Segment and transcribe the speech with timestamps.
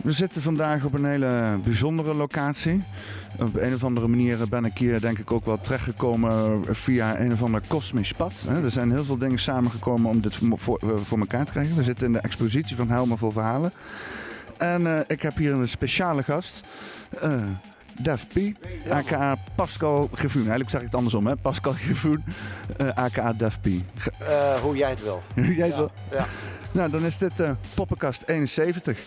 [0.00, 2.82] We zitten vandaag op een hele bijzondere locatie.
[3.38, 7.32] Op een of andere manier ben ik hier denk ik ook wel terechtgekomen via een
[7.32, 8.32] of ander kosmisch pad.
[8.62, 11.76] Er zijn heel veel dingen samengekomen om dit voor, voor elkaar te krijgen.
[11.76, 13.72] We zitten in de expositie van Helmer vol Verhalen.
[14.58, 16.60] En uh, ik heb hier een speciale gast.
[17.24, 17.42] Uh,
[18.00, 18.38] Def P,
[18.88, 20.40] aka Pascal Gevoen.
[20.40, 21.36] Eigenlijk zeg ik het andersom, hè?
[21.36, 22.24] Pascal Gevoen,
[22.80, 23.66] uh, aka Def P.
[24.62, 25.22] Hoe jij het wil.
[25.34, 25.80] hoe jij het ja.
[25.80, 25.90] wil?
[26.10, 26.26] Ja.
[26.72, 27.32] Nou, dan is dit
[27.74, 28.98] Poppenkast 71.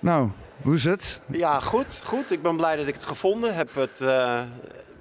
[0.00, 0.28] Nou,
[0.62, 1.20] hoe is het?
[1.26, 2.30] Ja, goed, goed.
[2.30, 3.74] Ik ben blij dat ik het gevonden heb.
[3.74, 4.40] Het, uh,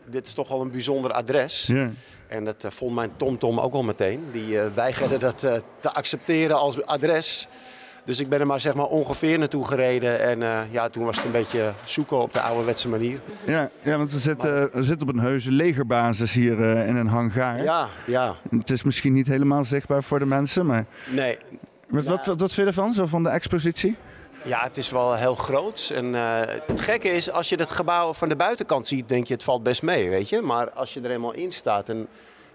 [0.05, 1.67] dit is toch wel een bijzonder adres.
[1.67, 1.89] Ja.
[2.27, 4.23] En dat uh, vond mijn TomTom ook al meteen.
[4.31, 5.39] Die uh, weigerde dat
[5.79, 7.47] te accepteren als adres.
[8.03, 10.19] Dus ik ben er maar zeg maar ongeveer naartoe gereden.
[10.21, 13.19] En ja, toen was het een beetje zoeken op de ouderwetse manier.
[13.45, 14.69] Ja, ja want we zitten, maar...
[14.71, 17.63] we zitten op een heuse legerbasis hier in een hangaar.
[17.63, 18.35] Ja, ja.
[18.49, 20.85] Het is misschien niet helemaal zichtbaar voor de mensen, maar...
[21.07, 21.37] Nee.
[21.87, 23.95] Wat, wat, wat, wat vind je ervan, zo van de expositie?
[24.43, 25.91] Ja, het is wel heel groot.
[25.95, 29.33] En uh, het gekke is, als je het gebouw van de buitenkant ziet, denk je
[29.33, 30.41] het valt best mee, weet je.
[30.41, 32.07] Maar als je er eenmaal in staat, en,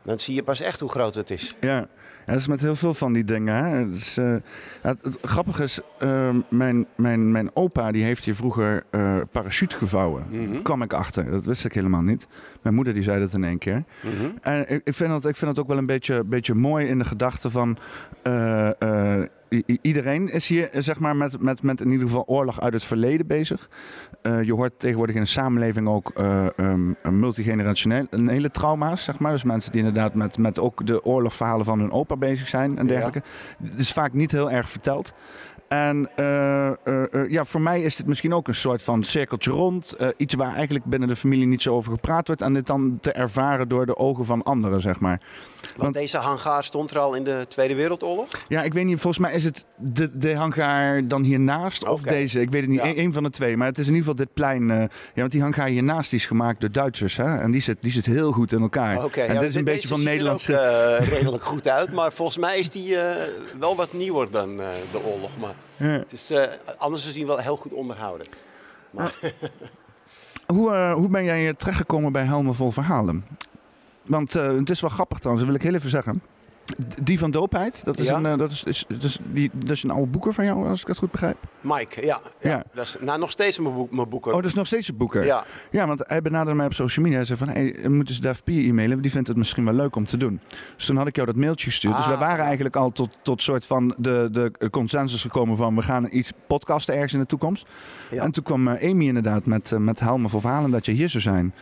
[0.02, 1.56] dan zie je pas echt hoe groot het is.
[1.60, 1.86] Ja, ja
[2.26, 3.64] dat is met heel veel van die dingen.
[3.64, 3.90] Hè.
[3.90, 4.36] Dus, uh,
[4.80, 9.76] het, het grappige is, uh, mijn, mijn, mijn opa die heeft hier vroeger uh, parachute
[9.76, 10.24] gevouwen.
[10.28, 10.62] Mm -hmm.
[10.62, 12.26] kwam ik achter, dat wist ik helemaal niet.
[12.62, 13.84] Mijn moeder die zei dat in één keer.
[14.02, 14.38] Mm -hmm.
[14.40, 16.98] En ik, ik, vind dat, ik vind dat ook wel een beetje, beetje mooi in
[16.98, 17.78] de gedachte van...
[19.80, 23.26] Iedereen is hier zeg maar, met, met, met in ieder geval oorlog uit het verleden
[23.26, 23.68] bezig.
[24.22, 29.04] Uh, je hoort tegenwoordig in de samenleving ook uh, um, multigenerationele trauma's.
[29.04, 29.32] Zeg maar.
[29.32, 32.86] Dus mensen die inderdaad met, met ook de oorlogverhalen van hun opa bezig zijn en
[32.86, 33.22] dergelijke.
[33.58, 33.68] Ja.
[33.70, 35.12] Het is vaak niet heel erg verteld.
[35.68, 39.96] En uh, uh, ja, voor mij is dit misschien ook een soort van cirkeltje rond.
[40.16, 42.42] Iets waar eigenlijk binnen de familie niet zo over gepraat wordt.
[42.42, 45.20] En dit dan te ervaren door de ogen van anderen, zeg maar.
[45.66, 48.28] Want, Want deze hangaar stond er al in de Tweede Wereldoorlog?
[48.48, 49.00] Ja, ik weet niet.
[49.00, 51.94] Volgens mij is het de, de hangaar dan hiernaast okay.
[51.94, 52.40] of deze.
[52.40, 52.82] Ik weet het niet.
[52.82, 52.96] Ja.
[52.96, 53.56] Eén van de twee.
[53.56, 54.66] Maar het is in ieder geval dit plein.
[54.66, 57.16] ja, want die hangaar hiernaast die is gemaakt door Duitsers.
[57.16, 57.38] Hè?
[57.38, 58.96] En die zit, die zit heel goed in elkaar.
[58.96, 59.04] Oké.
[59.04, 60.52] Okay, en ja, dit is een beetje van Nederlandse...
[60.52, 61.92] Ook, uh, redelijk goed uit.
[61.92, 63.00] Maar volgens mij is die uh,
[63.58, 65.30] wel wat nieuwer dan de oorlog.
[65.38, 66.32] Maar het is
[66.78, 68.26] anders gezien wel heel goed onderhouden.
[68.90, 69.14] Maar
[70.46, 73.24] hoe, hoe ben jij terechtgekomen bij Helmen vol Verhalen?
[74.06, 76.22] Want uh, het is wel grappig trouwens, dat wil ik heel even zeggen.
[77.02, 78.16] Die van Doopheid, dat is, Ja.
[78.16, 78.86] een, uh, dat is, is,
[79.32, 81.36] die, dat is een oude boeker van jou, als ik het goed begrijp.
[81.60, 82.20] Mike, ja.
[82.40, 82.50] ja.
[82.50, 82.62] Ja.
[82.72, 84.30] Dat is nou, nog steeds mijn, boek, mijn boeken.
[84.30, 85.24] Oh, dat is nog steeds een boeker?
[85.24, 85.44] Ja.
[85.70, 87.18] Ja, want hij benaderde mij op social media.
[87.18, 89.00] Hij zei van, hey, moeten eens Dave e-mailen.
[89.02, 90.40] Die vindt het misschien wel leuk om te doen.
[90.76, 91.96] Dus toen had ik jou dat mailtje gestuurd.
[91.96, 92.44] dus Ah, we waren ja.
[92.44, 95.74] eigenlijk al tot, tot soort van de, de consensus gekomen van...
[95.74, 97.66] we gaan iets podcasten ergens in de toekomst.
[98.10, 98.22] Ja.
[98.22, 101.08] En toen kwam eh, Amy inderdaad met, eh, met Helmen voor Verhalen dat je hier
[101.08, 101.54] zou zijn.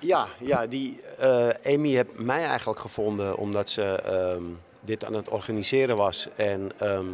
[0.00, 4.42] Ja, ja die eh, Amy heeft mij eigenlijk gevonden omdat ze ehm,
[4.80, 6.28] dit aan het organiseren was.
[6.36, 7.06] En ehm,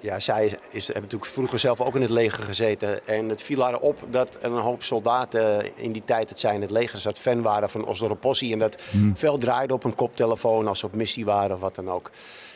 [0.00, 3.06] ja, zij is, is, heeft natuurlijk vroeger zelf ook in het leger gezeten.
[3.06, 6.60] En het viel haar op dat een hoop soldaten in die tijd dat zij in
[6.60, 8.52] het leger zat fan waren van Osdoropossi.
[8.52, 9.16] En dat Hmm.
[9.16, 12.10] veel draaide op een koptelefoon als ze op missie waren of wat dan ook.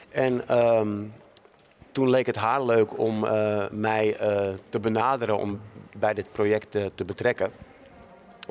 [0.09, 0.99] En ehm,
[1.93, 5.60] toen leek het haar leuk om eh, mij eh, te benaderen om
[5.97, 7.53] bij dit project te betrekken.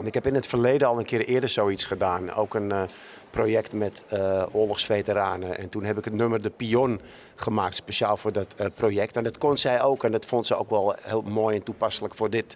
[0.06, 2.34] Ik heb in het verleden al een keer eerder zoiets gedaan.
[2.34, 2.82] Ook een eh,
[3.30, 5.58] project met eh, oorlogsveteranen.
[5.58, 7.00] En toen heb ik het nummer De Pion
[7.36, 9.16] gemaakt, speciaal voor dat eh, project.
[9.16, 10.04] En dat kon zij ook.
[10.04, 12.56] En dat vond ze ook wel heel mooi en toepasselijk voor dit.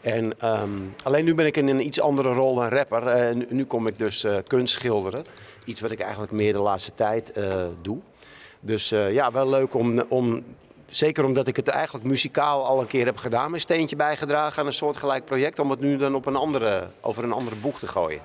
[0.00, 0.70] En, ehm,
[1.04, 3.36] alleen nu ben ik in een iets andere rol dan rapper.
[3.36, 5.24] Nu, nu kom ik dus kunst schilderen.
[5.64, 7.32] Iets wat ik eigenlijk meer de laatste tijd
[7.82, 7.98] doe.
[8.60, 10.44] Dus ja, wel leuk om, om
[10.90, 14.66] Zeker omdat ik het eigenlijk muzikaal al een keer heb gedaan, mijn steentje bijgedragen aan
[14.66, 17.86] een soortgelijk project, om het nu dan op een andere, over een andere boeg te
[17.86, 18.20] gooien.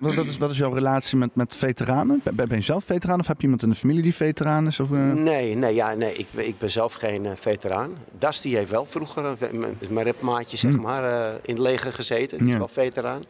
[0.00, 2.20] Wat, is, wat is jouw relatie met, met veteranen?
[2.24, 4.80] Ben, ben je zelf veteraan of heb je iemand in de familie die veteraan is?
[4.80, 4.98] Of, eh?
[4.98, 7.94] Nee, nee, ja, nee ik, ben- ik ben zelf geen eh, veteraan.
[8.18, 12.38] Dusty heeft wel vroeger, een ve- mijn- rapmaatje zeg maar, eh, in het leger gezeten.
[12.38, 12.58] Die is Ja.
[12.58, 13.20] wel veteraan.
[13.20, 13.28] Die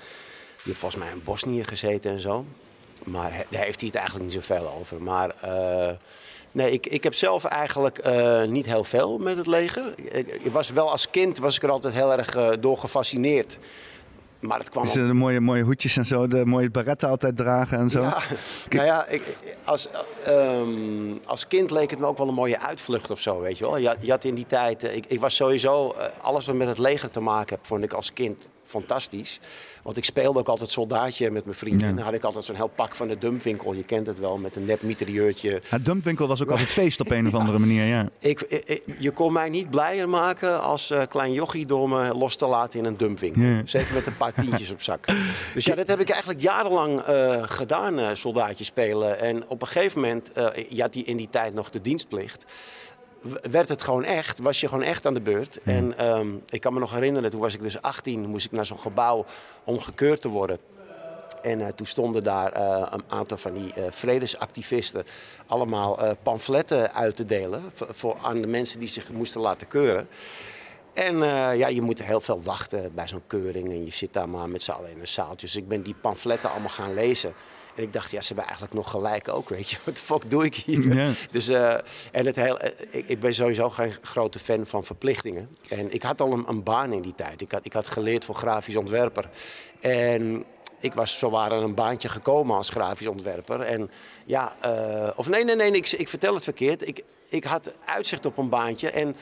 [0.64, 2.44] heeft volgens mij in Bosnië gezeten en zo.
[3.04, 5.02] Maar he- daar heeft hij het eigenlijk niet zoveel over.
[5.02, 5.90] Maar eh,
[6.54, 9.94] nee, ik, ik heb zelf eigenlijk eh, niet heel veel met het leger.
[9.96, 13.58] Ik, ik was wel als kind was ik er altijd heel erg eh, door gefascineerd.
[14.40, 17.78] Maar het kwam Dus, de mooie, mooie hoedjes en zo, de mooie baretten altijd dragen
[17.78, 18.02] en zo.
[18.02, 18.18] ja,
[18.70, 19.88] nou ja, ik, als,
[20.24, 23.64] ehm, als kind leek het me ook wel een mooie uitvlucht of zo, weet je
[23.64, 23.76] wel.
[23.76, 26.68] Je, had- je had in die tijd, eh, ik, ik was sowieso, alles wat met
[26.68, 29.40] het leger te maken heb, vond ik als kind fantastisch.
[29.84, 31.80] Want ik speelde ook altijd soldaatje met mijn vrienden.
[31.80, 31.88] Ja.
[31.88, 33.72] En dan had ik altijd zo'n heel pak van de dumpwinkel.
[33.74, 35.60] Je kent het wel, met een nep mitrailleurtje.
[35.68, 38.08] Het dumpwinkel was ook altijd feest op een of andere manier, ja.
[38.18, 42.36] Ik, ik- je kon mij niet blijer maken als eh, klein jochie door me los
[42.36, 43.42] te laten in een dumpwinkel.
[43.42, 43.60] Ja.
[43.64, 45.04] Zeker met een paar tientjes op zak.
[45.54, 49.18] Dus ja, dat heb ik eigenlijk jarenlang eh, gedaan, eh, soldaatje spelen.
[49.20, 50.30] En op een gegeven moment,
[50.68, 52.44] je had die in die tijd nog de dienstplicht.
[53.50, 55.58] Werd het gewoon echt, was je gewoon echt aan de beurt.
[55.62, 58.66] En ehm, ik kan me nog herinneren, toen was ik dus 18, moest ik naar
[58.66, 59.24] zo'n gebouw
[59.64, 60.58] om gekeurd te worden.
[61.42, 65.04] En eh, toen stonden daar eh, een aantal van die eh, vredesactivisten
[65.46, 70.08] allemaal pamfletten uit te delen voor, voor aan de mensen die zich moesten laten keuren.
[70.92, 71.18] En
[71.56, 74.62] ja, je moet heel veel wachten bij zo'n keuring en je zit daar maar met
[74.62, 75.46] z'n allen in een zaaltje.
[75.46, 77.34] Dus ik ben die pamfletten allemaal gaan lezen.
[77.74, 79.76] En ik dacht, ja, ze hebben eigenlijk nog gelijk ook, weet je.
[79.84, 80.94] Wat de fuck doe ik hier?
[80.94, 81.10] Ja.
[81.30, 81.74] Dus, eh,
[82.12, 85.48] en het heel, eh, ik, ik ben sowieso geen grote fan van verplichtingen.
[85.68, 87.40] En ik had al een, een baan in die tijd.
[87.40, 89.30] Ik had, ik had geleerd voor grafisch ontwerper.
[89.80, 90.44] En
[90.80, 93.60] ik was zowaar aan een baantje gekomen als grafisch ontwerper.
[93.60, 93.90] En
[94.24, 96.88] ja, eh, of nee, nee, nee, ik, ik vertel het verkeerd.
[96.88, 99.16] Ik, ik had uitzicht op een baantje en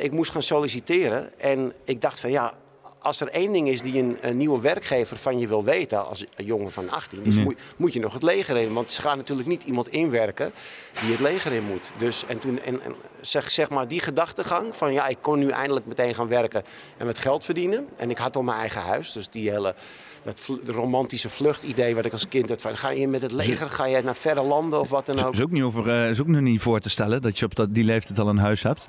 [0.00, 1.38] ik moest gaan solliciteren.
[1.40, 2.54] En ik dacht van ja,
[2.98, 6.24] als er één ding is die een, een nieuwe werkgever van je wil weten als
[6.36, 7.44] een jongen van 18, is Nee.
[7.44, 8.72] moet, moet je nog het leger in.
[8.72, 10.52] Want ze gaan natuurlijk niet iemand inwerken
[11.00, 11.92] die het leger in moet.
[11.96, 15.48] Dus en toen, en, en zeg, zeg maar die gedachtegang van ja, ik kon nu
[15.48, 16.62] eindelijk meteen gaan werken
[16.96, 17.86] en met geld verdienen.
[17.96, 19.74] En ik had al mijn eigen huis, dus die hele
[20.22, 23.86] dat romantische vluchtidee wat ik als kind had van ga je met het leger, ga
[23.86, 25.32] je naar verre landen of wat dan ook.
[25.32, 27.54] Is ook, niet over, eh, is ook nog niet voor te stellen dat je op
[27.54, 28.86] dat, die leeftijd al een huis hebt.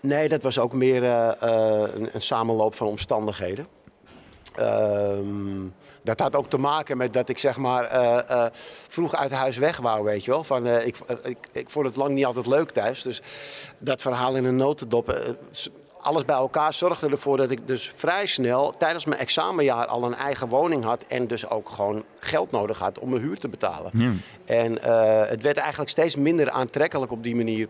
[0.00, 3.66] Nee, dat was ook meer eh, eh, een, een samenloop van omstandigheden.
[4.54, 5.66] Ehm,
[6.02, 8.46] dat had ook te maken met dat ik zeg maar eh,
[8.88, 10.44] vroeg uit huis weg wou, weet je wel.
[10.44, 13.02] Van, ik, ik, ik vond het lang niet altijd leuk thuis.
[13.02, 13.22] Dus
[13.78, 15.34] dat verhaal in een notendop.
[16.00, 20.14] alles bij elkaar zorgde ervoor dat ik dus vrij snel tijdens mijn examenjaar al een
[20.14, 21.04] eigen woning had.
[21.08, 23.90] En dus ook gewoon geld nodig had om mijn huur te betalen.
[23.94, 24.12] Ja.
[24.44, 24.72] En
[25.28, 27.68] het werd eigenlijk steeds minder aantrekkelijk op die manier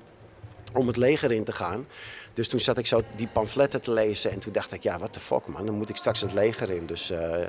[0.73, 1.87] om het leger in te gaan.
[2.33, 5.13] Dus toen zat ik zo die pamfletten te lezen en toen dacht ik, ja, what
[5.13, 6.87] the fuck man, dan moet ik straks het leger in.
[6.87, 7.47] Dus eh,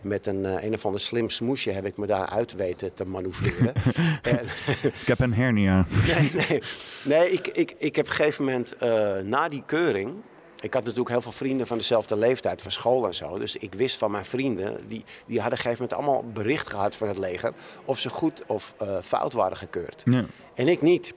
[0.00, 3.04] met een, eh, een of ander slim smoesje heb ik me daar uit weten te
[3.04, 3.74] manoeuvreren.
[4.22, 4.44] en,
[4.82, 5.86] Ik heb een hernia.
[6.14, 6.62] nee, nee,
[7.04, 10.12] nee ik, ik, ik heb op een gegeven moment eh, na die keuring.
[10.60, 13.38] Ik had natuurlijk heel veel vrienden van dezelfde leeftijd, van school en zo.
[13.38, 16.68] Dus ik wist van mijn vrienden, die, die hadden op een gegeven moment allemaal bericht
[16.68, 17.52] gehad van het leger.
[17.84, 20.02] of ze goed of fout waren gekeurd.
[20.04, 20.24] Ja.
[20.54, 21.14] En ik niet.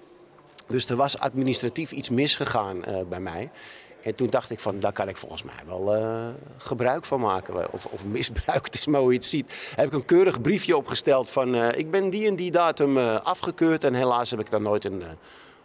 [0.68, 3.50] Dus er was administratief iets misgegaan eh, bij mij.
[4.02, 6.28] En toen dacht ik van, daar kan ik volgens mij wel eh,
[6.58, 7.74] gebruik van maken.
[7.74, 9.74] Of, of misbruik, het is maar hoe je het ziet.
[9.76, 13.84] Heb ik een keurig briefje opgesteld van, eh, ik ben die en die datum afgekeurd.
[13.84, 15.04] En helaas heb ik daar nooit een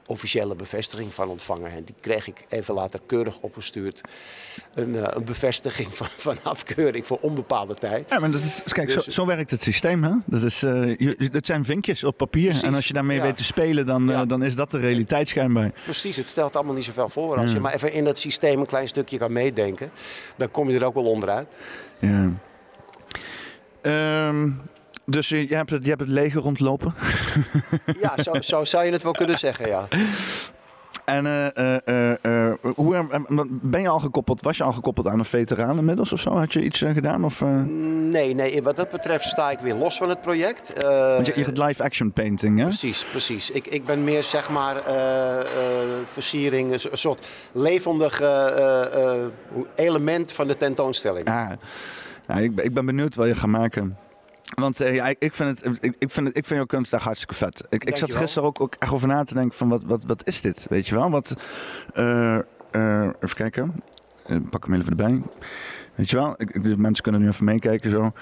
[0.06, 1.70] officiële bevestiging van ontvangen.
[1.70, 4.00] En die kreeg ik even later keurig opgestuurd.
[4.74, 8.10] Een, eh, een bevestiging van, van afkeuring voor onbepaalde tijd.
[8.10, 10.04] Ja, maar dat is, kijk, zo, Dus- zo werkt het systeem.
[10.04, 10.12] Hè?
[10.24, 12.44] Dat, is, je, dat zijn vinkjes op papier.
[12.44, 13.22] Precies, En als je daarmee ja.
[13.22, 15.72] weet te spelen, dan, eh, dan is dat de realiteit schijnbaar.
[15.84, 17.36] Precies, het stelt allemaal niet zoveel voor.
[17.36, 19.90] Als je maar even in dat systeem een klein stukje kan meedenken,
[20.36, 21.56] dan kom je er ook wel onderuit.
[21.98, 22.30] Ja.
[23.82, 24.50] Ehm,
[25.06, 26.94] dus je, je, hebt het, je hebt het leger rondlopen.
[28.00, 29.88] Ja, zo, zo zou je het wel kunnen zeggen, ja.
[31.04, 34.40] En eh, eh, eh, eh, hoe, eh, ben je al gekoppeld?
[34.42, 36.30] Was je al gekoppeld aan een veteraan inmiddels of zo?
[36.30, 37.24] Had je iets eh, gedaan?
[37.24, 37.48] Of, eh?
[38.10, 40.72] Nee, nee, wat dat betreft sta ik weer los van het project.
[40.72, 42.64] Eh, Want je, je gaat live action painting, hè?
[42.64, 43.50] Precies, precies.
[43.50, 45.44] Ik, ik ben meer zeg maar eh, eh,
[46.12, 49.18] versiering, een so- een soort levendig eh, eh, eh,
[49.74, 51.28] element van de tentoonstelling.
[51.28, 51.50] Ah,
[52.28, 53.96] ja, ik, ben- ik ben benieuwd wat je gaat maken.
[54.54, 57.02] Want eh, ja, ik, vind het, ik, ik, vind het, ik vind jouw kunst echt
[57.02, 57.64] hartstikke vet.
[57.68, 60.26] Ik, ik zat gisteren ook, ook echt over na te denken van wat, wat, wat
[60.26, 60.66] is dit?
[60.68, 61.10] Weet je wel?
[61.10, 61.34] Wat,
[61.94, 62.38] eh,
[62.70, 63.82] eh, even kijken.
[64.50, 65.22] Pak hem even erbij.
[65.94, 66.34] Weet je wel?
[66.36, 68.12] Ik, mensen kunnen nu even meekijken zo.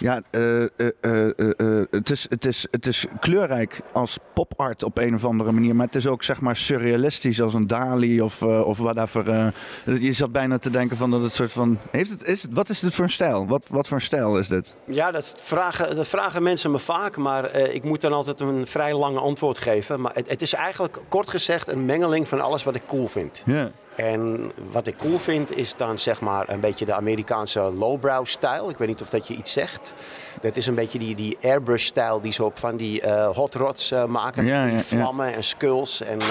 [0.00, 0.68] Ja, eh, eh,
[1.00, 5.74] eh, het, is, het, is, het is kleurrijk als popart op een of andere manier.
[5.76, 9.52] Maar het is ook zeg maar surrealistisch als een Dali of, of whatever.
[9.84, 11.78] je zat bijna te denken van dat het soort van...
[11.90, 13.46] Heeft het, is het, wat is dit voor een stijl?
[13.46, 14.76] Wat, wat voor een stijl is dit?
[14.84, 18.94] Ja, dat vragen, dat vragen mensen me vaak, maar ik moet dan altijd een vrij
[18.94, 20.00] lang antwoord geven.
[20.00, 23.42] Maar het, het is eigenlijk kort gezegd een mengeling van alles wat ik cool vind.
[23.44, 23.70] Ja.
[23.96, 28.70] En wat ik cool vind is dan zeg maar een beetje de Amerikaanse lowbrow stijl.
[28.70, 29.92] Ik weet niet of dat je iets zegt.
[30.40, 33.54] Dat is een beetje die, die airbrush stijl die ze op van die eh, hot
[33.54, 34.44] rods eh, maken.
[34.44, 34.82] Ja, die ja, ja.
[34.82, 36.26] vlammen en skulls en eh,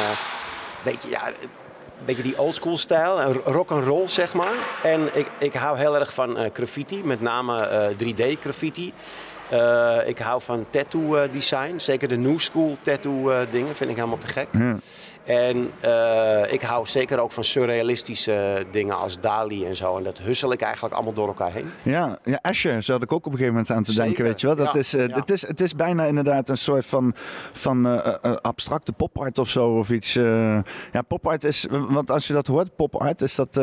[0.83, 3.33] beetje, ja, een beetje die oldschool stijl.
[3.33, 4.55] Rock and roll zeg maar.
[4.83, 8.93] En ik, ik hou heel erg van graffiti, met name eh, 3D graffiti.
[10.05, 11.73] Ik hou van tattoo design.
[11.77, 14.47] Zeker de new school tattoo dingen vind ik helemaal te gek.
[14.51, 14.75] Ja.
[15.29, 19.97] En uh, ik hou zeker ook van surrealistische dingen als Dali en zo.
[19.97, 21.71] En dat hussel ik eigenlijk allemaal door elkaar heen.
[21.83, 24.47] Ja, ja Asher zat ik ook op een gegeven moment aan te denken, weet je
[24.47, 24.55] wel.
[24.55, 25.15] Dat is, uh, ja.
[25.15, 27.13] het, is, het is bijna inderdaad een soort van,
[27.51, 29.77] van uh, abstracte popart of zo.
[29.77, 30.13] Of iets.
[30.13, 33.53] ja, popart is, want als je dat hoort, popart, is dat,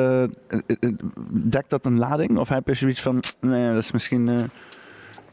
[1.30, 2.38] dekt dat een lading?
[2.38, 4.50] Of heb je zoiets van, nee, dat is misschien...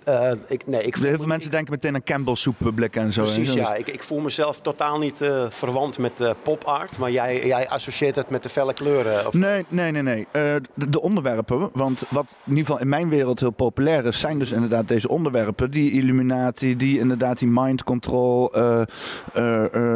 [0.10, 3.22] Uh, ik, nee, ik Heel veel mensen denken meteen aan Campbell soepblikken en zo.
[3.22, 3.76] Precies, ja.
[3.76, 6.98] Ik, ik, voel mezelf totaal niet uh, verwant met uh, pop art.
[6.98, 9.28] Maar jij, jij associeert het met de felle kleuren?
[9.28, 9.34] Of...
[9.34, 10.02] Nee, nee, nee.
[10.02, 10.28] nee.
[10.32, 14.20] De, de, onderwerpen, want wat in ieder geval in mijn wereld heel populair is...
[14.20, 15.72] zijn dus inderdaad deze onderwerpen.
[15.72, 18.52] Die Illuminati, die inderdaad die mind control.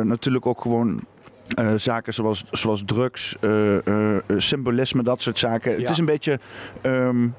[0.03, 1.01] natuurlijk ook gewoon
[1.59, 5.71] uh, zaken zoals, zoals drugs, uh, uh, symbolisme, dat soort zaken.
[5.71, 5.79] Ja.
[5.79, 6.39] Het is een beetje
[6.81, 7.35] um,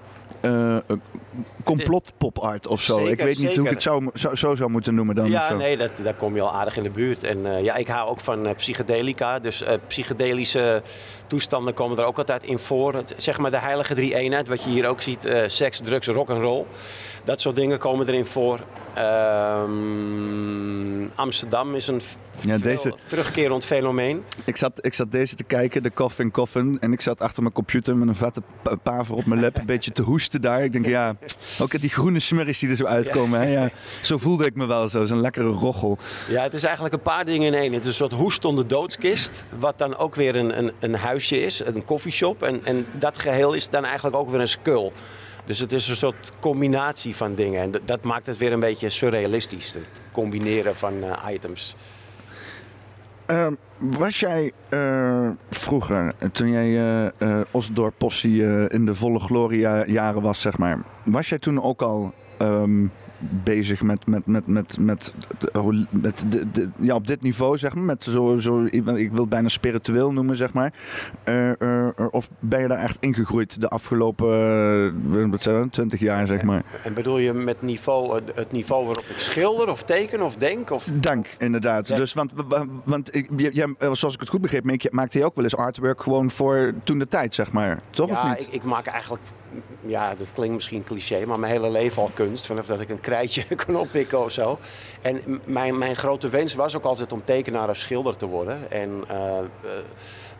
[1.64, 2.96] complot pop art of zo.
[2.98, 3.56] Zeker, ik weet niet zeker.
[3.56, 5.30] hoe ik het zou, zo, zo zou moeten noemen dan.
[5.30, 7.24] Ja, nee, dat, daar kom je al aardig in de buurt.
[7.24, 9.38] En uh, ja, ik hou ook van uh, psychedelica.
[9.38, 10.82] Dus uh, psychedelische
[11.28, 12.94] toestanden komen er ook altijd in voor.
[12.94, 15.32] Het, zeg maar de heilige drie eenheid, wat je hier ook ziet.
[15.46, 16.64] seks, drugs, rock en roll.
[17.24, 18.60] Dat soort dingen komen erin voor.
[18.98, 22.02] Um, Amsterdam is een
[22.40, 22.94] ja, deze...
[23.06, 24.24] terugkerend fenomeen.
[24.44, 26.78] Ik zat, ik zat deze te kijken, de Coffin Coffin.
[26.80, 28.42] En ik zat achter mijn computer met een vette
[28.82, 29.56] paver op mijn lap.
[29.56, 30.64] Een beetje te hoesten daar.
[30.64, 31.16] Ik denk, ja,
[31.58, 33.40] ook die groene smurries die er zo uitkomen.
[33.40, 33.46] Ja.
[33.46, 33.62] Hè?
[33.62, 33.70] Ja,
[34.02, 35.98] zo voelde ik me wel zo, zo'n lekkere rochel.
[36.28, 37.72] Ja, het is eigenlijk een paar dingen in één.
[37.72, 39.44] Het is een soort hoest onder doodskist.
[39.58, 42.42] Wat dan ook weer een, een, een is, een koffieshop.
[42.42, 44.90] En, en dat geheel is dan eigenlijk ook weer een skull.
[45.44, 47.62] Dus het is een soort combinatie van dingen.
[47.62, 49.74] En dat maakt het weer een beetje surrealistisch.
[49.74, 51.76] Het combineren van uh, items.
[53.30, 53.46] Uh,
[53.78, 56.68] was jij uh, vroeger, toen jij
[57.18, 58.02] uh, Osdorp
[58.68, 60.82] in de volle gloria jaren was, zeg maar.
[61.04, 65.12] Was jij toen ook al um, bezig met, met, met, met, met,
[65.90, 67.84] met de, de, ja, op dit niveau, zeg maar.
[67.84, 70.72] Met zo, zo, ik wil het bijna spiritueel noemen, zeg maar.
[71.24, 74.28] Uh, uh, of ben je daar echt ingegroeid de afgelopen
[75.12, 76.64] uh, 20 jaar, zeg maar?
[76.84, 80.70] En bedoel je met niveau, het niveau waarop ik schilder of teken of denk?
[80.70, 80.88] Of...
[80.92, 81.86] Dank, inderdaad.
[81.86, 82.32] Dus, want,
[82.84, 86.30] want ik, jij, zoals ik het goed begreep, maakte je ook wel eens artwork gewoon
[86.30, 87.80] voor toen de tijd, zeg maar.
[87.90, 88.46] Toch ja, of niet?
[88.46, 89.22] Ik, ik maak eigenlijk
[89.80, 92.46] ja, dat klinkt misschien cliché, maar mijn hele leven al kunst.
[92.46, 94.58] Vanaf dat ik een krijtje kon oppikken of zo.
[95.02, 98.70] En mijn, mijn grote wens was ook altijd om tekenaar of schilder te worden.
[98.70, 99.70] En uh, uh,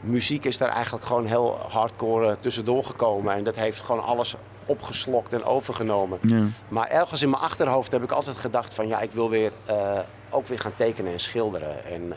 [0.00, 3.34] muziek is daar eigenlijk gewoon heel hardcore tussendoor gekomen.
[3.34, 4.34] En dat heeft gewoon alles
[4.68, 6.18] opgeslokt en overgenomen.
[6.22, 6.44] Ja.
[6.68, 9.98] Maar ergens in mijn achterhoofd heb ik altijd gedacht van ja, ik wil weer uh,
[10.30, 11.84] ook weer gaan tekenen en schilderen.
[11.84, 12.14] En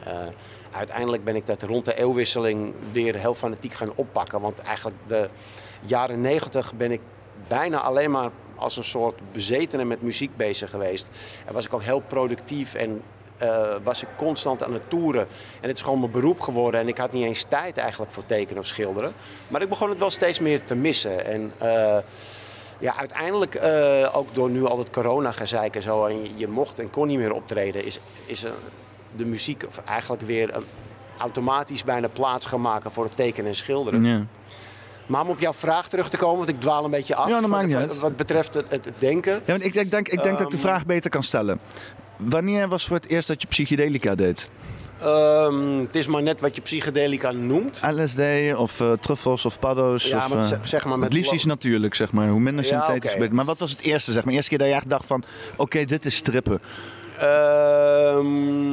[0.72, 4.41] uiteindelijk ben ik dat rond de eeuwwisseling weer heel fanatiek gaan oppakken.
[4.41, 5.29] Want eigenlijk de
[5.81, 7.01] jaren negentig ben ik
[7.48, 11.10] bijna alleen maar als een soort bezetene met muziek bezig geweest.
[11.46, 13.01] En was ik ook heel productief en
[13.41, 15.27] uh, was ik constant aan het toeren.
[15.62, 16.79] En het is gewoon mijn beroep geworden.
[16.79, 19.13] En ik had niet eens tijd eigenlijk voor tekenen of schilderen.
[19.48, 21.25] Maar ik begon het wel steeds meer te missen.
[21.25, 21.98] En uh,
[22.81, 26.05] ja, uiteindelijk, uh, ook door nu al het corona-gezeik en zo...
[26.05, 27.85] en je, mocht en kon niet meer optreden...
[27.85, 28.45] is, is
[29.15, 30.63] de muziek eigenlijk weer
[31.17, 34.03] automatisch bijna plaats gaan maken voor het tekenen en schilderen.
[34.03, 34.25] Ja.
[35.05, 37.29] Maar om op jouw vraag terug te komen, want ik dwaal een beetje af.
[37.29, 38.00] Ja, dat maakt niet wat, uit.
[38.00, 39.33] wat betreft het, het, denken.
[39.33, 41.59] Ja, want ik, ik denk, ik denk um, dat ik de vraag beter kan stellen.
[42.17, 44.50] Wanneer was voor het eerst dat je psychedelica deed?
[45.03, 47.81] Um, het is maar net wat je psychedelica noemt.
[47.96, 48.20] LSD
[48.55, 50.08] of uh, truffels of paddo's.
[50.08, 52.29] Ja, of, maar uh, zeg maar met het liefst iets natuurlijk, zeg maar.
[52.29, 53.20] Hoe minder synthetisch ja, okay.
[53.20, 53.36] beter.
[53.36, 54.34] Maar wat was het eerste, zeg maar?
[54.34, 56.62] Eerste keer dat je echt dacht van, oké, okay, dit is strippen.
[57.24, 58.72] Um,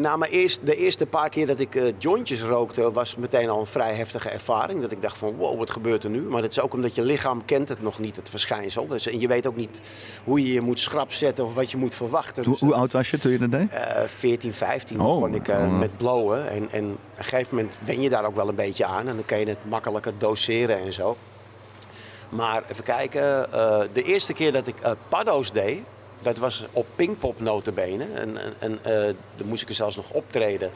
[0.00, 3.60] nou, maar eerst, de eerste paar keer dat ik uh, jointjes rookte, was meteen al
[3.60, 4.80] een vrij heftige ervaring.
[4.80, 6.20] Dat ik dacht van, wow, wat gebeurt er nu?
[6.20, 8.86] Maar dat is ook omdat je lichaam kent het nog niet, het verschijnsel.
[8.86, 9.80] Dus, en je weet ook niet
[10.24, 12.44] hoe je je moet schrap zetten of wat je moet verwachten.
[12.44, 13.72] Hoe, dus, hoe oud was je toen je dat deed?
[13.72, 15.78] Uh, 14, 15 oh, begon ik uh, oh.
[15.78, 16.50] met blowen.
[16.50, 19.08] En, en op een gegeven moment wen je daar ook wel een beetje aan.
[19.08, 21.16] En dan kan je het makkelijker doseren en zo.
[22.28, 24.74] Maar even kijken, uh, de eerste keer dat ik
[25.08, 25.80] paddo's deed,
[26.22, 27.46] dat was op Pinkpop.
[27.46, 30.70] En, en, en uh, dan moest ik er zelfs nog optreden.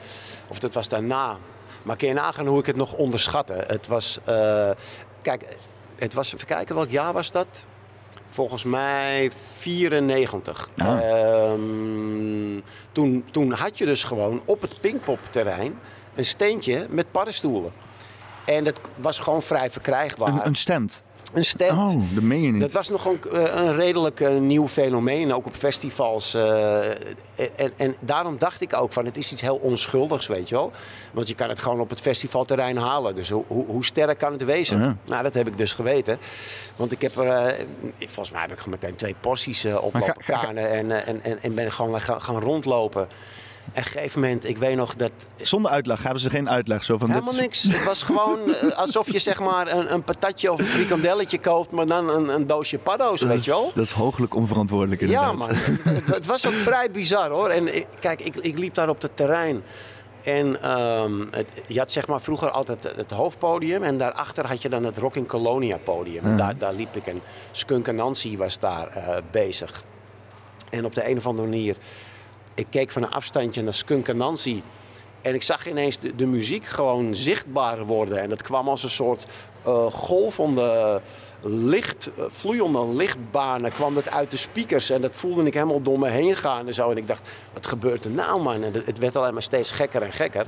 [0.48, 1.36] Of dat was daarna.
[1.82, 3.64] Maar kun je nagaan hoe ik het nog onderschatte.
[3.66, 4.70] Het was, uh,
[5.22, 5.56] kijk,
[5.96, 7.46] het was, even kijken, welk jaar was dat?
[8.30, 10.68] Volgens mij 94.
[10.76, 11.50] Ah.
[11.52, 12.62] Um,
[12.92, 15.78] toen, toen had je dus gewoon op het Pinkpop terrein
[16.14, 17.72] een steentje met paddenstoelen.
[18.44, 20.28] En dat was gewoon vrij verkrijgbaar.
[20.28, 21.02] Een, een stand?
[21.36, 21.94] Een stand.
[21.94, 22.60] Oh, dat meen je niet.
[22.60, 23.18] Dat was nog een,
[23.66, 26.34] een redelijk uh, nieuw fenomeen, ook op festivals.
[26.34, 26.88] Uh,
[27.56, 30.72] en, en, daarom dacht ik ook van, het is iets heel onschuldigs, weet je wel.
[31.12, 33.14] Want je kan het gewoon op het festivalterrein halen.
[33.14, 34.80] Dus hoe, hoe, hoe sterk kan het wezen?
[34.80, 34.96] Ja.
[35.06, 36.18] Nou, dat heb ik dus geweten.
[36.76, 37.66] Want ik heb er, uh,
[37.98, 41.72] volgens mij heb ik meteen twee porties op lopen kanen en, en, en, en ben
[41.72, 43.08] gewoon gaan, gaan rondlopen.
[43.72, 45.10] En op een gegeven moment, ik weet nog dat...
[45.36, 46.84] Zonder uitleg, gaven ze geen uitleg?
[46.84, 47.62] Zo van Helemaal dit niks.
[47.62, 51.70] Het was gewoon eh, alsof je zeg maar een, een patatje of een frikandelletje koopt,
[51.70, 53.72] maar dan een, een doosje paddo's, weet je wel.
[53.74, 55.34] Dat is hooglijk onverantwoordelijk Ja, inderdaad.
[55.36, 55.48] man.
[55.94, 57.48] het, het was ook vrij bizar hoor.
[57.48, 57.68] En
[58.00, 59.62] kijk, ik, ik liep daar op het terrein.
[60.22, 63.82] En ehm, het, je had zeg maar vroeger altijd het, hoofdpodium.
[63.82, 66.24] En daarachter had je dan het Rock in Colonia podium.
[66.24, 67.06] En daar, daar liep ik.
[67.06, 67.20] En
[67.50, 69.82] Skunk en Nancy was daar eh, bezig.
[70.70, 71.76] En op de een of andere manier...
[72.56, 74.62] Ik keek van een afstandje naar Skunk en Nancy.
[75.22, 78.20] En ik zag ineens de, muziek gewoon zichtbaar worden.
[78.20, 79.26] En dat kwam als een soort
[79.64, 81.00] eh golvende
[81.42, 84.90] licht, eh, vloeiende lichtbanen kwam dat uit de speakers.
[84.90, 86.90] En dat voelde ik helemaal door me heen gaan en zo.
[86.90, 88.62] En ik dacht, wat gebeurt er nou man?
[88.62, 90.46] En het werd alleen maar steeds gekker en gekker.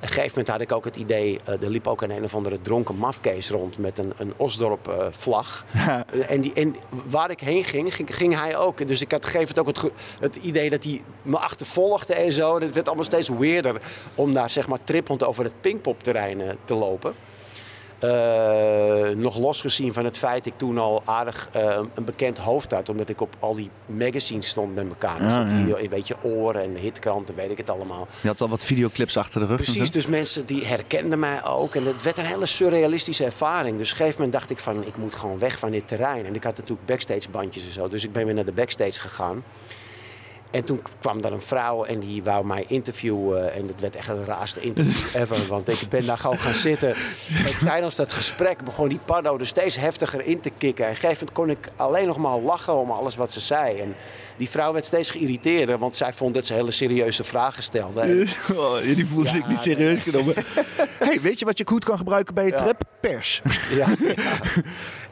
[0.00, 2.34] Een gegeven moment had ik ook het idee, eh, er liep ook een een of
[2.34, 5.64] andere dronken mafkees rond met een, een Osdorp-vlag.
[6.28, 6.74] en, die, en
[7.06, 8.88] waar ik heen ging, ging, ging hij ook.
[8.88, 12.54] Dus ik had gegeven het ook het, het idee dat hij me achtervolgde en zo.
[12.54, 13.80] Het werd allemaal steeds weerder
[14.14, 17.14] om daar zeg maar trippend over het Pinkpopterrein eh, te lopen.
[17.98, 22.70] Eh, nog losgezien van het feit dat ik toen al aardig eh, een bekend hoofd
[22.72, 22.88] had.
[22.88, 25.18] Omdat ik op al die magazines stond met elkaar.
[25.18, 25.74] Dus Ja, die, ja.
[25.74, 28.06] eh, weet je, oren en hitkranten, weet ik het allemaal.
[28.20, 29.56] Je had al wat videoclips achter de rug.
[29.56, 31.74] Precies, dus mensen die herkenden mij ook.
[31.74, 33.78] En het werd een hele surrealistische ervaring.
[33.78, 36.26] Dus op een gegeven moment dacht ik van, ik moet gewoon weg van dit terrein.
[36.26, 37.88] En ik had natuurlijk backstage bandjes en zo.
[37.88, 39.42] Dus ik ben weer naar de backstage gegaan.
[40.56, 43.52] En toen kwam daar een vrouw en die wou mij interviewen.
[43.52, 45.46] En het werd echt het raarste interview ever.
[45.46, 46.88] Want ik ben daar gewoon gaan zitten.
[47.28, 50.86] En tijdens dat gesprek begon die paddo er steeds heftiger in te kicken.
[50.86, 53.80] En gegeven kon ik alleen nog maar lachen om alles wat ze zei.
[53.80, 53.94] En
[54.36, 55.78] die vrouw werd steeds geïrriteerder.
[55.78, 58.04] Want zij vond dat ze hele serieuze vragen stelde.
[58.56, 60.34] Oh, die voelde zich niet serieus genomen.
[61.04, 62.80] hey, weet je wat je goed kan gebruiken bij je trip?
[63.00, 63.42] Pers.
[63.70, 63.86] Ja,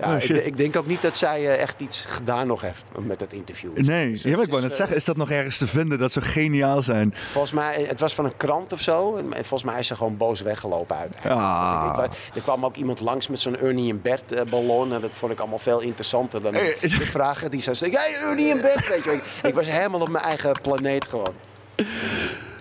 [0.05, 3.21] Oh, ik, ik denk ook niet dat zij eh, echt iets gedaan nog heeft met
[3.21, 3.77] het interview.
[3.79, 5.99] Nee, Dus ja, ik wou net eh, zeggen, is dat nog ergens te vinden?
[5.99, 7.15] Dat zou geniaal zijn.
[7.31, 9.17] Volgens mij, het was van een krant of zo.
[9.17, 11.17] En volgens mij is ze gewoon boos weggelopen uit.
[11.25, 11.95] Ah.
[11.99, 14.93] Ik- ik- er kwam ook iemand langs met zo'n Ernie en Bert eh, ballon.
[14.93, 17.99] En dat vond ik allemaal veel interessanter dan Eh, de vragen die ze stelde.
[17.99, 19.14] Hey, Ernie en Bert, weet je.
[19.43, 21.35] Ik, was helemaal op mijn eigen planeet gewoon.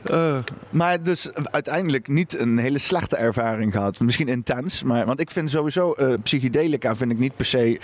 [0.03, 0.37] Eh,
[0.69, 3.99] maar dus uiteindelijk niet een hele slechte ervaring gehad.
[3.99, 7.79] Misschien intens, maar want ik vind sowieso eh psychedelica vind ik niet per se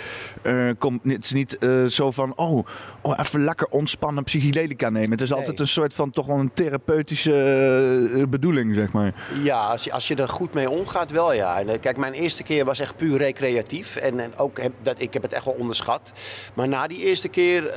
[0.78, 1.58] komt het is niet
[1.88, 2.66] zo van oh,
[3.00, 5.10] oh even lekker ontspannen psychedelica nemen.
[5.10, 9.14] Het is altijd een soort van toch wel een therapeutische bedoeling zeg maar.
[9.42, 11.60] Ja, als je, als je er goed mee omgaat, wel ja.
[11.60, 13.96] En, kijk, mijn eerste keer was echt puur recreatief.
[13.96, 16.12] En, en ook heb, dat, ik heb het echt wel onderschat.
[16.54, 17.72] Maar na die eerste keer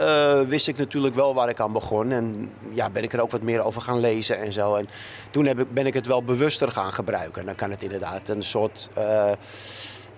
[0.47, 2.11] wist ik natuurlijk wel waar ik aan begon.
[2.11, 4.75] En ja, ben ik er ook wat meer over gaan lezen en zo.
[4.75, 4.87] En
[5.31, 7.39] toen heb ik, ben ik het wel bewuster gaan gebruiken.
[7.39, 9.31] En dan kan het inderdaad een soort, eh,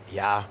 [0.05, 0.47] ja,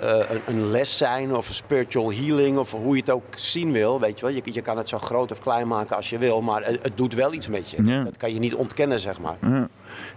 [0.00, 3.72] eh, een, een les zijn of een spiritual healing of hoe je het ook zien
[3.72, 4.00] wil.
[4.00, 4.34] Weet je, wel.
[4.34, 6.96] Je, je kan het zo groot of klein maken als je wil, maar het, het
[6.96, 7.84] doet wel iets met je.
[7.84, 8.04] Ja.
[8.04, 9.36] Dat kan je niet ontkennen, zeg maar.
[9.40, 9.68] Ja.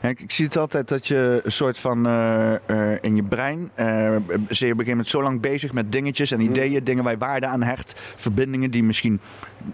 [0.02, 2.54] Ja, ik, ik zie het altijd dat je een soort van eh,
[2.94, 5.92] eh, in je brein eh zie je op een gegeven moment zo lang bezig met
[5.92, 9.20] dingetjes en ideeën, dingen waar je waarde aan hecht, verbindingen die misschien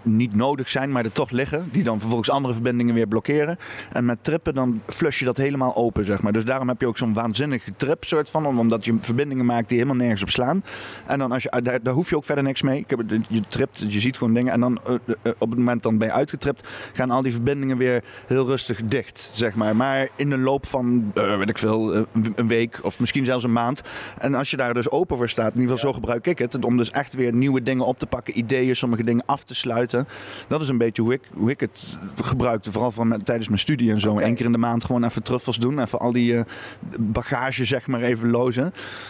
[0.02, 3.58] niet nodig zijn, maar er toch liggen, die dan vervolgens andere verbindingen weer blokkeren.
[3.92, 6.32] En met trippen dan flush je dat helemaal open, zeg maar.
[6.32, 9.68] Dus daarom heb je ook zo'n waanzinnige trip soort van, om- omdat je verbindingen maakt
[9.68, 10.64] die helemaal nergens op slaan.
[11.06, 12.78] En dan als je, uit- daar, daar hoef je ook verder niks mee.
[12.78, 15.58] Ik heb, het- je tript, je ziet gewoon dingen en dan eh, eh, op het
[15.58, 19.76] moment dan ben je uitgetript, gaan al die verbindingen weer heel rustig dicht, zeg maar.
[19.76, 22.00] Maar in de loop van, eh, weet ik veel, eh,
[22.36, 23.82] een- week of misschien zelfs een maand.
[24.18, 26.64] En als je daar dus open voor staat, in ieder geval zo gebruik ik het,
[26.64, 30.08] om dus echt weer nieuwe dingen op te pakken, ideeën, sommige dingen af te sluiten.
[30.48, 33.90] Dat is een beetje hoe ik, hoe ik het gebruikte, vooral van, tijdens mijn studie
[33.92, 34.12] en zo.
[34.12, 34.22] Oké.
[34.24, 36.42] Eén keer in de maand gewoon even truffels doen, even al die eh,
[37.00, 38.62] bagage zeg maar even lozen.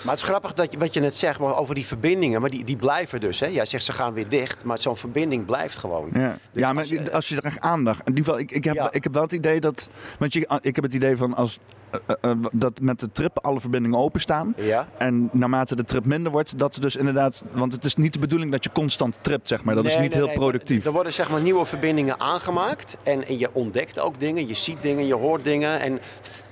[0.03, 2.51] Maar het is grappig dat je, wat je net zegt maar over die verbindingen, maar
[2.51, 3.41] die, die blijven dus.
[3.41, 3.47] Hè?
[3.47, 6.09] Jij zegt ze gaan weer dicht, maar zo'n verbinding blijft gewoon.
[6.13, 8.01] Ja, Dus ja maar als je- als je er echt aandacht.
[8.01, 8.93] In ieder geval, ik, ik, heb, Ja.
[8.93, 9.89] ik heb wel het idee dat.
[10.19, 11.59] Want je, ik heb het idee van als.
[11.91, 14.55] eh, eh, eh, dat met de trip alle verbindingen openstaan.
[14.57, 14.89] Ja?
[14.99, 17.45] En naarmate de trip minder wordt, dat ze dus inderdaad.
[17.53, 19.75] Want het is niet de bedoeling dat je constant tript, zeg maar.
[19.75, 20.85] Dat is niet nee, heel nee, productief.
[20.85, 24.83] Er worden zeg maar nieuwe verbindingen aangemaakt en, en je ontdekt ook dingen, je ziet
[24.83, 25.81] dingen, je hoort dingen.
[25.81, 26.01] En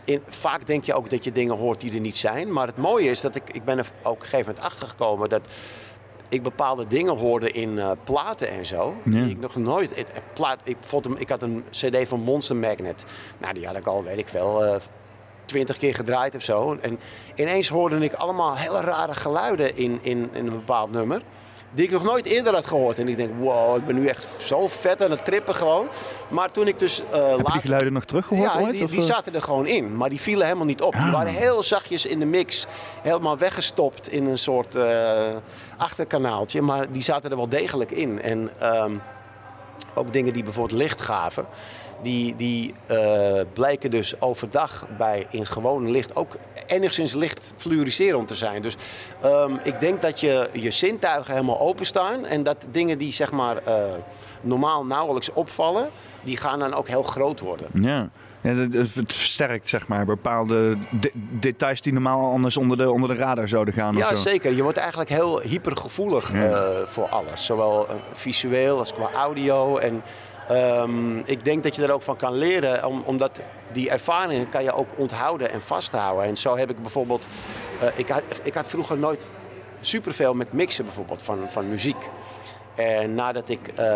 [0.04, 2.52] in, vaak denk je ook dat je dingen hoort die er niet zijn.
[2.52, 4.88] Maar het mooie is dat ik, ik ben er ook op een gegeven moment achter
[4.88, 5.42] gekomen dat
[6.28, 8.94] ik bepaalde dingen hoorde in eh, platen en zo.
[9.04, 9.10] Ja.
[9.10, 9.96] Die ik nog nooit.
[9.96, 13.04] Het plaat, ik, vond hem, ik had een CD van Monster Magnet.
[13.38, 14.64] Nou, die had ik al, weet ik wel.
[14.64, 14.76] eh,
[15.44, 16.78] twintig keer gedraaid of zo.
[16.80, 16.98] En
[17.34, 21.22] ineens hoorde ik allemaal hele rare geluiden in, in, in een bepaald nummer.
[21.70, 22.98] Die ik nog nooit eerder had gehoord.
[22.98, 25.88] En ik denk, wow, ik ben nu echt zo vet aan het trippen gewoon.
[26.28, 27.60] Maar toen ik dus eh Heb je die later...
[27.60, 28.76] geluiden nog teruggehoord Ja, ooit?
[28.76, 29.04] die, die eh?
[29.04, 30.92] zaten er gewoon in, maar die vielen helemaal niet op.
[30.92, 31.12] Die Ah.
[31.12, 32.66] waren heel zachtjes in de mix,
[33.02, 35.16] helemaal weggestopt in een soort eh,
[35.76, 36.62] achterkanaaltje.
[36.62, 38.22] Maar die zaten er wel degelijk in.
[38.22, 38.92] En ehm,
[39.94, 41.46] ook dingen die bijvoorbeeld licht gaven.
[42.02, 48.34] Die, die uh, blijken dus overdag bij in gewoon licht ook enigszins licht fluoriserend te
[48.34, 48.62] zijn.
[48.62, 48.76] Dus
[49.24, 53.56] um, ik denk dat je je zintuigen helemaal openstaan en dat dingen die zeg maar
[53.68, 53.74] uh,
[54.40, 55.90] normaal nauwelijks opvallen,
[56.22, 57.66] die gaan dan ook heel groot worden.
[57.72, 58.08] Ja.
[58.40, 63.14] Ja, het versterkt zeg maar bepaalde de details die normaal anders onder de, onder de
[63.14, 63.96] radar zouden gaan.
[63.96, 64.54] Ja, zeker.
[64.54, 66.50] Je wordt eigenlijk heel hypergevoelig ja.
[66.50, 67.44] uh, voor alles.
[67.44, 69.76] Zowel visueel als qua audio.
[69.76, 70.02] En
[70.50, 73.40] um, ik denk dat je er ook van kan leren, om, omdat
[73.72, 76.24] die ervaringen kan je ook onthouden en vasthouden.
[76.24, 77.26] En zo heb ik bijvoorbeeld,
[77.82, 79.28] uh, ik, had, ik had vroeger nooit
[79.80, 82.08] superveel met mixen bijvoorbeeld van, van muziek.
[82.74, 83.86] En nadat ik uh,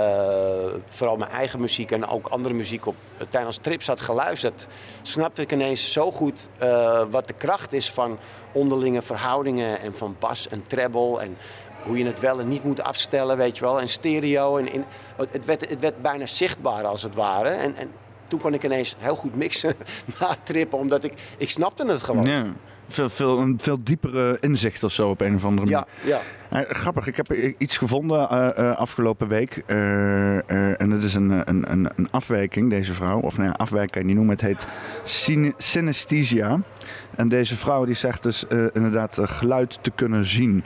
[0.88, 2.94] vooral mijn eigen muziek en ook andere muziek op,
[3.28, 4.66] tijdens trips had geluisterd,
[5.02, 8.18] snapte ik ineens zo goed uh, wat de kracht is van
[8.52, 11.36] onderlinge verhoudingen en van bas en treble en
[11.84, 13.80] hoe je het wel en niet moet afstellen, weet je wel.
[13.80, 14.56] En stereo.
[14.56, 14.84] En, in,
[15.16, 17.48] het, werd, het werd bijna zichtbaar als het ware.
[17.48, 17.90] En, en
[18.28, 19.74] toen kon ik ineens heel goed mixen
[20.20, 22.24] na trippen, omdat ik, ik snapte het gewoon.
[22.24, 22.46] Ja
[22.92, 25.86] veel, veel, een veel diepere inzicht of zo op een of andere manier.
[26.04, 26.64] Ja, ja.
[26.68, 29.62] grappig, ik heb iets gevonden uh, uh, afgelopen week.
[29.66, 33.20] Uh, en het is een, een, een, een, afwijking, deze vrouw.
[33.20, 34.34] Of nou ja, afwijking kan je niet noemen.
[34.34, 34.66] Het heet
[35.56, 36.60] synesthesia.
[37.16, 40.64] En deze vrouw die zegt dus inderdaad geluid te kunnen zien.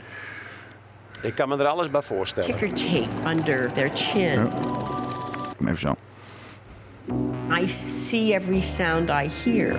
[1.21, 2.49] Ik kan me er alles bij voorstellen.
[2.49, 4.39] Ticker tape under their chin.
[4.39, 4.49] Ja.
[5.61, 5.95] Even zo.
[7.61, 9.75] I see every sound I hear.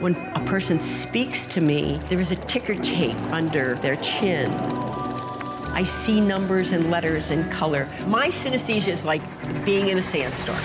[0.00, 4.50] When a person speaks to me, there is a ticker tape under their chin.
[5.74, 7.86] I see numbers and letters and color.
[8.06, 9.22] My synesthesia is like
[9.64, 10.62] being in a sandstorm,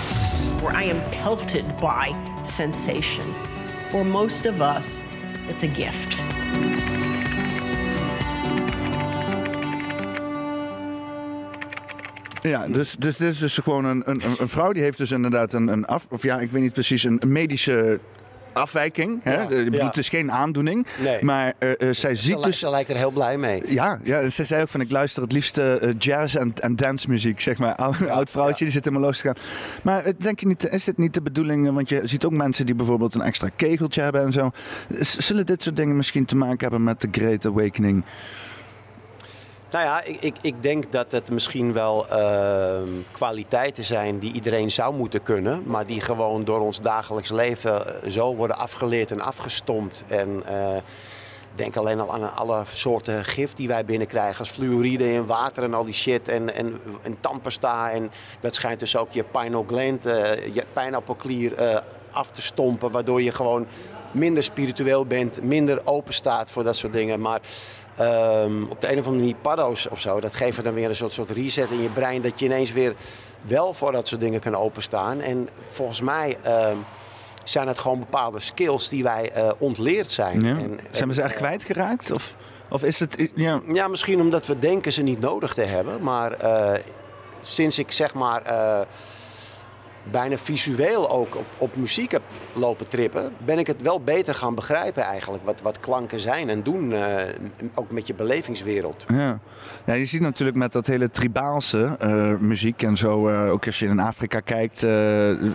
[0.62, 2.12] where I am pelted by
[2.44, 3.34] sensation.
[3.90, 5.00] For most of us,
[5.48, 6.16] it's a gift.
[12.42, 15.52] Ja, dus, dus dit is dus gewoon een, een, een vrouw die heeft dus inderdaad
[15.52, 16.06] een, een af...
[16.10, 18.00] Of ja, ik weet niet precies, een medische
[18.52, 19.20] afwijking.
[19.22, 19.34] Hè?
[19.34, 19.86] Ja, ja.
[19.86, 20.86] Het is geen aandoening.
[21.02, 21.24] Nee.
[21.24, 22.58] Maar uh, uh, zij ziet ze dus...
[22.58, 23.62] Ze lijkt er heel blij mee.
[23.66, 27.40] Ja, ja ze zei ook van ik luister het liefst uh, jazz en, en dancemuziek.
[27.40, 29.36] Zeg maar, oud, ja, oud vrouwtje die zit helemaal los te gaan.
[29.82, 31.72] Maar denk je niet, is dit niet de bedoeling?
[31.72, 34.50] Want je ziet ook mensen die bijvoorbeeld een extra kegeltje hebben en zo.
[35.00, 38.04] Zullen dit soort dingen misschien te maken hebben met de Great Awakening?
[39.72, 42.80] Nou ja, ik, ik, ik, denk dat het misschien wel uh,
[43.10, 48.34] kwaliteiten zijn die iedereen zou moeten kunnen, maar die gewoon door ons dagelijks leven zo
[48.34, 50.04] worden afgeleerd en afgestompt.
[50.06, 50.76] En uh,
[51.54, 55.74] denk alleen al aan alle soorten gif die wij binnenkrijgen, als fluoride in water en
[55.74, 57.18] al die shit en, en, en.
[57.92, 63.22] En dat schijnt dus ook je pineal gland, uh, je pijnappelklier af te stompen, waardoor
[63.22, 63.66] je gewoon
[64.10, 67.20] minder spiritueel bent, minder open staat voor dat soort dingen.
[67.20, 67.40] Maar
[68.00, 70.96] um, op de een of andere manier paddo's of zo, dat geeft dan weer een
[70.96, 72.22] soort, soort reset in je brein.
[72.22, 72.94] Dat je ineens weer
[73.42, 75.20] wel voor dat soort dingen kan openstaan.
[75.20, 76.84] En volgens mij um,
[77.44, 80.40] zijn het gewoon bepaalde skills die wij uh, ontleerd zijn.
[80.40, 80.56] Ja.
[80.58, 82.10] En, zijn we ze echt kwijtgeraakt?
[82.10, 82.36] Of,
[82.68, 83.30] of is het...
[83.34, 83.60] Ja.
[83.72, 86.02] ja, misschien omdat we denken ze niet nodig te hebben.
[86.02, 86.70] Maar uh,
[87.40, 88.42] sinds ik zeg maar...
[88.46, 88.80] Uh,
[90.10, 94.54] bijna visueel ook op, op muziek heb lopen trippen, ben ik het wel beter gaan
[94.54, 95.44] begrijpen eigenlijk.
[95.44, 97.14] Wat, wat klanken zijn en doen, uh,
[97.74, 99.04] ook met je belevingswereld.
[99.08, 99.38] Ja.
[99.86, 103.78] ja, je ziet natuurlijk met dat hele tribaalse uh, muziek en zo, uh, ook als
[103.78, 104.82] je in Afrika kijkt,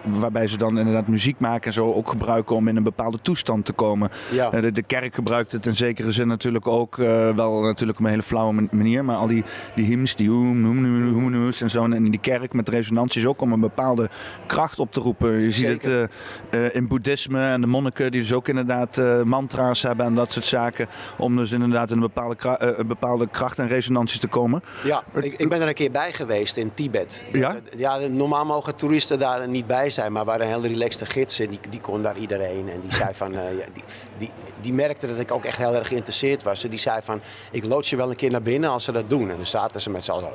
[0.03, 3.65] waarbij ze dan inderdaad muziek maken en zo ook gebruiken om in een bepaalde toestand
[3.65, 4.09] te komen.
[4.31, 4.49] Ja.
[4.49, 8.23] De, de, kerk gebruikt het in zekere zin natuurlijk ook, wel natuurlijk op een hele
[8.23, 9.43] flauwe manier, maar al die,
[9.75, 13.25] die hymns, die hoem, hoem, hoem, hoem, en zo, en in die kerk met resonanties
[13.25, 14.09] ook om een bepaalde
[14.45, 15.31] kracht op te roepen.
[15.31, 16.03] Je ziet het uh,
[16.51, 20.31] uh, in boeddhisme en de monniken die dus ook inderdaad uh, mantra's hebben en dat
[20.31, 20.87] soort zaken.
[21.17, 24.63] Om dus inderdaad in een bepaalde, een bepaalde kracht en resonantie te komen.
[24.83, 27.23] Ja, ik, ik, ben er een keer bij geweest in Tibet.
[27.31, 27.55] Ja?
[27.77, 31.49] ja normaal mogen toeristen daar niet bij zijn, maar waren een hele relaxte gids en
[31.49, 32.69] die, die kon daar iedereen.
[32.69, 33.41] En die zei van, ja,
[33.73, 33.83] die,
[34.17, 36.63] die, die merkte dat ik ook echt heel erg geïnteresseerd was.
[36.63, 39.09] En die zei van, ik loods je wel een keer naar binnen als ze dat
[39.09, 39.29] doen.
[39.29, 40.29] En dan zaten ze met z'n allen.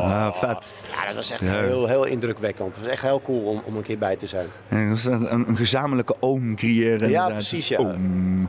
[0.00, 0.72] Ah, vet.
[0.92, 1.60] Ja, dat was echt ja.
[1.60, 2.76] heel, heel indrukwekkend.
[2.76, 4.46] Het was echt heel cool om, om een keer bij te zijn.
[4.68, 7.10] Ja, een, een, gezamenlijke oom creëren.
[7.10, 7.68] Ja, precies.
[7.68, 8.48] Ja, oom.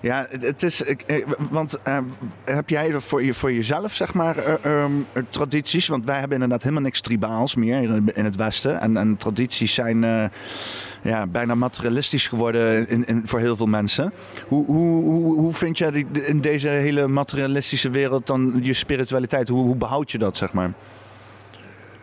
[0.00, 0.80] ja het, het is.
[0.80, 1.98] Ik, want uh,
[2.44, 5.88] heb jij er voor, je, voor jezelf, zeg maar, uh, um, tradities?
[5.88, 7.82] Want wij hebben inderdaad helemaal niks tribaals meer
[8.16, 8.80] in het Westen.
[8.80, 10.02] En, en tradities zijn.
[10.02, 10.24] Uh,
[11.02, 14.12] ja, bijna materialistisch geworden in, voor heel veel mensen.
[14.48, 19.48] Hoe, hoe, hoe, hoe vind jij die, in deze hele materialistische wereld dan je spiritualiteit?
[19.48, 20.72] Hoe, hoe behoud je dat, zeg maar?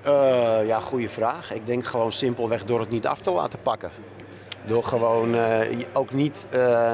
[0.07, 1.53] Uh, ja, goede vraag.
[1.53, 3.89] Ik denk gewoon simpelweg door het niet af te laten pakken.
[4.65, 5.59] Door gewoon uh,
[5.93, 6.93] ook niet uh,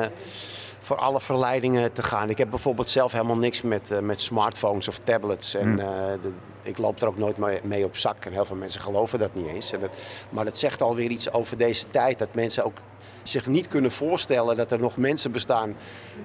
[0.83, 2.29] voor alle verleidingen te gaan.
[2.29, 5.55] Ik heb bijvoorbeeld zelf helemaal niks met, eh, met smartphones of tablets.
[5.55, 5.87] En eh,
[6.21, 8.25] de, ik loop er ook nooit mee, op zak.
[8.25, 9.71] En heel veel mensen geloven dat niet eens.
[9.71, 9.95] En dat,
[10.29, 12.19] maar het zegt alweer iets over deze tijd.
[12.19, 12.77] Dat mensen ook
[13.23, 15.75] zich niet kunnen voorstellen dat er nog mensen bestaan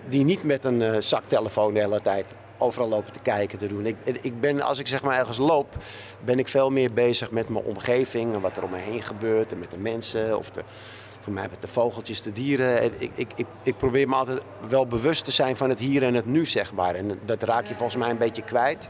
[0.09, 2.27] die niet met een eh, zaktelefoon de hele tijd
[2.59, 3.87] overal lopen te kijken, te doen.
[3.87, 5.77] Ik, ik ben, als ik zeg maar ergens loop,
[6.25, 9.53] ben ik veel meer bezig met mijn omgeving en wat er om me heen gebeurt
[9.53, 10.63] en met de mensen of de,
[11.21, 12.81] voor mij met de vogeltjes, de dieren.
[12.81, 16.03] En Ik, ik, ik, ik probeer me altijd wel bewust te zijn van het hier
[16.03, 16.95] en het nu, zeg maar.
[16.95, 18.89] En dat raak je volgens mij een beetje kwijt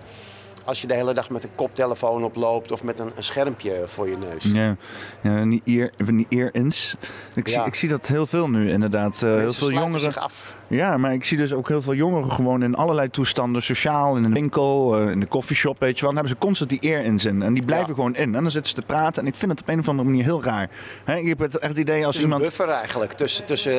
[0.68, 4.09] als je de hele dag met een koptelefoon oploopt of met een, een schermpje voor
[4.09, 4.44] je neus.
[4.44, 4.76] Ja,
[5.22, 5.90] ja die ear,
[6.28, 6.96] ear-ins.
[7.35, 9.22] Ik, zie, ik zie dat heel veel nu inderdaad.
[9.22, 10.00] Eh, heel veel jongeren.
[10.00, 10.57] zich af.
[10.68, 14.24] Ja, maar ik zie dus ook heel veel jongeren gewoon in allerlei toestanden, sociaal, in
[14.24, 16.14] een winkel, eh, in de koffieshop, weet je wel.
[16.14, 17.42] Dan hebben ze constant die ear-ins in.
[17.42, 17.94] En die blijven Ja.
[17.94, 18.35] gewoon in.
[18.35, 19.22] En dan zitten ze te praten.
[19.22, 20.70] En ik vind het op een of andere manier heel raar.
[21.04, 22.42] Hè, je hebt het echt het idee als Het is een iemand...
[22.42, 23.72] buffer eigenlijk tussen, tussen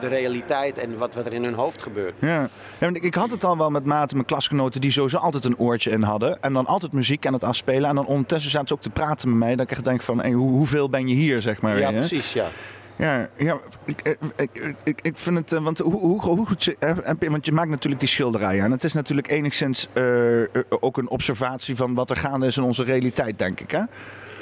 [0.00, 2.14] de realiteit en wat, wat er in hun hoofd gebeurt.
[2.18, 5.16] Ja, ja want ik, ik had het al wel met maten, mijn klasgenoten, die sowieso
[5.16, 6.31] altijd een oortje in hadden.
[6.40, 7.88] En dan altijd muziek aan het afspelen.
[7.88, 9.56] En dan ondertussen zaten ze ook te praten met mij.
[9.56, 11.78] Dat ik echt denk van, hey, hoe, hoeveel ben je hier, zeg maar.
[11.78, 11.96] Ja, hè?
[11.96, 12.46] precies, ja.
[12.96, 15.52] Ja, ja ik, ik, ik, ik, ik vind het.
[15.52, 16.74] eh, Want hoe, hoe, hoe goed.
[16.78, 16.90] eh,
[17.28, 18.64] Want je maakt natuurlijk die schilderijen.
[18.64, 22.56] En het is natuurlijk enigszins eh, eh, ook een observatie van wat er gaande is
[22.56, 23.70] in onze realiteit, denk ik.
[23.70, 23.82] Hè?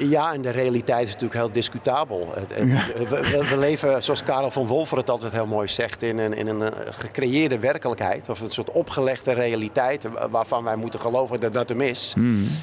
[0.09, 2.35] Ja, en de realiteit is natuurlijk heel discutabel.
[2.57, 6.33] We, we- we leven, zoals Karel van Wolfer het altijd heel mooi zegt, in een,
[6.35, 8.29] in een eh, gecreëerde werkelijkheid.
[8.29, 12.15] Of een soort opgelegde realiteit waarvan wij moeten geloven dat dat hem is.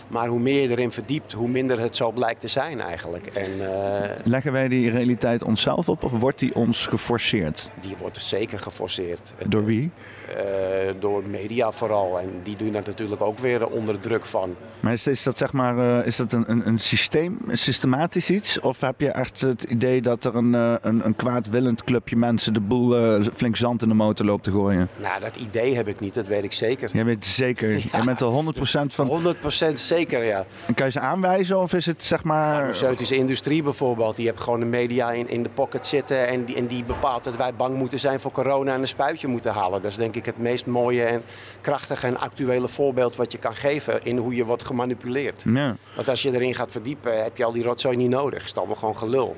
[0.08, 3.26] Maar hoe meer je erin verdiept, hoe minder het zo blijkt te zijn eigenlijk.
[3.26, 7.70] En eh, Leggen wij die realiteit onszelf op of wordt die ons geforceerd?
[7.82, 9.34] die wordt dus zeker geforceerd.
[9.48, 9.92] Door wie?
[10.28, 12.20] Eh, door media vooral.
[12.20, 14.56] En die doen daar natuurlijk ook weer onder druk van.
[14.80, 18.30] Maar is, is dat zeg maar eh, is dat een, een, een systeem, een systematisch
[18.30, 18.60] iets?
[18.60, 22.54] Of heb je echt het idee dat er een, eh, een, een kwaadwillend clubje mensen
[22.54, 24.90] de boel flink zand in de motor loopt te gooien?
[24.98, 26.90] Nou, dat idee heb ik niet, dat weet ik zeker.
[26.94, 29.36] Jij weet zeker, je bent er 100% van.
[29.70, 30.46] 100% zeker, ja.
[30.66, 32.56] En kan je ze aanwijzen of is het zeg maar...
[32.56, 36.56] farmaceutische industrie bijvoorbeeld, die heeft gewoon de media in, in de pocket zitten en die,
[36.56, 39.82] en die bepaalt dat wij bang moeten zijn voor corona en een spuitje moeten halen.
[39.82, 41.22] Dat is denk ik het meest mooie en
[41.62, 45.44] krachtige en actuele voorbeeld wat je kan geven in hoe je wordt gemanipuleerd.
[45.46, 45.76] Ja.
[45.96, 48.40] Want als je erin gaat verdiepen, heb je al die rotzooi niet nodig.
[48.40, 49.36] Het is allemaal gewoon gelul.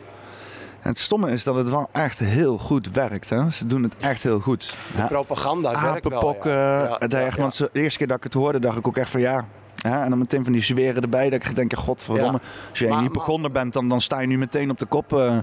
[0.80, 3.30] Het stomme is dat het wel echt heel goed werkt.
[3.30, 3.50] Hè?
[3.50, 4.74] Ze doen het echt heel goed.
[4.96, 6.38] De propaganda werkt wel.
[6.44, 6.52] Ja.
[6.54, 7.30] Ja, ja, ja.
[7.38, 9.46] want de eerste keer dat ik het hoorde, dacht ik ook echt van ja.
[9.76, 11.30] Ja, en dan meteen van die zweren erbij.
[11.30, 12.40] Dat ik denk, godverdomme.
[12.70, 15.14] Als jij Maar- maar- hypochonder bent, dan, dan sta je nu meteen op de kop.
[15.14, 15.38] eh.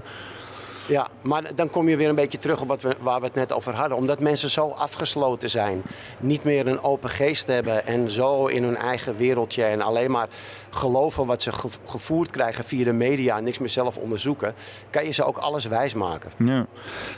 [0.87, 3.35] Ja, maar dan kom je weer een beetje terug op wat we, waar we het
[3.35, 3.97] net over hadden.
[3.97, 5.83] Omdat mensen zo afgesloten zijn,
[6.19, 10.27] niet meer een open geest hebben en zo in hun eigen wereldje en alleen maar
[10.77, 14.53] geloven wat ze ge- gevoerd krijgen via de media en niks meer zelf onderzoeken,
[14.89, 16.31] kan je ze ook alles wijsmaken.
[16.37, 16.65] Ja.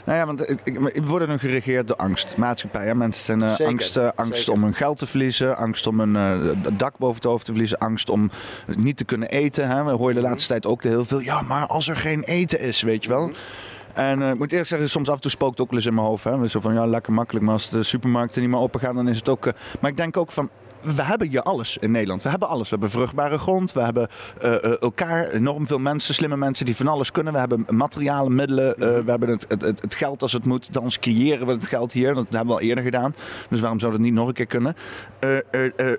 [0.04, 2.36] Nou ja, want ik, ik, we worden nu geregeerd door angst.
[2.36, 2.94] Maatschappij, hè?
[2.94, 4.52] mensen zijn Zeker, angst, eh, angst zeker.
[4.52, 7.78] om hun geld te verliezen, angst om een eh, dak boven het hoofd te verliezen,
[7.78, 8.30] angst om
[8.76, 9.68] niet te kunnen eten.
[9.68, 9.84] Hè?
[9.84, 12.82] We horen de laatste tijd ook heel veel, ja, maar als er geen eten is,
[12.82, 13.30] weet je wel.
[13.92, 15.88] En eh, ik moet eerlijk zeggen, soms af en toe spookt het ook wel eens
[15.88, 16.24] in mijn hoofd.
[16.24, 16.48] Hè?
[16.48, 19.16] Zo van, ja, lekker makkelijk, maar als de supermarkten niet meer open gaan, dan is
[19.16, 19.52] het ook...
[19.80, 20.48] maar ik denk ook van,
[20.80, 22.22] we hebben hier alles in Nederland.
[22.22, 22.68] We hebben alles.
[22.68, 23.72] We hebben vruchtbare grond.
[23.72, 24.08] We hebben
[24.40, 27.32] eh, eh, elkaar, enorm veel mensen, slimme mensen die van alles kunnen.
[27.32, 28.74] We hebben materialen, middelen.
[28.74, 30.72] eh, we hebben het, het, het, geld als het moet.
[30.72, 32.14] Dan creëren we het geld hier.
[32.14, 33.14] Dat hebben we al eerder gedaan.
[33.48, 34.76] Dus waarom zou dat niet nog een keer kunnen?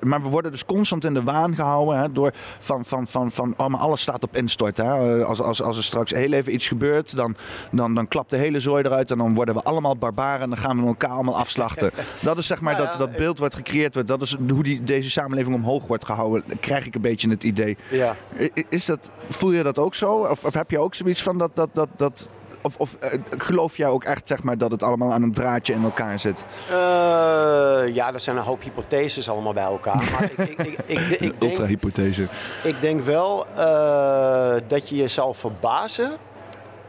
[0.02, 3.54] Maar we worden dus constant in de waan gehouden hè, door van, van, van, van
[3.58, 4.78] oh, maar alles staat op instort.
[4.78, 5.24] Hè.
[5.26, 7.36] Als, als, als er straks heel even iets gebeurt, dan,
[7.72, 10.58] dan, dan klapt de hele zooi eruit en dan worden we allemaal barbaren en dan
[10.58, 11.91] gaan we elkaar allemaal afslachten.
[12.22, 14.10] Dat is zeg maar Nou dat, dat beeld wat gecreëerd wordt.
[14.10, 16.60] Dat is hoe die, deze samenleving omhoog wordt gehouden.
[16.60, 17.78] Krijg ik een beetje het idee.
[17.90, 18.16] Ja.
[18.70, 20.14] Is dat, voel je dat ook zo?
[20.14, 21.56] Of, of heb je ook zoiets van dat...
[21.56, 22.30] dat, dat, dat
[22.62, 25.74] of, of eh, geloof jij ook echt zeg maar, dat het allemaal aan een draadje
[25.74, 26.46] in elkaar zit?
[26.70, 26.74] Eh,
[27.94, 30.10] ja, dat zijn een hoop hypotheses allemaal bij elkaar.
[30.12, 30.48] Maar
[30.86, 32.28] ik, Ultra-hypothese.
[32.64, 36.12] Ik denk wel eh, dat je je zal verbazen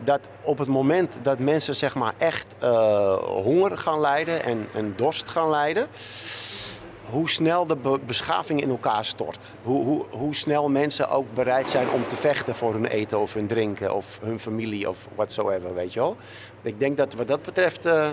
[0.04, 2.54] dat op het moment dat mensen zeg maar echt
[3.20, 5.86] honger gaan lijden en, en dorst gaan lijden,
[7.12, 9.52] hoe snel de be- beschaving in elkaar stort.
[9.62, 13.34] Hoe, hoe, hoe snel mensen ook bereid zijn om te vechten voor hun eten of
[13.34, 16.16] hun drinken of hun familie of whatsoever, weet je wel.
[16.62, 18.08] Ik denk dat wat dat betreft eh,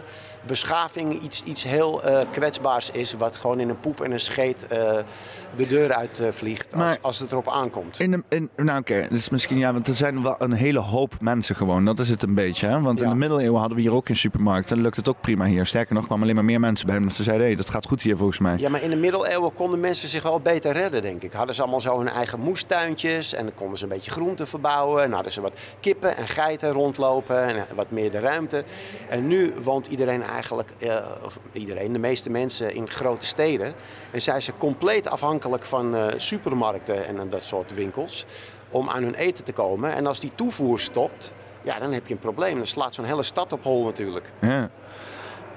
[0.49, 4.67] beschaving iets, iets heel eh, kwetsbaars is, wat gewoon in een poep en een scheet
[4.67, 4.97] eh,
[5.55, 7.99] de deur uit eh, vliegt als, Maar- als het erop aankomt.
[7.99, 10.79] In de, in, nou oké, dat is misschien ja, want er zijn wel een hele
[10.79, 11.85] hoop mensen gewoon.
[11.85, 12.67] Dat is het een beetje.
[12.67, 12.81] Hè?
[12.81, 14.69] Want in de middeleeuwen hadden we hier ook geen supermarkt.
[14.69, 15.65] En dan lukt het ook prima hier.
[15.65, 16.97] Sterker nog, kwamen alleen maar meer mensen bij.
[16.97, 18.57] Omdat ze zeiden, hé, dat gaat goed hier volgens mij.
[18.57, 21.31] Ja, maar in de middeleeuwen konden mensen zich wel beter redden, denk ik.
[21.31, 25.03] Hadden ze allemaal zo hun eigen moestuintjes en dan konden ze een beetje groenten verbouwen.
[25.03, 28.63] En hadden ze wat kippen en geiten rondlopen en wat meer de ruimte.
[29.09, 30.38] En nu woont iedereen eigenlijk,
[30.79, 33.73] eh, of iedereen, de meeste mensen in grote steden.
[34.11, 38.25] En zijn ze compleet afhankelijk van eh, supermarkten en dat soort winkels
[38.69, 39.93] om aan hun eten te komen.
[39.93, 42.57] En als die toevoer stopt, ja, dan heb je een probleem.
[42.57, 44.31] Dan slaat zo'n hele stad op hol natuurlijk.
[44.41, 44.69] Ja.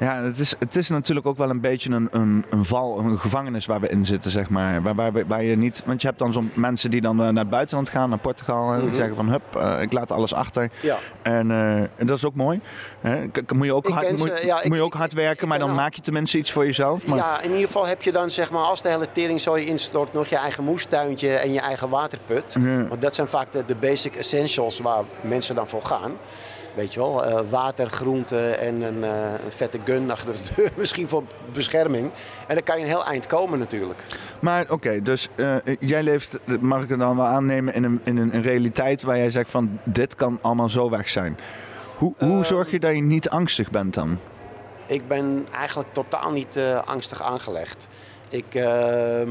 [0.03, 3.19] Ja, het is, het is natuurlijk ook wel een beetje een, een, een val, een
[3.19, 4.83] gevangenis waar we in zitten, zeg maar.
[4.83, 7.43] Waar, waar, waar je niet, want je hebt dan zo'n mensen die dan eh, naar
[7.43, 8.97] het buitenland gaan, naar Portugal, en die Mhm.
[8.97, 10.71] zeggen van hup, eh, ik laat alles achter.
[10.81, 10.97] Ja.
[11.23, 12.61] En, eh, en dat is ook mooi.
[13.01, 13.21] Hè?
[13.55, 15.49] Moet je ook, Ik hard, ze, moet, ja, ik- moet je ook hard werken, ik
[15.49, 17.07] maar dan maak je tenminste iets voor jezelf.
[17.07, 20.13] Maar, Ja, in ieder geval heb je dan, zeg maar, als de hele teringzooi instort,
[20.13, 22.57] nog je eigen moestuintje en je eigen waterput.
[22.61, 22.87] Ja.
[22.89, 26.13] Want dat zijn vaak de, de basic essentials waar mensen dan voor gaan.
[26.75, 30.71] Weet je wel, eh, water, groente en een, eh, een vette gun achter de deur,
[30.77, 32.11] misschien voor bescherming.
[32.47, 34.01] En dan kan je een heel eind komen natuurlijk.
[34.41, 38.17] Maar oké, dus eh, jij leeft, mag ik het dan wel aannemen, in een, in
[38.17, 41.39] een, realiteit waar jij zegt van dit kan allemaal zo weg zijn.
[41.97, 42.43] Hoe, hoe Ehm.
[42.43, 44.19] zorg je dat je niet angstig bent dan?
[44.87, 47.87] Ik ben eigenlijk totaal niet angstig aangelegd.
[48.29, 49.31] Ik, ehm,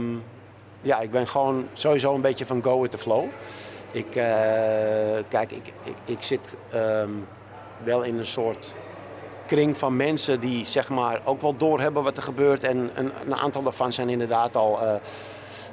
[0.81, 3.25] ja, ik ben gewoon sowieso een beetje van go with the flow.
[3.91, 4.23] Ik, eh,
[5.29, 7.09] kijk, ik, ik, ik zit ehm,
[7.83, 8.73] wel in een soort
[9.47, 12.63] kring van mensen die zeg maar ook wel doorhebben wat er gebeurt.
[12.63, 14.93] En een, een aantal daarvan zijn inderdaad al eh,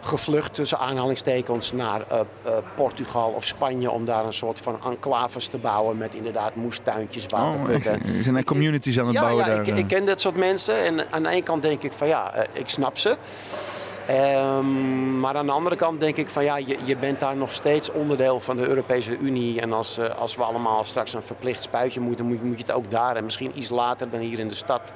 [0.00, 2.20] gevlucht tussen aanhalingstekens naar eh,
[2.76, 7.30] Portugal of Spanje om daar een soort van enclaves te bouwen met inderdaad moestuintjes, Oh,
[7.30, 8.16] waterputten.
[8.16, 9.66] je zijn communities aan het Ja, bouwen ja daar.
[9.66, 10.84] ik, ik ken dat soort mensen.
[10.84, 13.16] En aan de ene kant denk ik van ja, ik snap ze.
[14.08, 17.52] Ehm, maar aan de andere kant denk ik van ja, je, je bent daar nog
[17.52, 19.60] steeds onderdeel van de Europese Unie.
[19.60, 22.72] En als, eh, als we allemaal straks een verplicht spuitje moeten, moet, moet je het
[22.72, 23.16] ook daar.
[23.16, 24.92] En misschien iets later dan hier in de stad.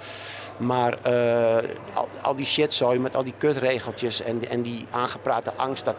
[0.56, 5.84] Maar eh, al, al die shitzooi met al die kutregeltjes en, en die aangeprate angst,
[5.84, 5.96] dat,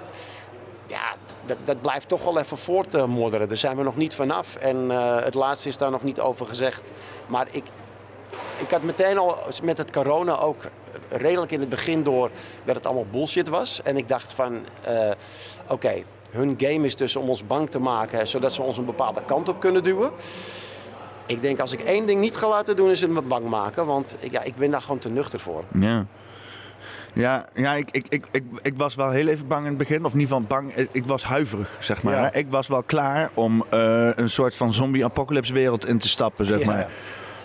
[0.88, 3.48] ja, dat, dat blijft toch wel even voortmodderen.
[3.48, 4.56] Daar zijn we nog niet vanaf.
[4.56, 6.92] En eh, het laatste is daar nog niet over gezegd.
[7.28, 7.64] Maar ik,
[8.60, 10.64] ik had meteen al met het corona ook
[11.10, 12.30] redelijk in het begin door
[12.66, 13.82] dat het allemaal bullshit was.
[13.82, 15.12] En ik dacht van, eh,
[15.68, 15.94] oké,
[16.32, 19.50] hun game is dus om ons bang te maken, zodat ze ons een bepaalde kant
[19.50, 20.12] op kunnen duwen.
[21.26, 23.86] Ik denk als ik één ding niet ga laten doen, is het me bang maken.
[23.86, 25.64] Want ik- ja, ik ben daar gewoon te nuchter voor.
[25.74, 26.06] Ja.
[27.14, 30.06] Ja, ja ik, ik, ik, ik, ik was wel heel even bang in het begin.
[30.06, 30.76] Of ieder geval bang.
[30.76, 32.14] Ik- Ik was huiverig, zeg maar.
[32.14, 32.34] Ja.
[32.34, 36.60] Ik was wel klaar om eh, een soort van zombie-apocalypse wereld in te stappen, zeg
[36.60, 36.66] Ja.
[36.66, 36.90] maar.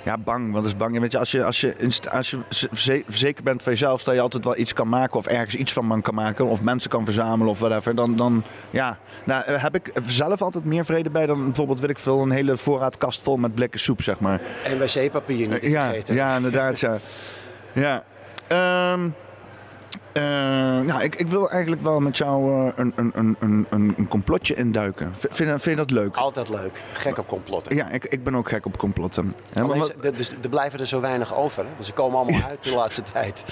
[0.04, 0.52] Ja, bang.
[0.52, 0.98] Wat is bang?
[1.00, 1.74] Weet je, als je, als je,
[2.10, 2.38] als je
[2.72, 5.72] ze- zeker bent van jezelf dat je altijd wel iets kan maken of ergens iets
[5.72, 9.62] van man kan maken of mensen kan verzamelen of whatever, dan, dan ja, nou, eh,
[9.62, 13.22] heb ik zelf altijd meer vrede bij dan bijvoorbeeld, weet ik veel, een hele voorraadkast
[13.22, 14.40] vol met blikken soep, zeg maar.
[14.64, 16.14] En wc-papier niet te Ja, vergeten.
[16.14, 16.96] ja, inderdaad, ja.
[17.72, 18.04] ja.
[18.46, 19.08] Ehm,
[20.18, 20.24] eh,
[20.86, 24.54] nou, ik, ik wil eigenlijk wel met jou eh, een, een, een, een, een complotje
[24.54, 25.12] induiken.
[25.16, 26.16] V- Vind, vind je dat leuk?
[26.16, 26.82] Altijd leuk.
[26.92, 27.76] Gek op complotten.
[27.76, 29.34] Ja, ik, ik ben ook gek op complotten.
[29.52, 31.62] Hè, Alleen, er- dus er blijven er zo weinig over.
[31.64, 31.70] Hè?
[31.72, 33.44] Want ze komen allemaal uit de laatste tijd.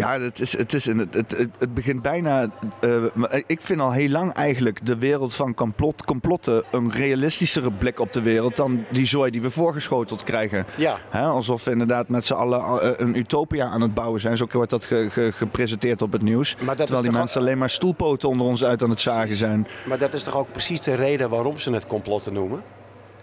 [0.00, 2.46] Ja, het, is, het, is, in het, het, het, begint bijna.
[2.80, 7.70] eh, maar ik vind al heel lang eigenlijk de wereld van complot, complotten een realistischere
[7.70, 10.66] blik op de wereld dan die zooi die we voorgeschoteld krijgen.
[10.76, 10.96] Ja.
[11.12, 14.36] Alsof we inderdaad met z'n allen eh, een utopia aan het bouwen zijn.
[14.36, 16.56] Zo wordt dat ge- ge- gepresenteerd op het nieuws.
[16.56, 19.36] Maar dat Terwijl die mensen al- alleen maar stoelpoten onder ons uit aan het zagen
[19.36, 19.66] zijn.
[19.84, 22.62] Maar dat is toch ook precies de reden waarom ze het complotten noemen?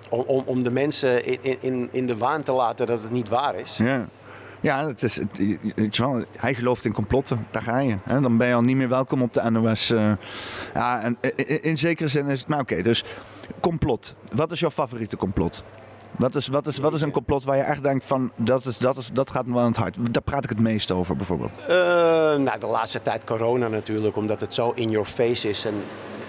[0.10, 3.30] Om, om, om de mensen in, in, in de waan te laten dat het niet
[3.30, 3.78] waar is.
[3.78, 4.08] Ja.
[4.68, 5.16] Ja, het is,
[5.76, 7.46] het, wel, hij gelooft in complotten.
[7.52, 7.98] Daar ga je.
[8.04, 8.22] Hè?
[8.22, 9.90] Dan ben je al niet meer welkom op de NOS.
[9.90, 10.12] eh.
[10.74, 12.48] ja, en in, in zekere zin is het...
[12.48, 13.04] Maar oké, dus
[13.60, 14.16] complot.
[14.36, 15.64] Wat is jouw favoriete complot?
[16.18, 18.32] Wat is, wat, is, wat is een complot waar je echt denkt van...
[18.38, 20.14] Dat, is, dat, is, dat gaat me wel aan het hart.
[20.14, 21.52] Daar praat ik het meest over bijvoorbeeld.
[21.68, 21.76] Eh,
[22.36, 25.74] nou, de laatste tijd corona natuurlijk, omdat het zo in your face is en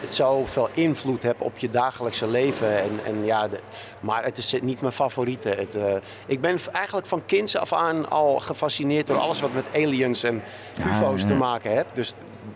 [0.00, 2.78] het zoveel invloed heeft op je dagelijkse leven.
[2.82, 3.60] En, en ja, de-
[4.00, 5.48] maar het is niet mijn favoriete.
[5.48, 5.94] Het, eh,
[6.26, 10.42] ik ben eigenlijk van kinds af aan al gefascineerd door alles wat met aliens en
[10.80, 11.26] UFO's ja.
[11.26, 11.86] te maken heeft.
[11.92, 12.14] Dus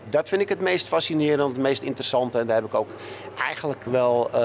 [0.09, 2.39] dat vind ik het meest fascinerend, het meest interessante.
[2.39, 2.89] En daar heb ik ook
[3.37, 4.39] eigenlijk wel, eh,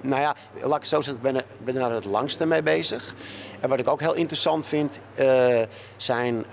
[0.00, 3.14] nou ja, laat ik zo zeggen, ik ben, ik ben daar het langste mee bezig.
[3.60, 5.62] En wat ik ook heel interessant vind, eh,
[5.96, 6.44] zijn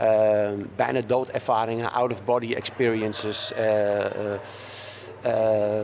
[0.76, 3.52] bijna doodervaringen, out-of-body experiences.
[5.26, 5.80] Eh,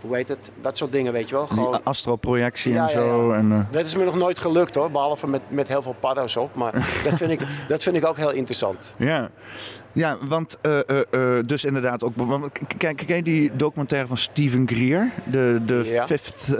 [0.00, 0.52] hoe, heet het?
[0.60, 1.46] Dat soort dingen, weet je wel.
[1.46, 3.32] Gewoon, astroprojectie Ja, en zo.
[3.32, 3.38] ja.
[3.38, 6.36] En, eh, dat is me nog nooit gelukt hoor, behalve met, met heel veel paddo's
[6.36, 6.54] op.
[6.54, 6.72] Maar
[7.04, 8.94] dat vind, ik, dat vind ik ook heel interessant.
[8.98, 9.28] Ja.
[9.92, 12.12] Ja, want eh, dus inderdaad ook.
[12.76, 15.12] Kijk, ken je die documentaire van Steven Greer?
[15.30, 16.02] De, de.
[16.06, 16.54] Fifth.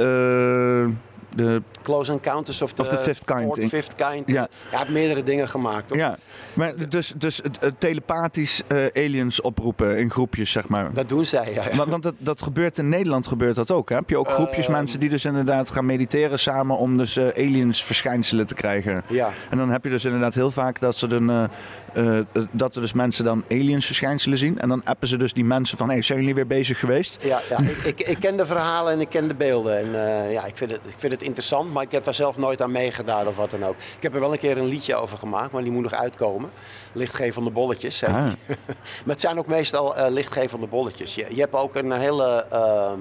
[1.31, 3.41] Eh, de Close Encounters of the, Of the Fifth Kind.
[3.41, 4.29] Fourth, Fifth Kind.
[4.31, 4.49] Ja.
[4.71, 4.79] Ja.
[4.79, 5.95] Heeft meerdere dingen gemaakt.
[5.95, 6.19] Ja,
[6.55, 7.41] maar dus, dus
[7.79, 10.93] telepathisch eh, aliens oproepen in groepjes, zeg maar.
[10.93, 11.65] Dat doen zij, ja.
[11.71, 11.77] ja.
[11.77, 13.89] Want, want dat, dat gebeurt in Nederland gebeurt dat ook.
[13.89, 13.95] Hè?
[13.95, 14.73] Heb je ook groepjes Ehm.
[14.73, 19.03] mensen die dus inderdaad gaan mediteren samen om dus eh, aliens verschijnselen te krijgen.
[19.09, 19.31] Ja.
[19.51, 22.81] En dan heb je dus inderdaad heel vaak dat ze dan, eh, eh, dat er
[22.81, 24.59] dus mensen dan aliens verschijnselen zien.
[24.59, 27.19] En dan appen ze dus die mensen van, hey, zijn jullie weer bezig geweest?
[27.23, 27.59] Ja, ja.
[27.59, 29.79] Ik, ik, ik ken de verhalen en ik ken de beelden.
[29.79, 32.37] En eh, ja, ik vind, het, ik vind het interessant, maar ik heb daar zelf
[32.37, 33.75] nooit aan meegedaan of wat dan ook.
[33.97, 36.51] Ik heb er wel een keer een liedje over gemaakt, maar die moet nog uitkomen.
[36.93, 38.05] Lichtgevende bolletjes.
[38.05, 38.13] Ah.
[39.05, 41.15] maar het zijn ook meestal eh, lichtgevende bolletjes.
[41.15, 43.01] Je, je hebt ook een hele ehm,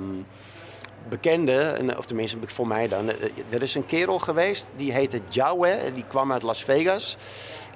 [1.10, 3.10] bekende, en, of tenminste voor mij dan.
[3.10, 3.16] eh,
[3.50, 7.18] Er is een kerel geweest, die heette Jawe, die kwam uit Las Vegas.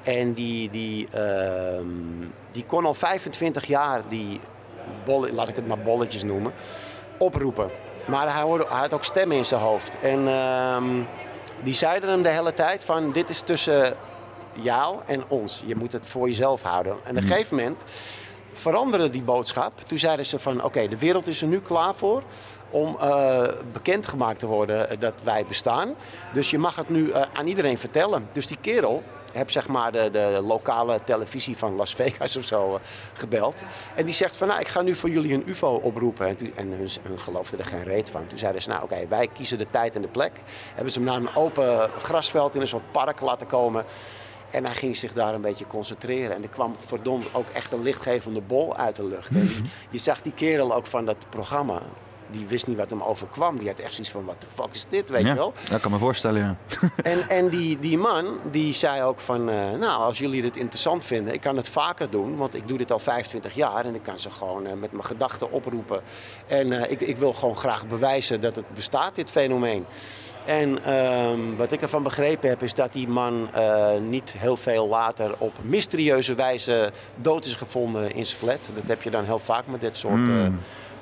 [0.04, 1.86] En die, die, ehm,
[2.52, 4.39] die kon al 25 jaar die
[5.06, 6.54] bolle, laat ik het maar bolletjes noemen,
[7.18, 7.70] oproepen.
[8.06, 9.99] Maar hij, hoorde, hij had ook stemmen in zijn hoofd.
[9.99, 11.01] En ehm,
[11.64, 13.95] die zeiden hem de hele tijd van dit is tussen
[14.54, 15.64] jou en ons.
[15.66, 16.95] Je moet het voor jezelf houden.
[17.04, 17.84] En op een gegeven moment
[18.54, 19.82] veranderde die boodschap.
[19.88, 22.24] Toen zeiden ze van oké, de wereld is er nu klaar voor
[22.70, 23.41] om eh,
[23.72, 25.95] bekendgemaakt te worden dat wij bestaan.
[26.34, 28.30] Dus je mag het nu eh, aan iedereen vertellen.
[28.32, 29.04] Dus die kerel
[29.34, 32.82] heb zeg maar de, de lokale televisie van Las Vegas of zo eh,
[33.14, 33.62] gebeld.
[33.96, 36.28] En die zegt van nou, ik ga nu voor jullie een ufo oproepen.
[36.28, 38.28] En, toen, en hun, hun geloofden er geen reet van.
[38.28, 40.32] Toen zeiden ze nou oké, wij kiezen de tijd en de plek.
[40.74, 43.86] Hebben ze hem naar een open grasveld in een soort park laten komen.
[44.52, 46.36] En hij ging zich daar een beetje concentreren.
[46.36, 49.30] En er kwam verdomd ook echt een lichtgevende bol uit de lucht.
[49.30, 51.82] En die- je zag die kerel ook van dat programma.
[52.34, 53.58] Die wist niet wat hem overkwam.
[53.58, 55.54] Die had echt zoiets van, wat de fuck is dit, weet je Ja, wel?
[55.70, 56.56] dat kan me voorstellen, ja.
[57.12, 61.06] En, en die, die man die zei ook van, eh, nou als jullie dit interessant
[61.06, 64.04] vinden, ik kan het vaker doen, want ik doe dit al 25 jaar en ik
[64.04, 66.02] kan ze gewoon eh, met mijn gedachten oproepen.
[66.48, 69.86] En eh, ik, ik wil gewoon graag bewijzen dat het bestaat, dit fenomeen.
[70.46, 73.50] En ehm, wat ik ervan begrepen heb, is dat die man
[74.10, 78.70] niet heel veel later op mysterieuze wijze dood is gevonden in zijn flat.
[78.74, 80.46] Dat heb je dan heel vaak met dit soort eh,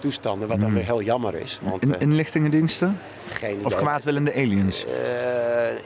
[0.02, 1.60] toestanden, wat dan weer heel jammer is.
[1.64, 3.00] Want, In, eh, inlichtingendiensten?
[3.30, 3.66] geen idee.
[3.66, 4.86] Of kwaadwillende aliens?
[4.86, 4.92] Eh,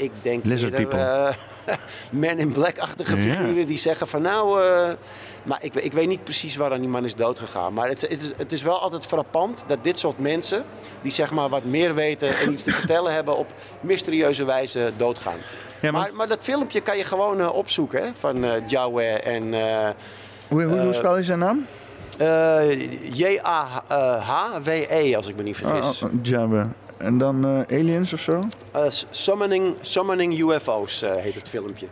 [0.06, 1.34] ik denk Lizard eerder, people.
[1.66, 1.76] eh,
[2.12, 3.22] Men in Black-achtige Ja.
[3.22, 4.60] figuren die zeggen van nou...
[5.44, 7.74] maar ik, ik weet niet precies waaraan die man is doodgegaan.
[7.74, 10.64] Maar het, het, is, het is wel altijd frappant dat dit soort mensen...
[11.02, 13.38] die zeg maar wat meer weten en iets te vertellen hebben...
[13.38, 15.38] op mysterieuze wijze doodgaan.
[15.80, 19.54] Ja, want- maar, maar dat filmpje kan je gewoon opzoeken hè, van Jawe en...
[20.48, 21.66] Hoe, hoe, hoe spel je zijn naam?
[22.18, 22.82] Eh,
[23.18, 26.02] J-A-H-W-E, als ik me niet vergis.
[26.02, 26.70] oh, Jabba.
[26.98, 28.44] En dan eh, aliens of zo?
[28.72, 31.88] Eh, summoning, summoning UFO's heet het filmpje.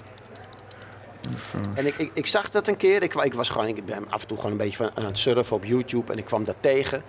[1.76, 3.04] En ik, ik, ik zag dat een keer.
[3.04, 5.18] Ik, ik was gewoon, ik ben af en toe gewoon een beetje van, aan het
[5.18, 7.04] surfen op YouTube en ik kwam dat tegen.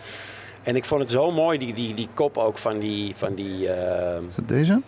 [0.62, 3.68] En ik vond het zo mooi, die, die, die kop ook van die, van die
[3.68, 4.82] eh, Is dat deze?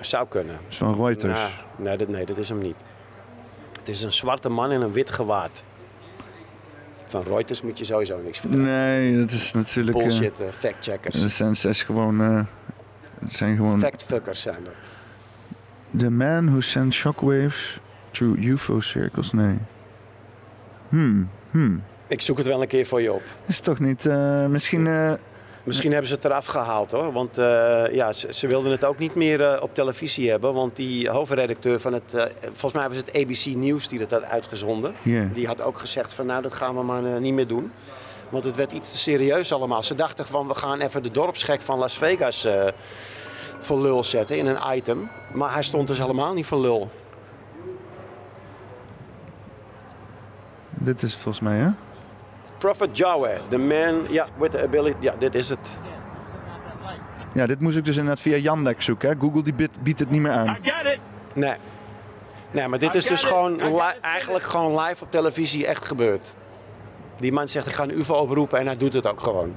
[0.00, 0.54] zou kunnen.
[0.54, 1.38] Dat is van Reuters.
[1.38, 2.76] Nou, nee, dat, nee, dat is hem niet.
[3.78, 5.62] Het is een zwarte man in een wit gewaad.
[7.12, 8.64] Van Reuters moet je sowieso niks vertellen.
[8.64, 9.96] Nee, dat is natuurlijk...
[9.96, 11.20] eh, Bullshit, eh, factcheckers.
[11.20, 12.20] dat zijn zes gewoon...
[12.20, 12.40] eh,
[13.20, 13.78] het zijn gewoon...
[13.78, 14.74] Factfuckers zijn er.
[15.98, 19.32] The man who sent shockwaves through UFO circles.
[19.32, 19.58] Nee.
[20.88, 21.82] Hmm, hmm.
[22.06, 23.22] Ik zoek het wel een keer voor je op.
[23.46, 24.04] Is toch niet...
[24.48, 24.86] misschien...
[25.64, 27.12] Misschien hebben ze het eraf gehaald hoor.
[27.12, 30.54] Want eh, ja, ze, ze wilden het ook niet meer eh, op televisie hebben.
[30.54, 34.22] Want die hoofdredacteur van het, eh, volgens mij was het ABC Nieuws die dat had
[34.22, 34.94] uitgezonden.
[35.32, 37.72] Die had ook gezegd van nou dat gaan we maar niet meer doen.
[38.28, 39.82] Want het werd iets te serieus allemaal.
[39.82, 42.48] Ze dachten van we gaan even de dorpsgek van Las Vegas
[43.60, 45.10] voor lul zetten in een item.
[45.32, 46.90] Maar hij stond dus helemaal niet voor lul.
[50.70, 51.68] dit is het volgens mij, hè?
[52.62, 54.96] Prophet Jawe, the man ja, with the ability.
[55.00, 55.78] Ja, dit is het.
[57.34, 59.08] Ja, dit moest ik dus inderdaad via Yandex zoeken.
[59.08, 59.14] Hè?
[59.18, 60.56] Google die biedt, biedt het niet meer aan.
[61.32, 61.54] Nee.
[62.50, 66.34] Nee, maar dit is dus gewoon li- eigenlijk gewoon live op televisie echt gebeurd.
[67.16, 69.54] Die man zegt ik ga een UFO oproepen en hij doet het ook gewoon.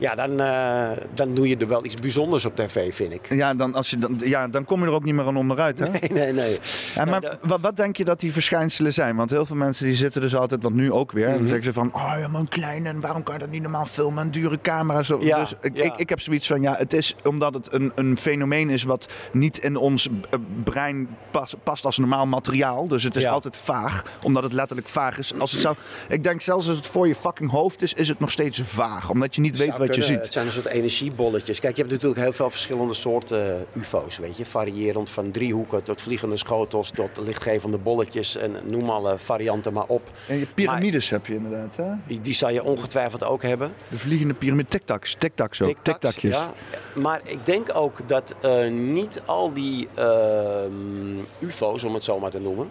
[0.00, 3.32] Ja, dan, eh, dan doe je er wel iets bijzonders op tv, vind ik.
[3.34, 5.78] Ja, dan, als je dan, ja, dan kom je er ook niet meer aan onderuit,
[5.78, 5.88] hè?
[5.88, 6.58] Nee, nee, nee.
[6.94, 9.16] Ja, maar wat, wat denk je dat die verschijnselen zijn?
[9.16, 11.36] Want heel veel mensen die zitten dus altijd, want nu ook weer, Mhm.
[11.38, 13.62] dan zeggen ze van, oh ja, maar een klein en waarom kan je dat niet
[13.62, 14.24] normaal filmen?
[14.24, 15.02] Een dure camera.
[15.02, 15.18] Zo.
[15.22, 15.84] Ja, dus ik, ja.
[15.84, 19.08] ik, ik heb zoiets van, ja, het is omdat het een, een fenomeen is wat
[19.32, 22.88] niet in ons eh, brein pas- past als normaal materiaal.
[22.88, 23.30] Dus het is Ja.
[23.30, 25.32] altijd vaag, omdat het letterlijk vaag is.
[25.38, 25.76] Als het zou,
[26.08, 29.10] ik denk zelfs als het voor je fucking hoofd is, is het nog steeds vaag.
[29.10, 30.22] Omdat je niet weet wat wat je ziet.
[30.24, 31.60] Het zijn een soort energiebolletjes.
[31.60, 34.46] Kijk, je hebt natuurlijk heel veel verschillende soorten UFO's, weet je.
[34.46, 40.10] Variërend van driehoeken tot vliegende schotels tot lichtgevende bolletjes en noem alle varianten maar op.
[40.28, 41.76] En je piramides heb je inderdaad.
[41.76, 41.92] Hè?
[42.20, 43.72] Die- zal je ongetwijfeld ook hebben.
[43.88, 46.34] De vliegende piramide, tic-tacs, tic-tacs ook, Tic-tacs, tic-tacjes.
[46.34, 46.52] Ja.
[46.94, 52.30] Maar ik denk ook dat eh, niet al die ehm, UFO's, om het zo maar
[52.30, 52.70] te noemen,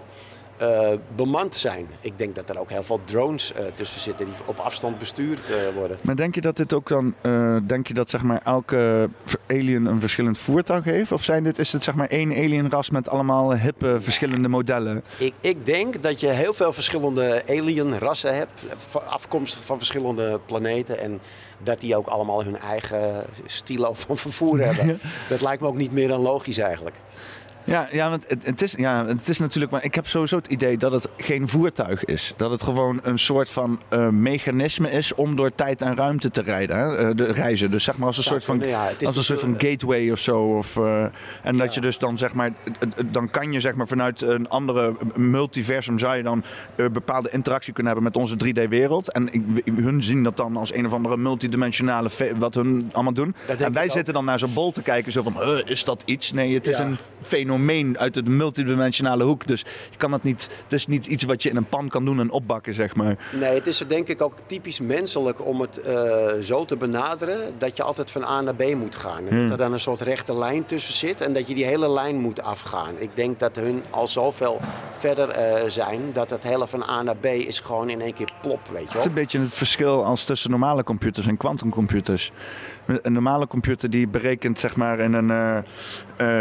[0.60, 1.88] eh, bemand zijn.
[2.01, 5.39] Ik denk dat er ook heel veel drones eh, tussen zitten die op afstand bestuurd
[5.49, 5.97] eh, worden.
[6.03, 7.14] Maar denk je dat dit ook dan,
[7.68, 9.10] denk je dat zeg maar elke
[9.47, 11.12] alien een verschillend voertuig heeft?
[11.12, 15.03] Of zijn dit, is het zeg maar één alienras met allemaal hippe verschillende modellen?
[15.18, 18.51] Ik, ik denk dat je heel veel verschillende alien-rassen hebt,
[19.07, 20.99] afkomstig van verschillende planeten.
[20.99, 21.20] En
[21.64, 24.99] dat die ook allemaal hun eigen stilo van vervoer hebben.
[25.30, 26.95] Dat lijkt me ook niet meer dan logisch eigenlijk.
[27.70, 30.47] Ja, ja want het, het, is, ja, het is natuurlijk, maar ik heb sowieso het
[30.47, 32.34] idee dat het geen voertuig is.
[32.38, 36.41] Dat het gewoon een soort van eh, mechanisme is om door tijd en ruimte te
[36.41, 36.97] rijden, hè?
[36.97, 37.72] eh, de reizen.
[37.72, 38.91] Dus zeg maar als een soort van, ja.
[39.05, 40.39] Als een soort van natuurlijk- gateway of zo.
[40.39, 41.05] Of, eh,
[41.43, 44.22] en dat je dus dan zeg maar, eh, eh, dan kan je zeg maar vanuit
[44.22, 46.43] een andere multiversum zou je dan
[46.76, 49.11] eh, bepaalde interactie kunnen hebben met onze 3D-wereld.
[49.11, 49.43] En ik,
[49.76, 53.36] hun zien dat dan als een of andere multidimensionale, wat hun allemaal doen.
[53.57, 56.32] En wij zitten dan naar zo'n bol te kijken, zo van, "Huh, is dat iets?
[56.32, 57.57] Nee, het is een fenomeen
[57.97, 59.47] uit de multidimensionale hoek.
[59.47, 59.60] Dus
[59.91, 62.20] je kan dat niet, het is niet iets wat je in een pan kan doen
[62.20, 63.18] en opbakken, zeg maar.
[63.39, 67.78] Nee, het is denk ik ook typisch menselijk om het eh, zo te benaderen dat
[67.78, 69.28] je altijd van A naar B moet gaan.
[69.28, 71.89] En dat er dan een soort rechte lijn tussen zit en dat je die hele
[71.89, 72.93] lijn moet afgaan.
[72.97, 74.60] Ik denk dat hun al zoveel
[74.97, 78.32] verder eh, zijn dat het hele van A naar B is gewoon in één keer
[78.41, 79.01] plop, weet je Het wel.
[79.01, 82.32] is een beetje het verschil als tussen normale computers en quantumcomputers.
[83.01, 85.57] Een normale computer die berekent zeg maar in een eh,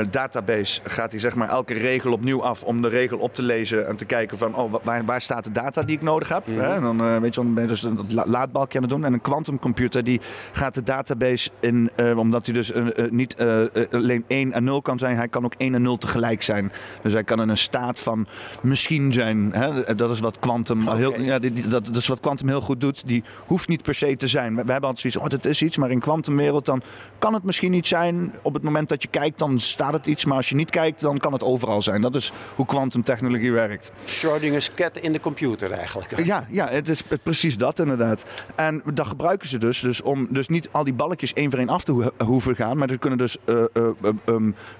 [0.00, 3.42] eh, database gaat hij zeg maar elke regel opnieuw af om de regel op te
[3.42, 6.28] lezen en te kijken van oh, wa- waar, waar staat de data die ik nodig
[6.28, 6.46] heb.
[6.46, 6.74] hè?
[6.74, 9.04] En dan eh, weet je, dan ben je dus een la- laadbalkje aan het doen.
[9.04, 10.20] En een quantumcomputer die
[10.52, 12.72] gaat de database in, omdat hij dus
[13.10, 13.36] niet
[13.90, 16.72] alleen 1 en 0 kan zijn, hij kan ook 1 en 0 tegelijk zijn.
[17.02, 18.26] Dus hij kan in een staat van
[18.62, 19.50] misschien zijn.
[19.52, 19.94] Hè?
[19.94, 22.80] Dat is wat quantum heel, ja, die, die- dat, dat is wat quantum heel goed
[22.80, 23.02] doet.
[23.08, 24.54] Die hoeft niet per se te zijn.
[24.56, 25.76] We, we hebben altijd zoiets, oh, dat is iets.
[25.76, 26.00] Maar in
[26.38, 26.82] quantumwereld dan
[27.18, 28.34] kan het misschien niet zijn.
[28.42, 30.24] Op het moment dat je kijkt, dan staat het iets.
[30.24, 32.00] Maar als je niet kijkt, dan kan het overal zijn.
[32.00, 33.92] Dat is hoe quantumtechnologie werkt.
[34.04, 36.24] Schrödinger's cat in de computer eigenlijk.
[36.24, 38.24] Ja, ja, het is precies dat inderdaad.
[38.54, 41.68] En dat gebruiken ze dus, dus om dus niet al die balletjes één voor één
[41.68, 42.78] af te ho- hoeven gaan.
[42.78, 43.82] Maar ze kunnen dus eh, eh,
[44.24, 44.34] eh,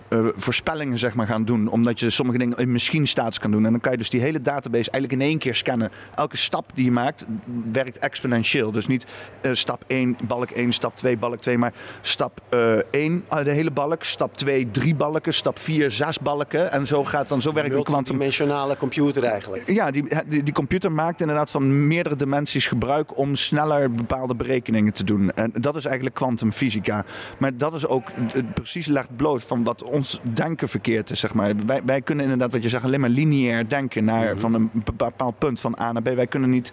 [0.09, 1.68] eh, voorspellingen zeg maar, gaan doen.
[1.68, 3.64] Omdat je sommige dingen in misschien staats kan doen.
[3.64, 5.90] En dan kan je dus die hele database eigenlijk in één keer scannen.
[6.14, 7.26] Elke stap die je maakt
[7.72, 8.72] werkt exponentieel.
[8.72, 9.06] Dus niet
[9.40, 11.59] eh, stap 1, balk 1, stap 2, balk 2.
[11.59, 14.04] Maar stap eh 1, de hele balk.
[14.04, 15.34] Stap 2, drie balken.
[15.34, 16.72] Stap 4, zes balken.
[16.72, 19.70] En zo, gaat dan, zo werkt een quantum Multidimensionale computer eigenlijk.
[19.70, 24.92] ja, die, die, die computer maakt inderdaad van meerdere dimensies gebruik om sneller bepaalde berekeningen
[24.92, 25.30] te doen.
[25.34, 27.04] En dat is eigenlijk kwantumfysica.
[27.38, 31.20] Maar dat is ook het precies legt bloot van wat ons denken verkeerd is.
[31.20, 31.53] Zeg maar.
[31.66, 35.38] wij, wij kunnen inderdaad, wat je zegt, alleen maar lineair denken naar, van een bepaald
[35.38, 36.14] punt van A naar B.
[36.14, 36.72] Wij kunnen niet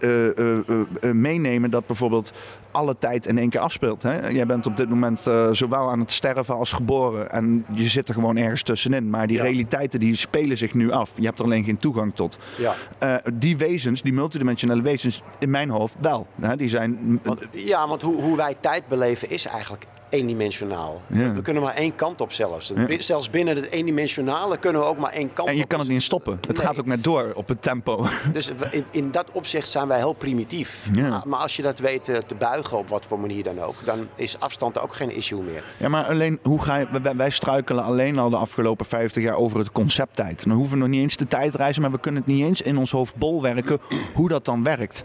[0.00, 0.58] eh, eh,
[1.00, 2.32] eh, meenemen dat bijvoorbeeld
[2.70, 4.02] alle tijd in één keer afspeelt.
[4.02, 4.28] Hè?
[4.28, 5.20] Jij bent op dit moment
[5.50, 7.30] zowel aan het sterven als geboren.
[7.30, 9.10] En je zit er gewoon ergens tussenin.
[9.10, 9.42] Maar die Ja.
[9.42, 11.12] realiteiten die spelen zich nu af.
[11.14, 12.38] Je hebt er alleen geen toegang tot.
[12.58, 13.22] Ja.
[13.32, 16.26] Die wezens, die multidimensionale wezens, in mijn hoofd wel.
[16.40, 16.56] Hè?
[16.56, 17.20] Die zijn...
[17.22, 21.02] Want, ja, want hoe, hoe wij tijd beleven is eigenlijk eendimensionaal.
[21.06, 21.32] Ja.
[21.32, 22.72] We kunnen maar één kant op zelfs.
[22.98, 25.68] Zelfs binnen het eendimensionale kunnen we ook maar één kant en je op.
[25.68, 26.40] kan het niet stoppen.
[26.46, 28.06] Het gaat ook net door op het tempo.
[28.32, 30.88] Dus in, in dat opzicht zijn wij heel primitief.
[30.92, 31.08] Ja.
[31.08, 33.74] Maar, maar als je dat weet eh, te buigen op wat voor manier dan ook,
[33.84, 35.64] dan is afstand ook geen issue meer.
[35.76, 36.86] Ja, maar alleen, hoe ga je,
[37.16, 40.44] wij, struikelen alleen al de afgelopen 50 jaar over het concept tijd.
[40.44, 42.62] Dan hoeven we nog niet eens de tijd reizen, maar we kunnen het niet eens
[42.62, 43.80] in ons hoofd bolwerken
[44.14, 45.02] hoe dat dan werkt.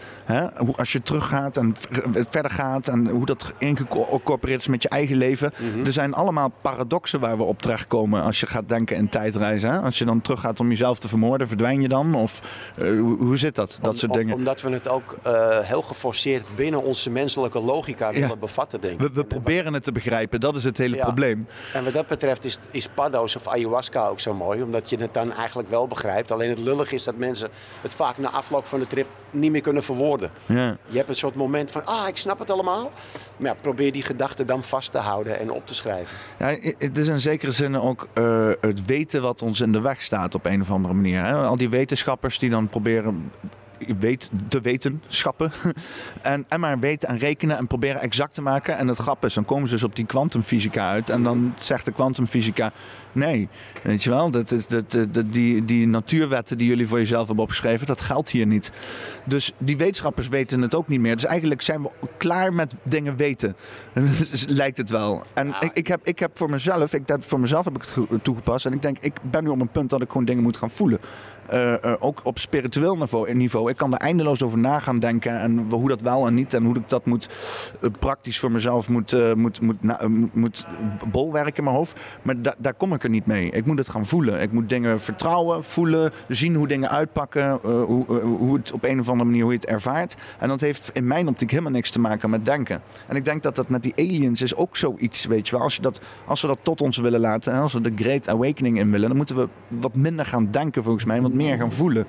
[0.76, 1.76] Als je teruggaat en
[2.30, 5.54] verder gaat en hoe dat ingecorporeerd is met je eigen leven.
[5.86, 9.70] Er zijn allemaal paradoxen waar we op terechtkomen als je gaat denken in tijdreizen.
[9.70, 9.80] Hè?
[9.82, 12.16] Als je dan teruggaat om jezelf te vermoorden, verdwijn je dan?
[12.16, 12.42] Of
[12.78, 12.86] eh,
[13.18, 13.78] hoe, zit dat?
[13.82, 14.36] Dat Om- soort om- dingen.
[14.36, 19.02] omdat we het ook eh, heel geforceerd binnen onze menselijke logica willen bevatten, denk ik.
[19.02, 21.04] We, we En- proberen het te begrijpen, dat is het hele Ja.
[21.04, 21.48] probleem.
[21.74, 25.14] En wat dat betreft is, is paddo's of ayahuasca ook zo mooi, omdat je het
[25.14, 26.32] dan eigenlijk wel begrijpt.
[26.32, 27.50] Alleen het lullig is dat mensen
[27.82, 30.32] het vaak na afloop van de trip niet meer kunnen verwoorden.
[30.46, 30.78] Ja.
[30.86, 32.92] Je hebt een soort moment van, ah, ik snap het allemaal.
[33.38, 36.18] Maar ja, probeer die gedachten dan vast te houden en op te schrijven.
[36.40, 40.02] Ja, het is in zekere zin ook eh, het weten wat ons in de weg
[40.02, 41.24] staat op een of andere manier.
[41.24, 41.34] Hè?
[41.36, 43.32] Al die wetenschappers die dan proberen
[44.00, 45.52] weet, de wetenschappen.
[46.22, 48.78] en, en maar weten en rekenen en proberen exact te maken.
[48.78, 51.10] En het grap is, dan komen ze dus op die kwantumfysica uit.
[51.10, 52.72] En dan zegt de kwantumfysica,
[53.12, 53.50] nee,
[53.84, 57.44] weet je wel, dat is, dat, dat, die, die natuurwetten die jullie voor jezelf hebben
[57.44, 58.72] opgeschreven, dat geldt hier niet.
[59.24, 61.16] Dus die wetenschappers weten het ook niet meer.
[61.16, 63.56] Dus eigenlijk zijn we klaar met dingen weten.
[64.48, 65.24] Lijkt het wel.
[65.34, 68.24] En ik, ik, heb, ik heb voor mezelf, ik, dat, voor mezelf heb ik het
[68.24, 68.66] toegepast.
[68.66, 70.72] En ik denk, ik ben nu op een punt dat ik gewoon dingen moet gaan
[70.72, 71.00] voelen.
[71.54, 73.70] Uh, uh, ook op spiritueel niveau, niveau.
[73.70, 75.40] Ik kan er eindeloos over na gaan denken.
[75.40, 76.54] En hoe dat wel en niet.
[76.54, 77.30] En hoe ik dat moet
[77.82, 79.78] uh, praktisch voor mezelf moet, moet, moet,
[80.34, 80.68] moet
[81.12, 82.00] bolwerken in mijn hoofd.
[82.22, 83.50] Maar da daar kom ik er niet mee.
[83.50, 84.42] Ik moet het gaan voelen.
[84.42, 86.12] Ik moet dingen vertrouwen, voelen.
[86.28, 87.60] Zien hoe dingen uitpakken.
[87.62, 90.16] hoe, hoe het op een of andere manier hoe je het ervaart.
[90.40, 92.82] En dat heeft in mijn optiek helemaal niks te maken met denken.
[93.08, 95.26] En ik denk dat dat met die aliens is ook zoiets.
[95.26, 95.64] Weet je wel.
[95.64, 97.54] Als, je dat, als we dat tot ons willen laten.
[97.54, 99.08] Als we de Great Awakening in willen.
[99.08, 101.22] Dan moeten we wat minder gaan denken volgens mij.
[101.22, 102.08] Wat meer gaan voelen.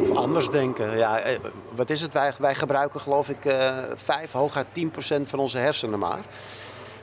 [0.00, 0.96] Of anders denken.
[0.96, 1.38] Ja, eh,
[1.74, 2.12] wat is het?
[2.12, 6.22] Wij, wij gebruiken geloof ik uh, 5, hooguit 10 procent van onze hersenen maar.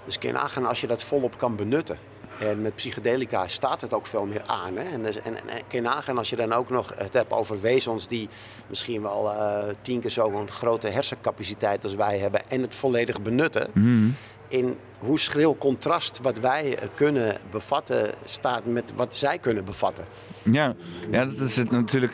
[0.05, 1.97] Dus kun je nagaan als je dat volop kan benutten.
[2.39, 4.77] En met psychedelica staat het ook veel meer aan.
[4.77, 4.83] Hè?
[4.83, 8.07] En, en, en kun je nagaan als je dan ook nog het hebt over wezens
[8.07, 8.29] die
[8.67, 13.69] misschien wel uh, tien keer zo'n grote hersencapaciteit als wij hebben en het volledig benutten.
[13.73, 14.15] Mm.
[14.51, 20.05] In hoe schril contrast wat wij kunnen bevatten staat met wat zij kunnen bevatten.
[20.43, 20.75] Ja,
[21.09, 22.13] ja dat is het natuurlijk.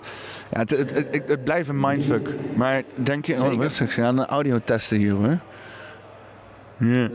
[0.51, 2.29] Ja, het, het, het, het blijft een mindfuck.
[2.55, 3.43] Maar denk je.
[3.43, 4.01] Oh, wat zeg je?
[4.01, 5.39] Aan de audio testen hier hoor.
[6.79, 7.09] Ja.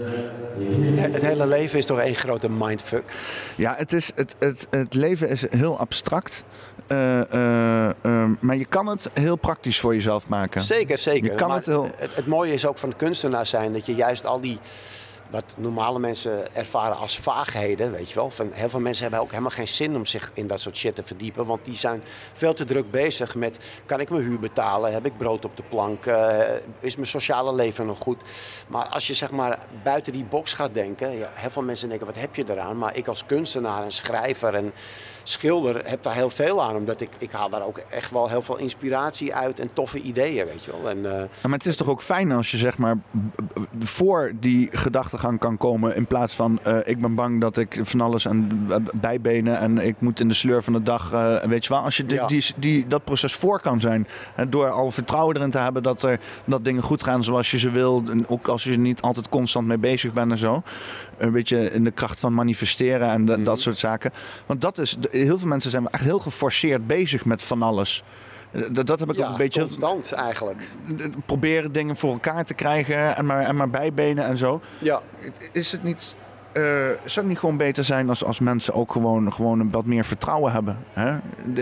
[1.00, 3.14] Het hele leven is toch één grote mindfuck?
[3.54, 6.44] Ja, het, is, het, het, het leven is heel abstract.
[6.88, 10.62] Uh, uh, uh, maar je kan het heel praktisch voor jezelf maken.
[10.62, 11.30] Zeker, zeker.
[11.30, 11.88] Je kan het, heel...
[11.96, 14.58] het, het mooie is ook van kunstenaar zijn dat je juist al die
[15.32, 18.30] wat normale mensen ervaren als vaagheden, weet je wel.
[18.30, 20.94] Van, heel veel mensen hebben ook helemaal geen zin om zich in dat soort shit
[20.94, 21.46] te verdiepen.
[21.46, 22.02] Want die zijn
[22.32, 24.92] veel te druk bezig met, kan ik mijn huur betalen?
[24.92, 26.06] Heb ik brood op de plank?
[26.06, 26.38] Uh,
[26.80, 28.22] is mijn sociale leven nog goed?
[28.66, 32.06] Maar als je zeg maar buiten die box gaat denken, ja, heel veel mensen denken,
[32.06, 32.78] wat heb je eraan?
[32.78, 34.72] Maar ik als kunstenaar en schrijver en
[35.22, 36.76] schilder heb daar heel veel aan.
[36.76, 40.46] Omdat ik, ik haal daar ook echt wel heel veel inspiratie uit en toffe ideeën,
[40.46, 40.90] weet je wel.
[40.90, 41.12] En, uh,
[41.42, 42.98] maar het is toch ook fijn als je zeg maar
[43.78, 45.96] voor die gedachtegang kan komen.
[45.96, 49.94] In plaats van uh, ik ben bang dat ik van alles aan bijbenen en ik
[49.98, 51.12] moet in de sleur van de dag.
[51.12, 52.26] Uh, weet je wel, als je die, ja.
[52.26, 54.08] die, die, dat proces voor kan zijn.
[54.34, 57.58] Hè, door al vertrouwen erin te hebben dat, er, dat dingen goed gaan zoals je
[57.58, 58.02] ze wil.
[58.10, 60.62] En ook als je er niet altijd constant mee bezig bent en zo.
[61.18, 63.44] Een beetje in de kracht van manifesteren en mm -hmm.
[63.44, 64.12] dat soort zaken.
[64.46, 68.04] Want dat is heel veel mensen zijn echt heel geforceerd bezig met van alles.
[68.70, 69.60] Dat, dat heb ik ja, ook een beetje.
[69.60, 70.68] constant eigenlijk.
[71.26, 74.60] Proberen dingen voor elkaar te krijgen en maar, en maar bijbenen en zo.
[74.78, 75.00] Ja.
[75.52, 76.14] Is het niet.
[76.52, 80.04] Uh, zou het niet gewoon beter zijn als, als mensen ook gewoon, gewoon wat meer
[80.04, 80.78] vertrouwen hebben?
[80.92, 81.18] Hè?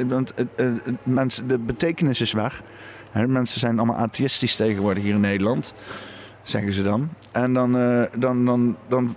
[0.06, 0.66] Want uh,
[1.02, 2.62] mensen, de betekenis is weg.
[3.10, 3.26] Hè?
[3.26, 5.74] Mensen zijn allemaal atheïstisch tegenwoordig hier in Nederland,
[6.42, 7.08] zeggen ze dan.
[7.32, 7.72] En dan,
[8.16, 9.16] dan, dan, dan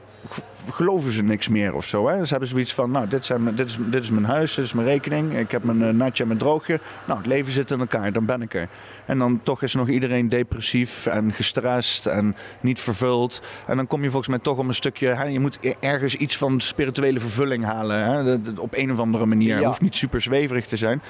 [0.71, 2.07] geloven ze niks meer of zo.
[2.07, 2.25] Hè?
[2.25, 4.73] Ze hebben zoiets van, nou, dit, zijn, dit, is, dit is mijn huis, dit is
[4.73, 5.37] mijn rekening.
[5.37, 6.79] Ik heb mijn uh, natje en mijn droogje.
[7.07, 8.67] Nou, het leven zit in elkaar, dan ben ik er.
[9.05, 13.41] En dan toch is nog iedereen depressief en gestrest en niet vervuld.
[13.67, 15.07] En dan kom je volgens mij toch om een stukje...
[15.07, 18.03] Hè, je moet ergens iets van spirituele vervulling halen.
[18.03, 18.35] Hè?
[18.59, 19.49] Op een of andere manier.
[19.49, 19.55] Ja.
[19.55, 21.01] Het hoeft niet super zweverig te zijn.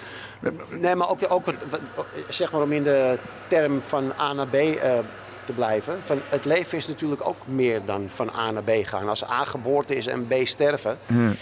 [0.81, 1.53] Nee, maar ook, ook
[2.29, 4.53] zeg maar om in de term van A naar B...
[4.53, 4.69] Uh,
[5.45, 5.99] te blijven.
[6.03, 9.09] Van het leven is natuurlijk ook meer dan van A naar B gaan.
[9.09, 11.35] Als A geboorte is en B sterven, hmm.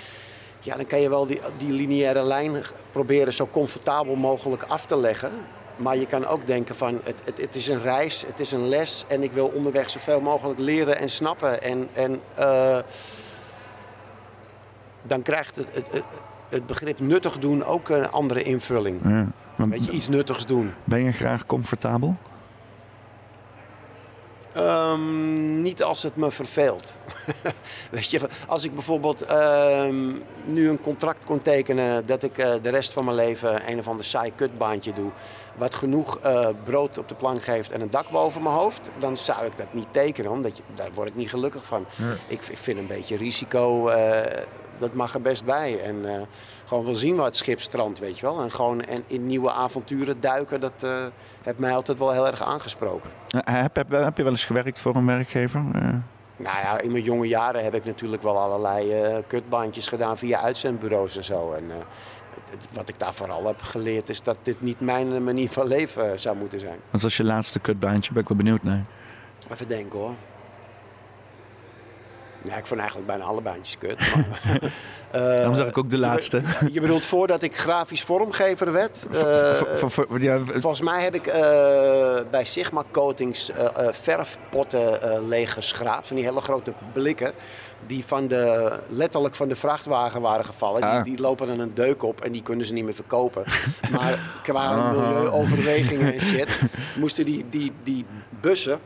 [0.60, 2.56] ja, dan kan je wel die, die lineaire lijn
[2.92, 5.32] proberen zo comfortabel mogelijk af te leggen.
[5.76, 8.68] Maar je kan ook denken van het, het, het, is een reis, het is een
[8.68, 11.62] les en ik wil onderweg zoveel mogelijk leren en snappen.
[11.62, 12.78] En, en uh,
[15.02, 16.04] dan krijgt het, het,
[16.50, 19.00] het, begrip nuttig doen ook een andere invulling.
[19.04, 20.74] Ja, Weet je, iets nuttigs doen.
[20.84, 22.16] Ben je graag comfortabel?
[24.58, 26.96] Um, niet als het me verveelt.
[27.92, 32.70] Weet je, als ik bijvoorbeeld um, nu een contract kon tekenen dat ik uh, de
[32.70, 35.10] rest van mijn leven een of ander saai kutbaantje doe,
[35.56, 39.18] wat genoeg uh, brood op de plank geeft en een dak boven mijn hoofd, dan
[39.18, 41.86] zou ik dat niet tekenen, omdat je, daar word ik niet gelukkig van.
[42.28, 44.20] Ik, ik, vind een beetje risico, uh,
[44.78, 45.82] dat mag er best bij.
[45.82, 46.28] En
[46.72, 48.42] gewoon wel zien waar het schip strandt, weet je wel.
[48.42, 51.06] En gewoon en in nieuwe avonturen duiken, dat uh,
[51.42, 53.10] heeft mij altijd wel heel erg aangesproken.
[53.36, 55.60] Uh, heb, heb, heb, je wel eens gewerkt voor een werkgever?
[55.76, 55.82] Uh.
[56.38, 58.94] Nou ja, in mijn jonge jaren heb ik natuurlijk wel allerlei
[59.28, 61.54] kutbandjes gedaan via uitzendbureaus en zo.
[61.54, 61.72] En,
[62.72, 66.38] wat ik daar vooral heb geleerd is dat dit niet mijn manier van leven zou
[66.38, 66.78] moeten zijn.
[66.90, 68.14] Wat was je laatste kutbaantje?
[68.14, 68.86] Ben ik wel benieuwd naar.
[69.52, 70.16] Even denken hoor.
[72.44, 74.00] Ja, ik vond eigenlijk bijna alle baantjes kut.
[74.00, 74.72] Maar, uh,
[75.38, 76.42] Daarom zeg ik ook de laatste.
[76.60, 79.06] Je, je bedoelt voordat ik grafisch vormgever werd?
[79.14, 81.34] Uh, ja, volgens mij heb ik uh,
[82.32, 83.52] bij Sigma Coatings
[83.92, 86.08] verfpotten leeggeschraapt.
[86.08, 87.34] Van die hele grote blikken
[87.88, 90.82] die van de, letterlijk van de vrachtwagen waren gevallen.
[90.82, 91.04] Ah.
[91.04, 93.44] Die, die, lopen dan een deuk op en die kunnen ze niet meer verkopen.
[93.96, 96.60] maar qua milieuoverwegingen en shit
[96.96, 98.80] moesten die, die, die bussen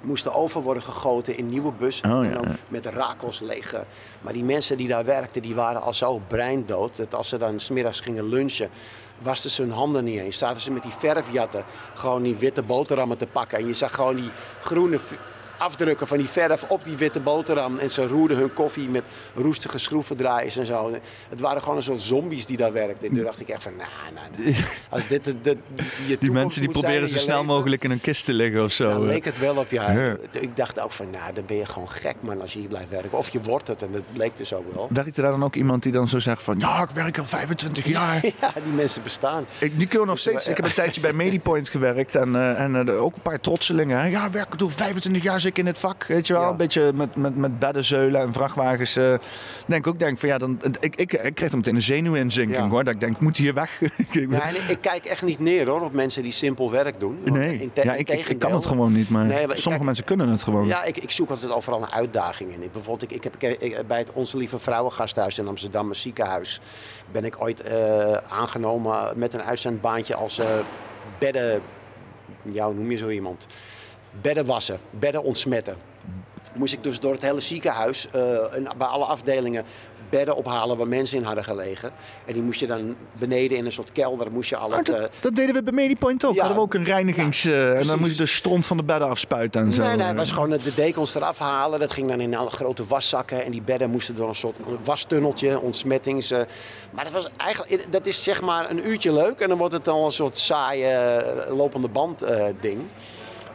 [0.00, 2.12] moesten over worden gegoten in nieuwe bussen.
[2.12, 2.56] Oh, ja, en ook ja.
[2.68, 3.74] met rakels leeg.
[4.20, 6.96] Maar die mensen die daar werkten, die waren al zo breindood.
[6.96, 8.70] Dat als ze dan smiddags gingen lunchen,
[9.18, 10.38] wasten ze hun handen niet eens.
[10.38, 13.58] Zaten ze met die verfjatten gewoon die witte boterhammen te pakken.
[13.58, 14.30] En je zag gewoon die
[14.60, 14.98] groene
[15.60, 17.78] afdrukken van die verf op die witte boterham.
[17.78, 19.02] En ze roerden hun koffie met
[19.34, 20.92] roestige schroevendraaiers en zo.
[21.28, 23.08] Het waren gewoon een soort zombies die daar werkten.
[23.08, 25.56] En toen dacht ik echt van, nou, nou, nou als dit de,
[26.06, 28.72] je Die mensen die proberen zo snel leven, mogelijk in een kist te liggen of
[28.72, 28.88] zo.
[28.88, 29.98] Dan leek het wel op jou.
[29.98, 30.16] Ja.
[30.30, 32.90] Ik dacht ook van, nou, dan ben je gewoon gek man als je hier blijft
[32.90, 33.18] werken.
[33.18, 34.88] Of je wordt het en dat bleek dus ook wel.
[34.92, 36.58] Werkte daar dan ook iemand die dan zo zegt van...
[36.58, 38.24] Ja, ik werk al 25 jaar.
[38.24, 39.46] Ja, die mensen bestaan.
[39.58, 40.46] Ik, die kunnen nog steeds.
[40.46, 43.98] Ik heb een tijdje bij Medipoint gewerkt en, uh, en uh, ook een paar trotselingen.
[43.98, 44.06] Hè.
[44.06, 46.04] Ja, werk ik al 25 jaar ik in het vak.
[46.06, 46.48] Weet je wel, Ja.
[46.48, 48.96] een beetje met, met, met beddenzeulen en vrachtwagens.
[48.96, 49.14] Uh,
[49.66, 52.68] denk ook, denk van ja, dan, ik, ik, ik kreeg dan meteen een zenuwinzinking Ja.
[52.68, 52.84] hoor.
[52.84, 53.80] Dat ik denk, ik moet hier weg.
[54.12, 57.18] Ja, en ik, ik kijk echt niet neer hoor op mensen die simpel werk doen.
[57.24, 59.82] Nee, ja, ik, ik, ik kan het gewoon niet, maar, Nee, maar ik sommige kijk-
[59.84, 60.66] mensen kunnen het gewoon.
[60.66, 62.68] Ja, ik, ik zoek altijd overal een uitdaging in.
[62.72, 66.60] Bijvoorbeeld, ik, ik heb bij het Onze Lieve Vrouwengasthuis in Amsterdam, een ziekenhuis,
[67.12, 70.46] ben ik ooit eh, aangenomen met een uitzendbaantje als eh,
[71.18, 71.60] bedden.
[72.42, 73.46] Ja, hoe noem je zo iemand?
[74.20, 75.76] Bedden wassen, bedden ontsmetten.
[76.54, 79.64] Moest ik dus door het hele ziekenhuis, eh, en bij alle afdelingen,
[80.10, 81.92] bedden ophalen waar mensen in hadden gelegen.
[82.24, 84.86] En die moest je dan beneden in een soort kelder, moest je al Maar het...
[84.86, 86.34] Dat, eh, dat deden we bij Medipoint ook.
[86.34, 86.38] Ja.
[86.38, 87.44] Hadden we ook een reinigings...
[87.44, 89.82] eh, en dan moest je de stront van de bedden afspuiten en zo.
[89.82, 91.80] Nee, nee, het was gewoon de dekens eraf halen.
[91.80, 93.44] Dat ging dan in alle grote waszakken.
[93.44, 96.30] En die bedden moesten door een soort wastunneltje, ontsmettings...
[96.90, 99.40] Maar dat, was eigenlijk, dat is zeg maar een uurtje leuk.
[99.40, 102.24] En dan wordt het dan een soort saaie lopende band
[102.60, 102.80] ding.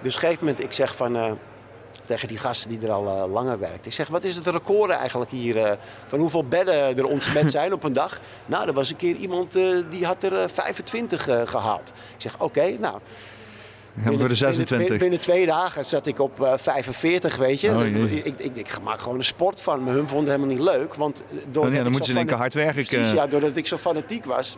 [0.05, 1.15] Dus op een gegeven moment, ik zeg van...
[1.15, 1.31] eh,
[2.05, 3.85] tegen die gasten die er al eh, langer werkt.
[3.85, 5.57] Ik zeg, wat is het record eigenlijk hier?
[5.57, 5.71] eh,
[6.07, 8.19] van hoeveel bedden er ontsmet zijn op een dag?
[8.45, 9.51] Nou, er was een keer iemand
[9.89, 11.87] die had er eh, 25 eh, gehaald.
[12.15, 12.99] Ik zeg, oké, nou...
[14.03, 14.77] De Binnen- 26.
[14.77, 17.69] Binnen, binnen twee dagen zat ik op eh, 45, weet je.
[17.69, 19.83] Oh, ik, ik, ik, ik maak gewoon een sport van.
[19.83, 20.93] Maar hun vonden het helemaal niet leuk.
[20.95, 22.85] Want doordat Oh, ja, dan ik zo ze in één keer fana- hard werken.
[22.85, 24.57] Precies, ja, doordat ik zo fanatiek was,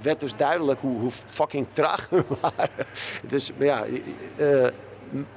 [0.00, 2.86] werd dus duidelijk hoe, hoe fucking traag we waren.
[3.28, 3.84] Dus ja,
[4.36, 4.66] eh,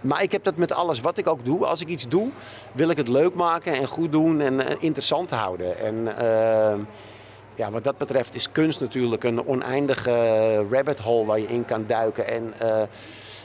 [0.01, 1.66] maar ik heb dat met alles wat ik ook doe.
[1.66, 2.30] Als ik iets doe,
[2.72, 5.80] wil ik het leuk maken en goed doen en eh, interessant houden.
[5.80, 6.80] En eh,
[7.60, 11.84] ja, wat dat betreft is kunst natuurlijk een oneindige rabbit hole waar je in kan
[11.88, 12.28] duiken.
[12.28, 12.82] En eh,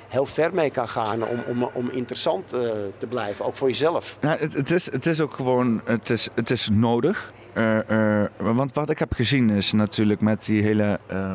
[0.08, 2.60] heel ver mee kan gaan om, om, om interessant eh,
[2.98, 4.18] te blijven, ook voor jezelf.
[4.20, 7.32] Ja, het, het, is, het is ook gewoon, het is, het is nodig.
[7.54, 11.32] Eh, eh, want wat ik heb gezien is natuurlijk met die hele, eh,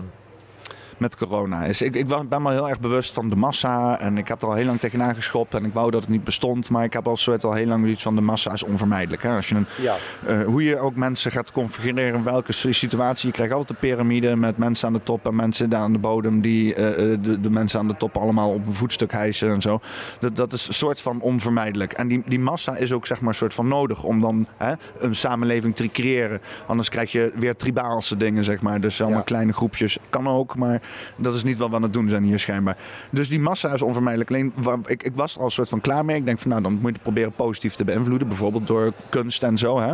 [1.00, 1.64] met corona.
[1.64, 4.48] Is, ik, ik ben me heel erg bewust van de massa en ik heb er
[4.48, 6.70] al heel lang tegenaan geschopt en ik wou dat het niet bestond.
[6.70, 9.24] Maar ik heb al soort al heel lang iets van de massa is onvermijdelijk.
[9.24, 9.36] Hè?
[9.36, 9.96] Als je een, Ja,
[10.26, 13.28] eh, hoe je ook mensen gaat configureren, welke situatie.
[13.28, 16.00] Je krijgt altijd een piramide met mensen aan de top en mensen daar aan de
[16.00, 19.50] bodem die eh, eh, de, de mensen aan de top allemaal op een voetstuk hijsen
[19.54, 19.80] en zo.
[20.20, 21.94] Dat, dat is een soort van onvermijdelijk.
[21.94, 24.74] En die, die massa is ook zeg maar een soort van nodig om dan hè,
[25.00, 26.42] een samenleving te creëren.
[26.68, 28.82] Anders krijg je weer tribaalse dingen, zeg maar.
[28.82, 29.26] Dus allemaal Ja.
[29.26, 29.98] kleine groepjes.
[30.10, 30.82] Kan ook, maar
[31.16, 32.78] dat is niet wat we aan het doen zijn hier schijnbaar.
[33.10, 34.30] Dus die massa is onvermijdelijk.
[34.30, 34.54] Alleen,
[34.86, 36.16] ik, ik was er al een soort van klaar mee.
[36.16, 38.28] Ik denk van nou, dan moet je proberen positief te beïnvloeden.
[38.28, 39.80] Bijvoorbeeld door kunst en zo.
[39.80, 39.94] Hè?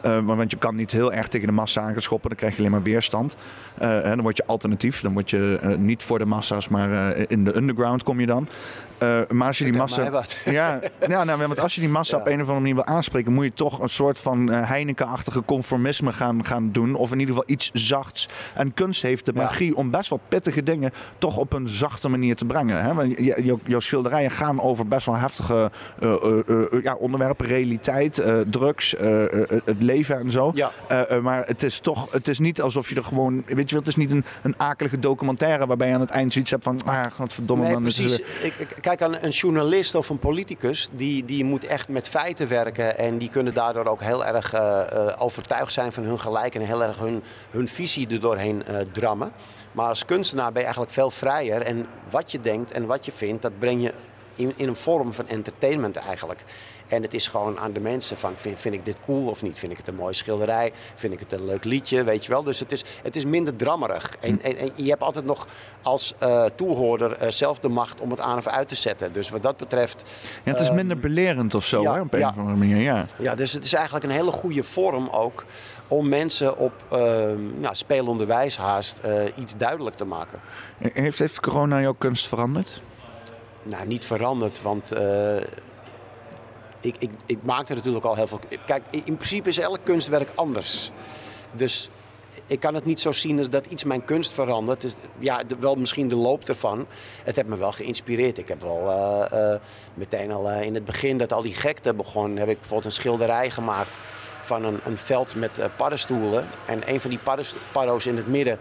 [0.00, 2.28] Eh, maar want je kan niet heel erg tegen de massa aangeschoppen.
[2.28, 3.36] Dan krijg je alleen maar weerstand.
[3.78, 5.00] Eh, en dan word je alternatief.
[5.00, 8.26] Dan word je eh, niet voor de massa's, maar eh, in de underground kom je
[8.26, 8.48] dan.
[8.98, 10.10] Eh, maar als je die massa.
[10.44, 12.22] Ja, ja nou, want als je die massa Ja.
[12.22, 15.42] op een of andere manier wil aanspreken, moet je toch een soort van eh, Heineken-achtige
[15.44, 16.94] conformisme gaan, gaan doen.
[16.94, 18.28] Of in ieder geval iets zachts.
[18.54, 19.42] En kunst heeft de Ja.
[19.42, 22.82] magie om best wel pittige dingen toch op een zachte manier te brengen.
[22.84, 22.94] Hè?
[22.94, 25.70] Want jouw- jouw schilderijen gaan over best wel heftige
[26.00, 28.94] eh, ja, onderwerpen, realiteit, drugs,
[29.64, 30.52] het leven en zo.
[31.22, 33.88] Maar het is toch, het is niet alsof je er gewoon, weet je wel, het
[33.88, 37.04] is niet een, een akelige documentaire waarbij je aan het eind zoiets hebt van, ah,
[37.14, 37.86] godverdomme Nee, man.
[37.86, 38.18] is precies.
[38.18, 42.48] Ik, ik- kijk, aan een journalist of een politicus, die, die moet echt met feiten
[42.48, 42.98] werken.
[42.98, 46.60] En die kunnen daardoor ook heel erg eh, eh, overtuigd zijn van hun gelijk en
[46.60, 49.32] heel erg hun, hun visie er doorheen eh, drammen.
[49.72, 51.62] Maar als kunstenaar ben je eigenlijk veel vrijer.
[51.62, 53.92] En wat je denkt en wat je vindt, dat breng je
[54.34, 56.42] in, in een vorm van entertainment eigenlijk.
[56.88, 59.58] En het is gewoon aan de mensen van vind, vind ik dit cool of niet?
[59.58, 60.72] Vind ik het een mooie schilderij?
[60.94, 62.04] Vind ik het een leuk liedje?
[62.04, 62.42] Weet je wel?
[62.42, 64.16] Dus het is, het is minder drammerig.
[64.20, 65.46] En, en, en je hebt altijd nog
[65.82, 69.12] als uh, toehoorder uh, zelf de macht om het aan of uit te zetten.
[69.12, 70.04] Dus wat dat betreft...
[70.42, 72.28] Ja, het is minder belerend of zo, ja, hè, op een ja.
[72.28, 72.76] of andere manier.
[72.76, 73.04] Ja.
[73.18, 75.44] Ja, dus het is eigenlijk een hele goede vorm ook
[75.88, 76.98] om mensen op uh,
[77.58, 80.40] nou, spelende wijs haast uh, iets duidelijk te maken.
[80.78, 82.80] Heeft, heeft corona jouw kunst veranderd?
[83.62, 84.98] Nou, niet veranderd, want uh,
[86.86, 88.40] ik, ik, ik maakte natuurlijk al heel veel.
[88.66, 90.90] Kijk, in principe is elk kunstwerk anders.
[91.52, 91.90] Dus
[92.46, 94.84] ik kan het niet zo zien als dat iets mijn kunst verandert.
[94.84, 96.86] Is, ja, wel misschien de loop ervan.
[97.24, 98.38] Het heeft me wel geïnspireerd.
[98.38, 99.56] Ik heb wel uh, uh,
[99.94, 103.00] meteen al uh, in het begin dat al die gekte begon, heb ik bijvoorbeeld een
[103.00, 103.90] schilderij gemaakt
[104.40, 106.46] van een, een veld met paddenstoelen.
[106.66, 107.20] En een van die
[107.72, 108.58] paddo's in het midden.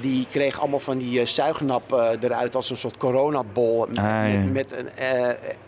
[0.00, 3.86] Die kreeg allemaal van die zuignap eruit als een soort coronabol.
[3.88, 4.38] Met, Ah, ja.
[4.38, 4.88] met, met een,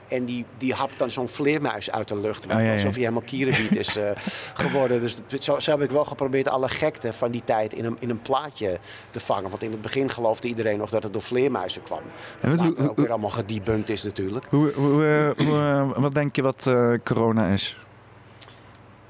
[0.08, 2.44] en die, die hapt dan zo'n vleermuis uit de lucht.
[2.46, 2.72] Oh, ja, ja.
[2.72, 4.04] Alsof hij helemaal kierenbiet is uh,
[4.54, 5.00] geworden.
[5.00, 8.10] Dus zo, zo, heb ik wel geprobeerd alle gekte van die tijd in een, in
[8.10, 8.78] een plaatje
[9.10, 9.50] te vangen.
[9.50, 12.00] Want in het begin geloofde iedereen nog dat het door vleermuizen kwam.
[12.40, 14.44] En Dat wat- ook weer allemaal gedebunked is natuurlijk.
[14.50, 17.76] Hoe, hoe, eh, hoe, eh, wat denk je wat eh, corona is?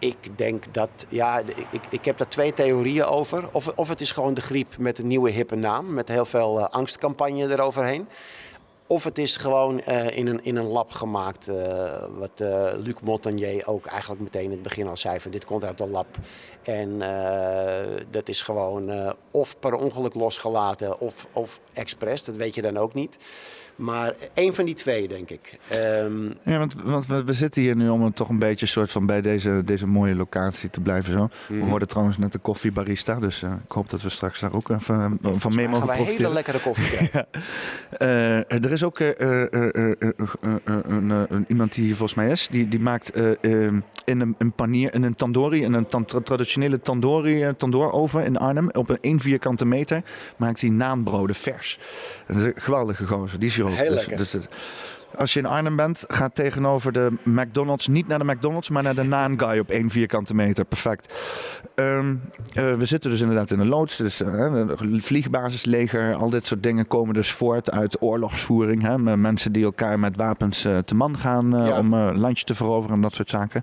[0.01, 1.39] Ik denk dat, ja,
[1.71, 3.49] ik, ik heb daar twee theorieën over.
[3.53, 6.59] Of, of het is gewoon de griep met een nieuwe hippe naam, met heel veel
[6.59, 8.09] uh, angstcampagne eroverheen.
[8.87, 11.55] Of het is gewoon uh, in, een, in een lab gemaakt, uh,
[12.19, 12.43] wat
[12.77, 15.91] Luc Montagnier ook eigenlijk meteen in het begin al zei van dit komt uit een
[15.91, 16.07] lab.
[16.63, 16.99] En
[18.11, 22.95] dat is gewoon of per ongeluk losgelaten of, of expres, dat weet je dan ook
[22.95, 23.17] niet.
[23.81, 25.59] Maar één van die twee, denk ik.
[26.03, 29.21] Um, Ja, want, want we, zitten hier nu om toch een beetje soort van bij
[29.21, 31.29] deze, deze mooie locatie te blijven zo.
[31.49, 31.69] We Mhm.
[31.69, 35.19] hoorden trouwens net de koffiebarista, dus eh, ik hoop dat we straks daar ook even
[35.23, 37.11] eh, van mee gaan mogen wij hele lekkere koffie.
[37.99, 40.09] Eh, er is ook eh, eh, eh, eh, eh,
[40.41, 43.73] eh, eh, eh, iemand die hier volgens mij is, die, die maakt eh, eh,
[44.05, 48.37] in een, een panier, in een tandoori, in een tan- traditionele tandoori, eh, tandooroven in
[48.37, 50.03] Arnhem, op een 1 vierkante meter,
[50.37, 51.79] maakt hij naanbroden vers.
[52.27, 53.70] Dat is een geweldige gozer, die is hier ook.
[53.77, 54.17] Heel Dus- lekker.
[54.17, 54.37] dus
[55.15, 58.95] als je in Arnhem bent, ga tegenover de McDonald's, niet naar de McDonald's, maar naar
[58.95, 60.65] de Naan Guy op 1 vierkante meter.
[60.65, 61.15] Perfect.
[61.75, 62.15] Ehm,
[62.55, 64.29] eh, we zitten dus inderdaad in een loods, dus eh,
[64.79, 68.83] de vliegbasisleger, al dit soort dingen komen dus voort uit oorlogsvoering.
[68.83, 71.79] Hè, met mensen die elkaar met wapens eh, te man gaan Ja.
[71.79, 73.63] om landje te veroveren en dat soort zaken.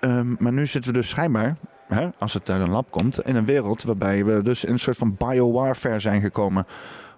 [0.00, 1.56] Ehm, maar nu zitten we dus schijnbaar,
[1.88, 4.78] hè, als het uit een lab komt, in een wereld waarbij we dus in een
[4.78, 6.66] soort van biowarfare zijn gekomen.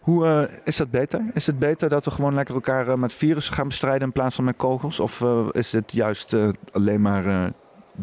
[0.05, 1.25] Hoe eh, is dat beter?
[1.35, 4.35] Is het beter dat we gewoon lekker elkaar eh, met virussen gaan bestrijden in plaats
[4.35, 5.01] van met kogels?
[5.01, 6.37] Of eh, is dit juist
[6.71, 7.53] alleen maar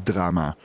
[0.04, 0.56] drama?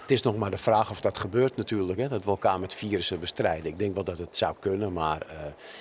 [0.00, 2.74] Het is nog maar de vraag of dat gebeurt natuurlijk, hè, dat we elkaar met
[2.74, 3.70] virussen bestrijden.
[3.70, 5.26] Ik denk wel dat het zou kunnen, maar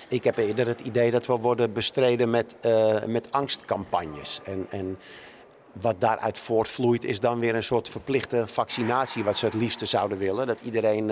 [0.08, 2.56] ik heb eerder het idee dat we worden bestreden met,
[3.08, 4.40] met angstcampagnes.
[4.44, 4.98] En, en
[5.72, 10.18] wat daaruit voortvloeit is dan weer een soort verplichte vaccinatie, wat ze het liefste zouden
[10.18, 10.48] willen.
[10.48, 11.12] Dat iedereen,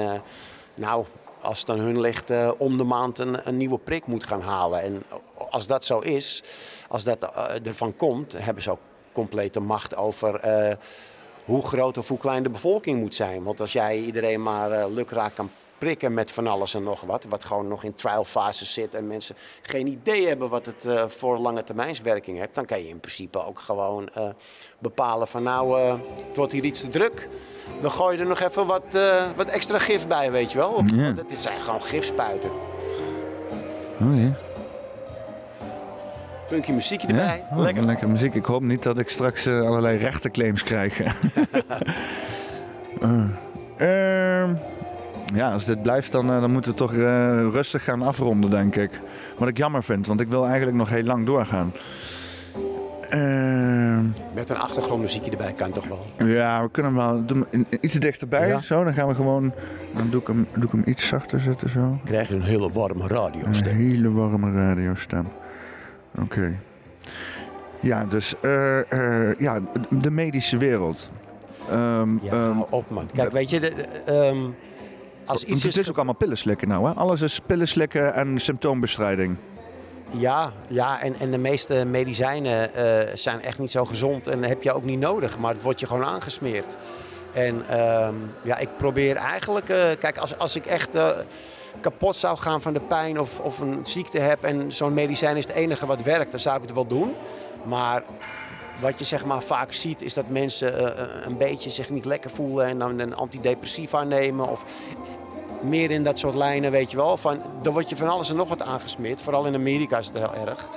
[0.76, 1.06] nou,
[1.46, 4.82] als het hun ligt, eh, om de maand een, een nieuwe prik moet gaan halen.
[4.82, 5.04] En
[5.50, 6.44] als dat zo is,
[6.88, 8.80] als dat eh, ervan komt, hebben ze ook
[9.12, 10.76] complete macht over eh,
[11.46, 13.44] hoe groot of hoe klein de bevolking moet zijn.
[13.44, 17.44] Want als jij iedereen maar lukraak kan prikken met van alles en nog wat, wat
[17.44, 21.64] gewoon nog in trialfase zit en mensen geen idee hebben wat het eh, voor lange
[21.64, 24.30] termijnswerking heeft, dan kan je in principe ook gewoon eh,
[24.80, 25.94] bepalen van nou, eh,
[26.28, 27.30] het wordt hier iets te druk.
[27.82, 28.84] We gooien er nog even wat,
[29.36, 30.70] wat extra gif bij, weet je wel.
[30.72, 31.14] Of, Ja.
[31.14, 32.50] want Het zijn gewoon gifspuiten.
[34.02, 34.36] Oh ja.
[36.48, 37.46] Funky muziekje erbij.
[37.52, 37.84] Oh, Lekker.
[37.84, 38.36] lekker muziek.
[38.36, 41.00] Ik hoop niet dat ik straks allerlei rechterclaims krijg.
[43.78, 44.56] Eh, ehm,
[45.34, 47.00] ja, als dit blijft, dan, eh, dan moeten we toch eh,
[47.52, 49.02] rustig gaan afronden, denk ik.
[49.38, 51.72] Wat ik jammer vind, want ik wil eigenlijk nog heel lang doorgaan.
[53.10, 54.04] Ehm,
[54.34, 56.28] Met een achtergrondmuziekje erbij kan toch wel.
[56.28, 57.44] ja, we kunnen hem wel
[57.82, 58.48] iets dichterbij.
[58.48, 58.62] Ja.
[58.62, 59.54] Zo, dan gaan we gewoon.
[59.94, 62.00] Dan doe ik hem, doe ik hem iets zachter zetten zo.
[62.06, 63.42] Krijg je een hele warme radio.
[63.46, 65.28] Een hele warme radiostem.
[66.22, 66.58] Oké.
[67.80, 68.80] Ja, dus eh,
[69.40, 69.60] ja,
[69.90, 71.12] de medische wereld.
[71.70, 73.10] Ehm, Ja, ehm, op man.
[73.14, 73.74] Kijk, weet je, de,
[74.06, 74.50] de,
[75.26, 75.78] als iets het is...
[75.78, 76.94] is ook allemaal pillen slikken nou, hè?
[76.94, 79.38] Alles is pillen slikken en symptoombestrijding.
[80.10, 84.64] Ja, ja en, en de meeste medicijnen eh, zijn echt niet zo gezond en heb
[84.64, 86.78] je ook niet nodig, maar het wordt je gewoon aangesmeerd.
[87.34, 91.10] En ehm, ja, ik probeer eigenlijk, eh, kijk, als, als ik echt eh,
[91.82, 95.48] kapot zou gaan van de pijn of, of een ziekte heb en zo'n medicijn is
[95.48, 97.14] het enige wat werkt, dan zou ik het wel doen.
[97.64, 98.04] Maar
[98.80, 100.98] wat je zeg maar vaak ziet is dat mensen
[101.28, 104.66] een beetje zich niet lekker voelen en dan een antidepressiva nemen of
[105.66, 107.18] meer in dat soort lijnen, weet je wel.
[107.18, 109.22] Van, dan word je van alles en nog wat aangesmeerd.
[109.22, 110.70] Vooral in Amerika is het heel erg.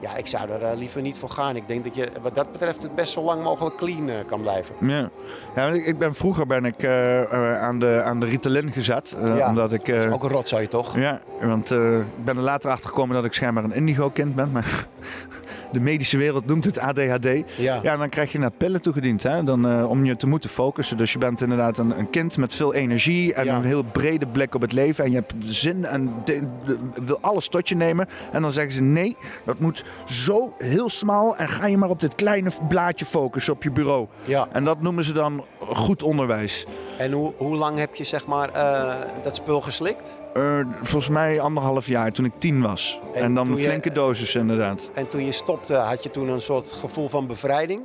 [0.00, 1.56] ja, ik zou er eh, liever niet voor gaan.
[1.56, 4.40] Ik denk dat je wat dat betreft het best zo lang mogelijk clean eh, kan
[4.40, 4.74] blijven.
[4.80, 5.10] Ja,
[5.54, 9.16] ja ik, ik ben, vroeger ben ik eh, aan, de, aan de Ritalin gezet.
[9.24, 9.86] Ja, Omdat ik...
[9.86, 10.96] Dat is ook een rotzooi, toch?
[10.96, 14.50] Ja, want ik ben er later achter gekomen dat ik schijnbaar een indigo-kind ben.
[14.50, 14.86] Maar
[15.72, 17.28] de medische wereld noemt het ADHD.
[17.56, 17.80] Ja.
[17.82, 19.44] Ja, dan krijg je naar pillen toegediend hè?
[19.44, 20.96] Dan, eh, om je te moeten focussen.
[20.96, 23.56] Dus je bent inderdaad een, een kind met veel energie en Ja.
[23.56, 25.04] een heel brede blik op het leven.
[25.04, 28.08] En je hebt zin en de- de- wil alles tot je nemen.
[28.32, 31.36] En dan zeggen ze nee, dat moet zo heel smal.
[31.36, 34.06] En ga je maar op dit kleine blaadje focussen op je bureau.
[34.24, 34.48] Ja.
[34.52, 36.66] En dat noemen ze dan goed onderwijs.
[36.98, 40.02] En hoe, hoe lang heb je zeg maar eh, dat spul geslikt?
[40.36, 42.98] Eh, volgens mij anderhalf jaar toen ik tien was.
[43.14, 44.90] En En, dan een je- flinke dosis inderdaad.
[44.94, 47.80] En toen je stopte, had je toen een soort gevoel van bevrijding?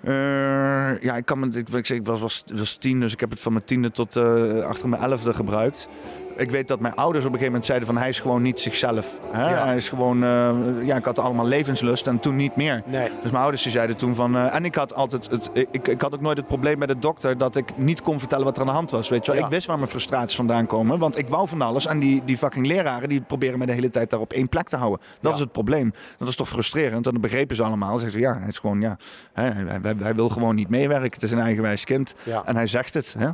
[0.00, 3.20] Eh, ja, ik, kan me, ik, ik, zeg, ik was, was, was tien, dus ik
[3.20, 5.88] heb het van mijn tiende tot eh, achter mijn elfde gebruikt.
[6.36, 8.60] Ik weet dat mijn ouders op een gegeven moment zeiden van hij is gewoon niet
[8.60, 9.18] zichzelf.
[9.30, 9.50] Hè?
[9.50, 9.64] Ja.
[9.64, 10.50] Hij is gewoon, eh,
[10.84, 12.82] ja, ik had allemaal levenslust en toen niet meer.
[12.86, 13.08] Nee.
[13.22, 16.00] Dus mijn ouders die zeiden toen van, eh, en ik had altijd, het, ik, ik
[16.00, 18.60] had ook nooit het probleem met de dokter dat ik niet kon vertellen wat er
[18.60, 19.08] aan de hand was.
[19.08, 19.40] Weet je wel?
[19.40, 19.46] Ja.
[19.46, 21.86] Ik wist waar mijn frustraties vandaan komen, want ik wou van alles.
[21.86, 24.68] En die, die fucking leraren die proberen me de hele tijd daar op één plek
[24.68, 25.00] te houden.
[25.20, 25.36] Dat Ja.
[25.36, 25.92] is het probleem.
[26.18, 27.06] Dat is toch frustrerend.
[27.06, 27.94] En dat begrepen ze allemaal.
[27.98, 28.96] Ze zeggen ja, hij is gewoon, ja,
[29.32, 31.10] hè, hij, hij- hij wil gewoon niet meewerken.
[31.12, 32.14] Het is een eigenwijs kind.
[32.44, 33.16] En hij zegt het.
[33.18, 33.28] Hè?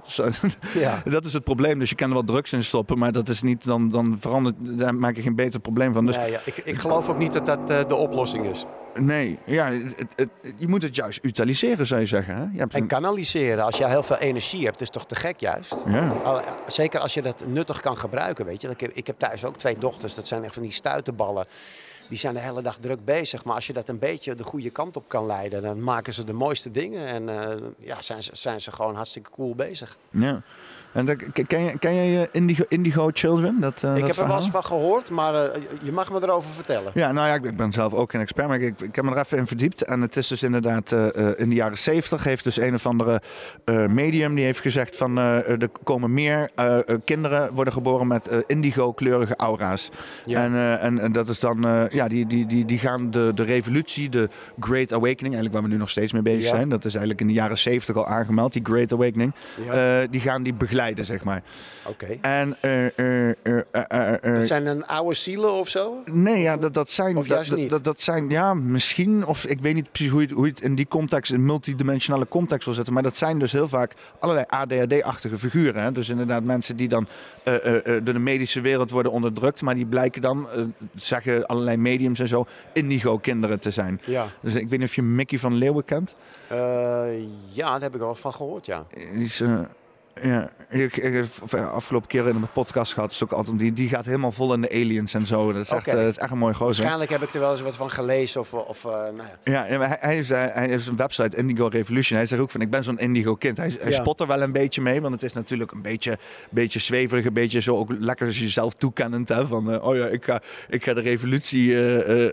[1.10, 1.78] Dat is het probleem.
[1.78, 4.54] Dus je kan er wel drugs in stoppen, maar dat is niet, dan, dan verandert,
[4.60, 6.06] daar maak je geen beter probleem van.
[6.06, 8.64] Dus Nee, ja, ik, ik geloof ook niet dat dat eh, de oplossing is.
[8.94, 12.34] nee, ja, het, het- je moet het juist utiliseren, zou je zeggen.
[12.36, 12.42] Hè?
[12.42, 15.76] Je hebt En kanaliseren, als je heel veel energie hebt, is toch te gek juist?
[15.86, 16.08] ja.
[16.24, 18.68] Al- Zeker als je dat nuttig kan gebruiken, weet je.
[18.68, 21.46] Ik heb, ik heb thuis ook twee dochters, dat zijn echt van die stuitenballen.
[22.08, 23.44] Die zijn de hele dag druk bezig.
[23.44, 26.24] Maar als je dat een beetje de goede kant op kan leiden, dan maken ze
[26.24, 27.06] de mooiste dingen.
[27.06, 29.96] En eh, ja, zijn ze, zijn ze gewoon hartstikke cool bezig.
[30.10, 30.40] Ja.
[30.98, 33.60] En dat- ken, je, ken je eh, Indigo, Indigo Children?
[33.60, 36.22] Dat, eh, ik dat heb er wel eens van gehoord, maar eh, je mag me
[36.22, 36.92] erover vertellen.
[36.94, 39.10] Ja, nou ja, ik, ik ben zelf ook geen expert, maar ik, ik heb me
[39.10, 39.82] er even in verdiept.
[39.82, 40.92] En het is dus inderdaad
[41.36, 43.22] in de jaren zeventig heeft dus een of andere
[43.88, 46.50] medium die heeft gezegd van er komen meer
[47.04, 49.88] kinderen worden geboren met indigo-kleurige aura's.
[50.24, 50.44] Ja.
[50.44, 54.08] En, en, en dat is dan, ja, die, die, die, die gaan de, de revolutie,
[54.08, 54.28] de
[54.60, 56.48] Great Awakening, eigenlijk waar we nu nog steeds mee bezig Ja.
[56.56, 56.68] zijn.
[56.68, 59.32] Dat is eigenlijk in de jaren zeventig al aangemeld, die Great Awakening.
[59.70, 60.06] Ja.
[60.06, 61.42] Die gaan die begeleiden, zeg maar.
[61.86, 62.18] Oké.
[62.20, 63.28] En eh, eh,
[63.70, 66.02] eh, Het zijn een oude zielen of zo?
[66.04, 67.16] Nee, ja, dat, dat zijn.
[67.16, 67.70] Of dat, juist dat- niet?
[67.70, 69.26] Dat, dat zijn, ja, misschien.
[69.26, 71.44] Of ik weet niet precies hoe je, het- hoe je het in die context, in
[71.44, 72.94] multidimensionale context wil zetten.
[72.94, 75.82] Maar dat zijn dus heel vaak allerlei ADHD-achtige figuren.
[75.82, 75.92] Hè?
[75.92, 77.06] Dus inderdaad, mensen die dan
[78.02, 79.62] door de medische wereld worden onderdrukt.
[79.62, 80.46] Maar die blijken dan,
[80.94, 84.00] zeggen allerlei mediums en zo, indigo-kinderen te zijn.
[84.04, 84.26] Ja.
[84.40, 86.16] Dus ik weet niet of je Mickey van Leeuwen kent.
[87.52, 88.86] Ja, daar heb ik wel van gehoord, ja.
[89.14, 89.42] Die is,
[90.22, 93.10] ja, ik, ik heb afgelopen keer in een podcast gehad.
[93.10, 95.52] Is ook altijd, die, die gaat helemaal vol in de aliens en zo.
[95.52, 96.66] Dat is echt, eh, dat is echt een mooi gozer.
[96.84, 99.66] Waarschijnlijk heb ik er wel eens wat van gelezen of, of eh, nou ja.
[99.66, 102.18] Ja, maar hij, hij, heeft, hij heeft een website, Indigo Revolution.
[102.18, 103.56] Hij zegt ook van, ik ben zo'n Indigo kind.
[103.56, 104.00] Hij, hij Ja.
[104.00, 106.18] spot er wel een beetje mee, want het is natuurlijk een beetje,
[106.50, 107.24] beetje zweverig.
[107.24, 109.28] Een beetje zo ook lekker als jezelf toekennend.
[109.28, 111.76] Hè, van, eh, oh ja, ik ga, ik ga de revolutie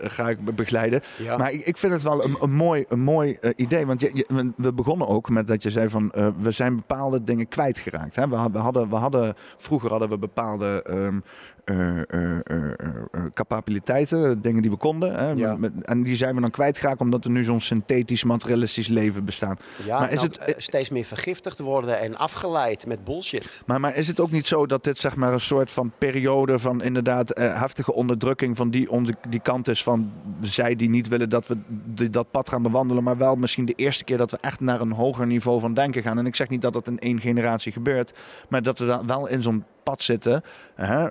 [0.08, 1.02] ga ik be- begeleiden.
[1.16, 1.36] Ja.
[1.36, 3.86] Maar ik, ik vind het wel een, een mooi, een mooi idee.
[3.86, 7.48] Want je, je- we begonnen ook met dat je zei van, we zijn bepaalde dingen
[7.80, 8.16] kwijtgeraakt.
[8.16, 8.28] Hè?
[8.28, 10.82] We, had- we, hadden, we hadden, vroeger hadden we bepaalde...
[10.82, 11.20] ehm,
[11.66, 15.14] eh, eh, eh, capabiliteiten, dingen die we konden.
[15.14, 15.30] Hè?
[15.30, 15.56] Ja.
[15.56, 19.58] Met- en die zijn we dan kwijtgeraakt omdat we nu zo'n synthetisch, materialistisch leven bestaan.
[19.84, 23.62] Ja, Maar is en het- steeds meer vergiftigd worden en afgeleid met bullshit.
[23.66, 26.58] Maar, maar is het ook niet zo dat dit zeg maar een soort van periode
[26.58, 31.28] van inderdaad heftige onderdrukking van die, onder, die kant is van zij die niet willen
[31.28, 31.56] dat we
[31.94, 34.80] die- dat pad gaan bewandelen, maar wel misschien de eerste keer dat we echt naar
[34.80, 36.18] een hoger niveau van denken gaan.
[36.18, 39.26] En ik zeg niet dat dat in één generatie gebeurt, maar dat we dan wel
[39.28, 40.42] in zo'n pad zitten.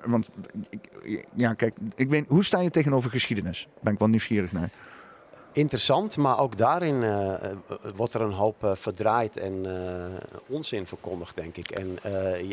[0.06, 0.30] Want
[1.34, 3.68] ja, kijk, ik weet, hoe sta je tegenover geschiedenis?
[3.82, 4.70] Ben ik wel nieuwsgierig naar.
[5.56, 7.58] Interessant, maar ook daarin eh, eh,
[7.96, 9.66] wordt er een hoop eh, verdraaid en
[10.48, 11.72] onzin verkondigd, denk ik.
[11.72, 12.00] En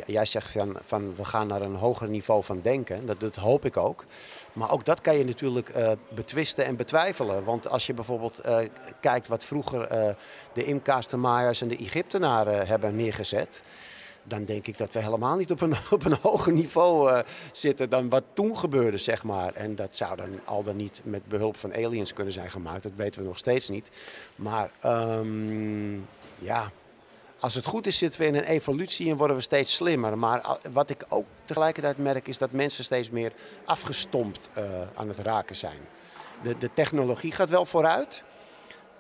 [0.07, 3.07] jij zegt van, van we gaan naar een hoger niveau van denken.
[3.07, 4.05] Dat, dat hoop ik ook.
[4.53, 5.73] Maar ook dat kan je natuurlijk
[6.15, 7.45] betwisten en betwijfelen.
[7.45, 8.41] Want als je bijvoorbeeld
[9.01, 9.89] kijkt wat vroeger
[10.53, 13.63] de Imka's, de Maya's en de Egyptenaren hebben neergezet.
[14.25, 17.19] Dan denk ik dat we helemaal niet op een, op een hoger niveau eh,
[17.53, 19.55] zitten dan wat toen gebeurde, zeg maar.
[19.55, 22.83] En dat zou dan al dan niet met behulp van aliens kunnen zijn gemaakt.
[22.83, 23.89] Dat weten we nog steeds niet.
[24.37, 25.95] Maar ehm,
[26.39, 26.71] ja,
[27.41, 30.19] als het goed is zitten we in een evolutie en worden we steeds slimmer.
[30.19, 33.33] Maar a- wat ik ook tegelijkertijd merk is dat mensen steeds meer
[33.65, 34.65] afgestompt eh,
[34.95, 35.79] aan het raken zijn.
[36.43, 38.23] De, de technologie gaat wel vooruit.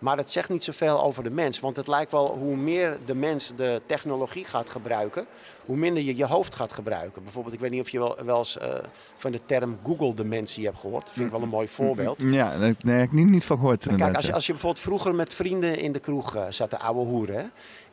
[0.03, 1.61] Maar het zegt niet zoveel over de mens.
[1.61, 5.26] Want het lijkt wel hoe meer de mens de technologie gaat gebruiken,
[5.64, 7.22] hoe minder je je hoofd gaat gebruiken.
[7.22, 8.74] Bijvoorbeeld, ik weet niet of je wel, wel eens eh,
[9.14, 11.05] van de term Google-dementie hebt gehoord.
[11.05, 12.22] Dat vind ik wel een mooi voorbeeld.
[12.22, 15.14] Ja, daar heb ik niet, niet van gehoord Kijk, als je, als je bijvoorbeeld vroeger
[15.14, 17.36] met vrienden in de kroeg eh, zat, de oude hoeren.
[17.36, 17.44] hè,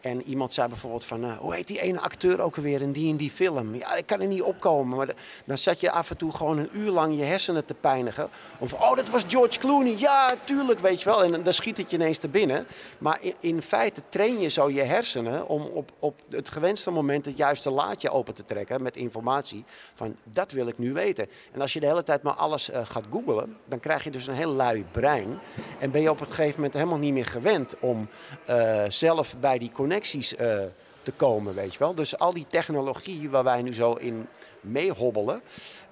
[0.02, 3.12] En iemand zei bijvoorbeeld van, eh, hoe heet die ene acteur ook alweer in die
[3.12, 3.76] en die film?
[3.76, 4.97] Ja, ik kan er niet opkomen.
[4.97, 5.10] Maar
[5.45, 8.30] dan zat je af en toe gewoon een uur lang je hersenen te pijnigen.
[8.58, 9.95] Of, oh, dat was George Clooney.
[9.97, 11.24] Ja, tuurlijk, weet je wel.
[11.24, 12.68] En dan schiet het je ineens te binnen.
[12.97, 17.38] Maar in, feite train je zo je hersenen om op, op het gewenste moment het
[17.38, 19.64] juiste laadje open te trekken met informatie.
[19.93, 21.28] Van, dat wil ik nu weten.
[21.52, 24.28] En als je de hele tijd maar alles eh, gaat googlen, dan krijg je dus
[24.28, 25.39] een heel lui brein.
[25.80, 28.10] En ben je op een gegeven moment helemaal niet meer gewend om
[28.45, 30.60] eh, zelf bij die connecties eh,
[31.02, 31.96] te komen, weet je wel.
[31.96, 34.28] Dus al die technologie waar wij nu zo in
[34.62, 35.42] meehobbelen,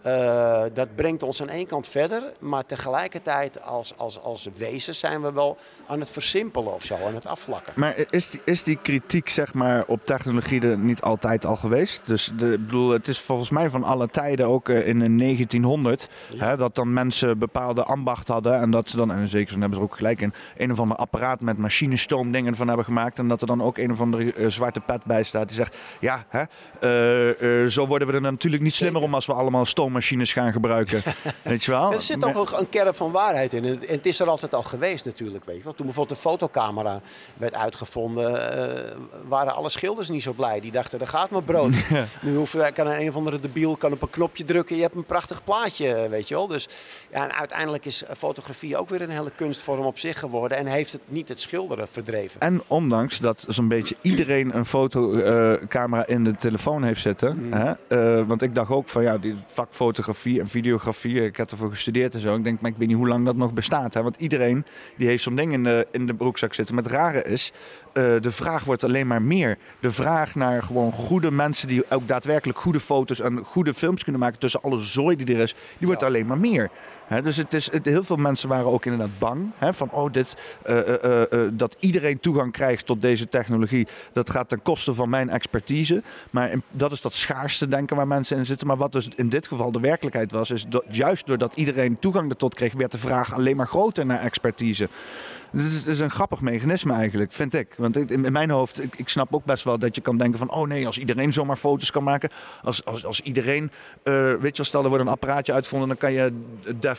[0.08, 2.24] eh, dat brengt ons aan één kant verder.
[2.40, 7.16] Maar tegelijkertijd als, als, als wezens zijn we wel aan het versimpelen of zo, aan
[7.16, 7.74] het afvlakken.
[7.76, 12.02] Maar is die, is die kritiek zeg maar, op technologie er niet altijd al geweest?
[12.06, 15.16] Dus de, ik bedoel, het is volgens mij van alle tijden, ook eh, in de
[15.16, 18.60] 1900, hè, dat dan mensen bepaalde ambacht hadden.
[18.60, 20.80] En dat ze dan, en zeker zo hebben ze er ook gelijk in, een of
[20.80, 23.20] ander apparaat met machinestoomdingen van hebben gemaakt.
[23.20, 25.76] En dat er dan ook een of andere eh, zwarte pet bij staat die zegt,
[26.00, 29.66] ja, hè, zo worden we er natuurlijk niet slimmer om als we allemaal
[30.02, 31.02] stoommachines gaan gebruiken.
[31.42, 31.94] Weet je wel?
[31.94, 33.66] Er zit ook een, een kern van waarheid in.
[33.66, 35.46] En het, is er altijd al geweest natuurlijk.
[35.46, 35.74] Weet je wel.
[35.74, 37.02] Toen bijvoorbeeld de fotocamera
[37.34, 38.96] werd uitgevonden, eh,
[39.28, 40.60] waren alle schilders niet zo blij.
[40.60, 41.76] Die dachten, daar gaat mijn brood.
[42.22, 44.76] Nu hoeven wij, kan een, een of andere debiel kan op een knopje drukken.
[44.76, 46.48] Je hebt een prachtig plaatje, weet je wel.
[46.48, 46.68] Dus
[47.12, 50.58] ja, en uiteindelijk is eh, fotografie ook weer een hele kunstvorm op zich geworden.
[50.58, 52.42] En heeft het niet het schilderen verdreven.
[52.42, 57.54] En ondanks dat zo'n beetje iedereen een fotocamera in de telefoon heeft zitten.
[57.54, 57.74] Hè?
[57.88, 61.70] eh, want ik dacht ook van ja, die vak fotografie en videografie, ik heb ervoor
[61.70, 62.36] gestudeerd en zo.
[62.36, 63.94] Ik denk, maar ik weet niet hoe lang dat nog bestaat.
[63.94, 64.04] Hè?
[64.04, 64.66] Want iedereen
[64.96, 66.76] die heeft zo'n ding in de, in de broekzak zitten.
[66.76, 67.52] Maar het rare is,
[67.94, 69.58] eh, de vraag wordt alleen maar meer.
[69.80, 74.22] De vraag naar gewoon goede mensen die ook daadwerkelijk goede foto's en goede films kunnen
[74.22, 76.70] maken tussen alle zooi die er is, die wordt alleen maar meer.
[77.08, 79.52] Dus het is, heel veel mensen waren ook inderdaad bang.
[79.60, 83.88] Van oh, dit, eh, eh, eh, dat iedereen toegang krijgt tot deze technologie.
[84.14, 86.04] Dat gaat ten koste van mijn expertise.
[86.30, 88.68] Maar dat is dat schaarste denken waar mensen in zitten.
[88.68, 92.30] Maar wat dus in dit geval de werkelijkheid was, is dat juist doordat iedereen toegang
[92.30, 94.90] ertot kreeg, werd de vraag alleen maar groter naar expertise.
[95.52, 97.74] Dus het is, een grappig mechanisme eigenlijk, vind ik.
[97.78, 100.52] Want in, mijn hoofd, ik, ik snap ook best wel dat je kan denken van...
[100.52, 102.30] oh nee, als iedereen zomaar foto's kan maken...
[102.62, 103.72] als, als, als iedereen,
[104.04, 105.88] weet je wel, stel wordt een apparaatje uitgevonden...
[105.88, 106.34] dan kan je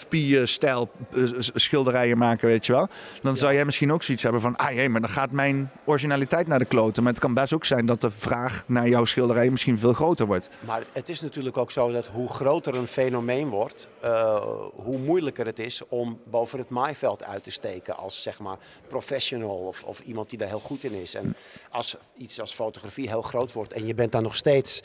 [0.06, 2.88] P-stijl eh, s- schilderijen maken, weet je wel.
[3.22, 4.56] Dan zou jij misschien ook zoiets hebben van...
[4.56, 7.02] ah jee, maar dan gaat mijn originaliteit naar de kloten.
[7.02, 10.26] Maar het kan best ook zijn dat de vraag naar jouw schilderij misschien veel groter
[10.26, 10.48] wordt.
[10.60, 14.36] Maar het is natuurlijk ook zo dat hoe groter een fenomeen wordt, eh,
[14.74, 18.56] hoe moeilijker het is om boven het maaiveld uit te steken als zeg maar
[18.88, 21.14] professional of, of iemand die daar heel goed in is.
[21.14, 21.36] En
[21.70, 24.82] als iets als fotografie heel groot wordt en je bent dan nog steeds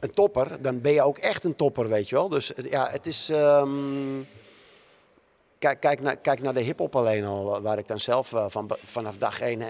[0.00, 2.28] een topper, dan ben je ook echt een topper, weet je wel.
[2.28, 3.28] Dus ja, het is.
[3.30, 4.22] ehm,
[5.60, 8.70] Kijk, kijk, naar, kijk naar de hip-hop alleen al, waar ik dan zelf eh, van,
[8.84, 9.68] vanaf dag één eh,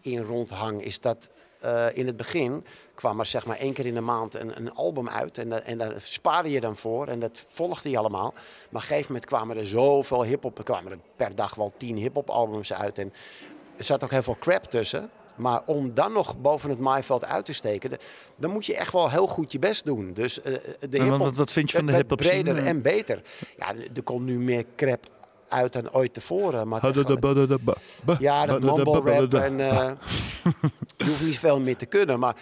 [0.00, 0.84] in rondhang.
[0.84, 1.28] Is dat
[1.60, 2.64] eh, in het begin
[2.94, 5.38] kwam er zeg maar één keer in de maand een, een album uit.
[5.38, 8.30] En, en daar spaarde je dan voor en dat volgde je allemaal.
[8.32, 10.64] Maar op een gegeven moment kwamen er zoveel hip-hop.
[10.64, 12.98] Kwamen er per dag wel tien hip-hop albums uit.
[12.98, 13.12] En
[13.76, 15.10] er zat ook heel veel crap tussen.
[15.40, 17.98] Maar om dan nog boven het maaiveld uit te steken, de-
[18.36, 20.12] dan moet je echt wel heel goed je best doen.
[20.12, 20.54] Dus eh,
[20.88, 22.14] de En wat- vind je van de scene?
[22.16, 23.22] breder en beter.
[23.58, 25.06] Ja, er komt nu meer crap
[25.48, 26.68] uit dan ooit tevoren.
[26.68, 26.80] Maar
[28.18, 29.90] Ja, dat mumble rap en eh,
[30.96, 32.18] je hoeft niet veel meer te kunnen.
[32.18, 32.36] Maar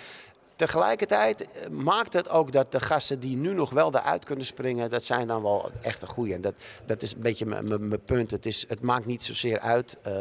[0.57, 4.91] tegelijkertijd eh, maakt het ook dat de gasten die nu nog wel eruit kunnen springen,
[4.91, 6.35] dat zijn dan wel echt een goeie.
[6.35, 6.55] En dat,
[6.87, 8.31] dat is een beetje mijn- punt.
[8.31, 10.13] Het, is, het maakt niet zozeer uit eh,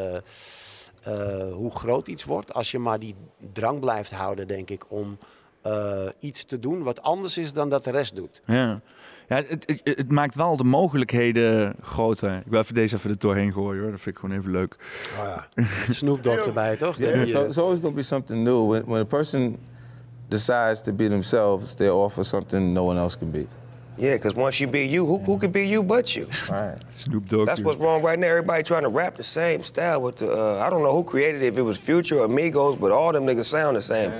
[1.08, 3.16] eh, hoe groot iets wordt, als je maar die
[3.54, 5.18] drang blijft houden, denk ik, om
[5.62, 8.42] eh, iets te doen wat anders is dan dat de rest doet.
[8.46, 8.82] Ja,
[9.28, 12.38] ja het, het, het maakt wel de mogelijkheden groter.
[12.38, 13.92] Ik wil even deze even er doorheen gooien hoor.
[13.92, 14.76] Dat vind ik gewoon even leuk.
[15.88, 16.98] Snoop Dogg erbij, toch?
[16.98, 18.70] Yeah, so eh, it's always going to be something new.
[18.70, 19.58] When, when a person
[20.28, 23.48] decides to be themselves, they offer something no one else can be.
[23.98, 26.30] Yeah, because once you be you, who, who could be you but you?
[26.50, 26.78] Right.
[26.92, 27.48] Snoop Dogg.
[27.48, 28.28] That's what's wrong right now.
[28.28, 30.32] Everybody trying to rap the same style with the.
[30.32, 33.12] Uh, I don't know who created it, if it was Future or Migos, but all
[33.12, 34.12] them niggas sound the same.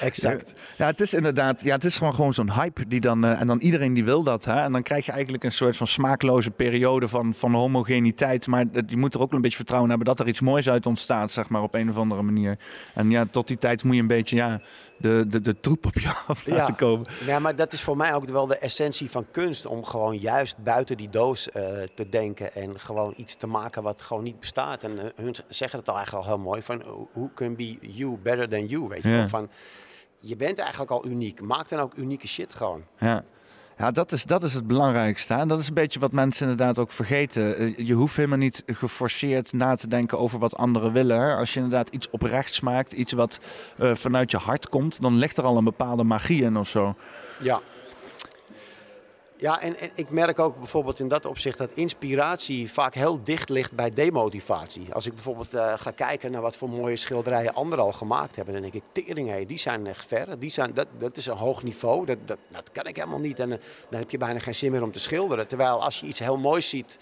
[0.00, 0.54] Exact.
[0.76, 3.46] Ja, het is inderdaad, ja, het is gewoon, gewoon zo'n hype die dan, eh, en
[3.46, 4.44] dan iedereen die wil dat.
[4.44, 4.60] Hè?
[4.60, 8.46] En dan krijg je eigenlijk een soort van smaakloze periode van, van homogeniteit.
[8.46, 10.68] Maar het- je moet er ook wel een beetje vertrouwen hebben dat er iets moois
[10.68, 12.58] uit ontstaat, zeg maar, op een of andere manier.
[12.94, 14.60] En ja, tot die tijd moet je een beetje, ja,
[14.98, 17.06] de, de, de troep op je af laten komen.
[17.26, 19.66] Ja, maar dat is voor mij ook wel de essentie van kunst.
[19.66, 21.62] Om gewoon juist buiten die doos eh,
[21.94, 22.54] te denken.
[22.54, 24.82] En gewoon iets te maken wat gewoon niet bestaat.
[24.82, 26.62] En eh, hun zeggen het al eigenlijk al heel mooi.
[26.62, 26.82] Van
[27.12, 28.88] who can be you better than you?
[28.88, 29.28] Weet je Ja.
[29.28, 29.50] Van,
[30.20, 31.40] je bent eigenlijk al uniek.
[31.40, 32.82] Maak dan ook unieke shit gewoon.
[32.98, 33.24] Ja.
[33.78, 35.34] Ja, dat is, dat is het belangrijkste.
[35.34, 37.56] En dat is een beetje wat mensen inderdaad ook vergeten.
[37.56, 41.36] Eh, Je hoeft helemaal niet geforceerd na te denken over wat anderen willen.
[41.36, 43.40] Als je inderdaad iets oprechts maakt, iets wat
[43.78, 46.94] eh, vanuit je hart komt, dan ligt er al een bepaalde magie in of zo.
[47.38, 47.60] Ja.
[49.38, 53.72] Ja, en, ik merk ook bijvoorbeeld in dat opzicht dat inspiratie vaak heel dicht ligt
[53.72, 54.94] bij demotivatie.
[54.94, 58.54] Als ik bijvoorbeeld eh, ga kijken naar wat voor mooie schilderijen anderen al gemaakt hebben,
[58.54, 60.38] dan denk ik, tering, hé, die zijn echt ver.
[60.38, 63.40] Die zijn, dat, dat is een hoog niveau, dat, dat, dat kan ik helemaal niet.
[63.40, 63.58] En eh,
[63.90, 65.46] dan heb je bijna geen zin meer om te schilderen.
[65.46, 66.98] Terwijl als je iets heel moois ziet,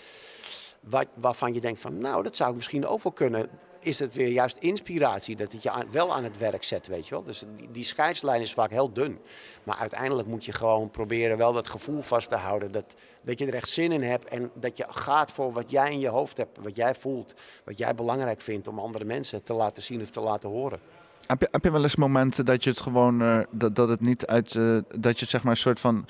[0.80, 3.48] wat, waarvan je denkt van, nou, dat zou ik misschien ook wel kunnen,
[3.84, 5.36] is het weer juist inspiratie.
[5.36, 7.22] Dat het je aan- wel aan het werk zet, weet je wel.
[7.24, 9.18] Dus die, die scheidslijn is vaak heel dun.
[9.62, 12.72] Maar uiteindelijk moet je gewoon proberen wel dat gevoel vast te houden.
[12.72, 15.92] Dat, dat je er echt zin in hebt en dat je gaat voor wat jij
[15.92, 16.58] in je hoofd hebt.
[16.62, 17.34] Wat jij voelt,
[17.64, 20.78] wat jij belangrijk vindt om andere mensen te laten zien of te laten horen.
[21.26, 24.00] Heb je, heb je wel eens momenten dat je het gewoon, eh, dat, dat het
[24.00, 26.06] niet uit, eh, dat je zeg maar een soort van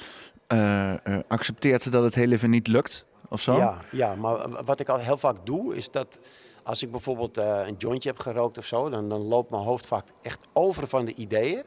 [0.47, 0.95] eh,
[1.29, 3.57] accepteert dat het heel even niet lukt of zo?
[3.57, 6.19] Ja, ja, maar wat ik al heel vaak doe, is dat
[6.65, 9.87] als ik bijvoorbeeld eh, een jointje heb gerookt of zo, dan, dan loopt mijn hoofd
[9.87, 11.63] vaak echt over van de ideeën.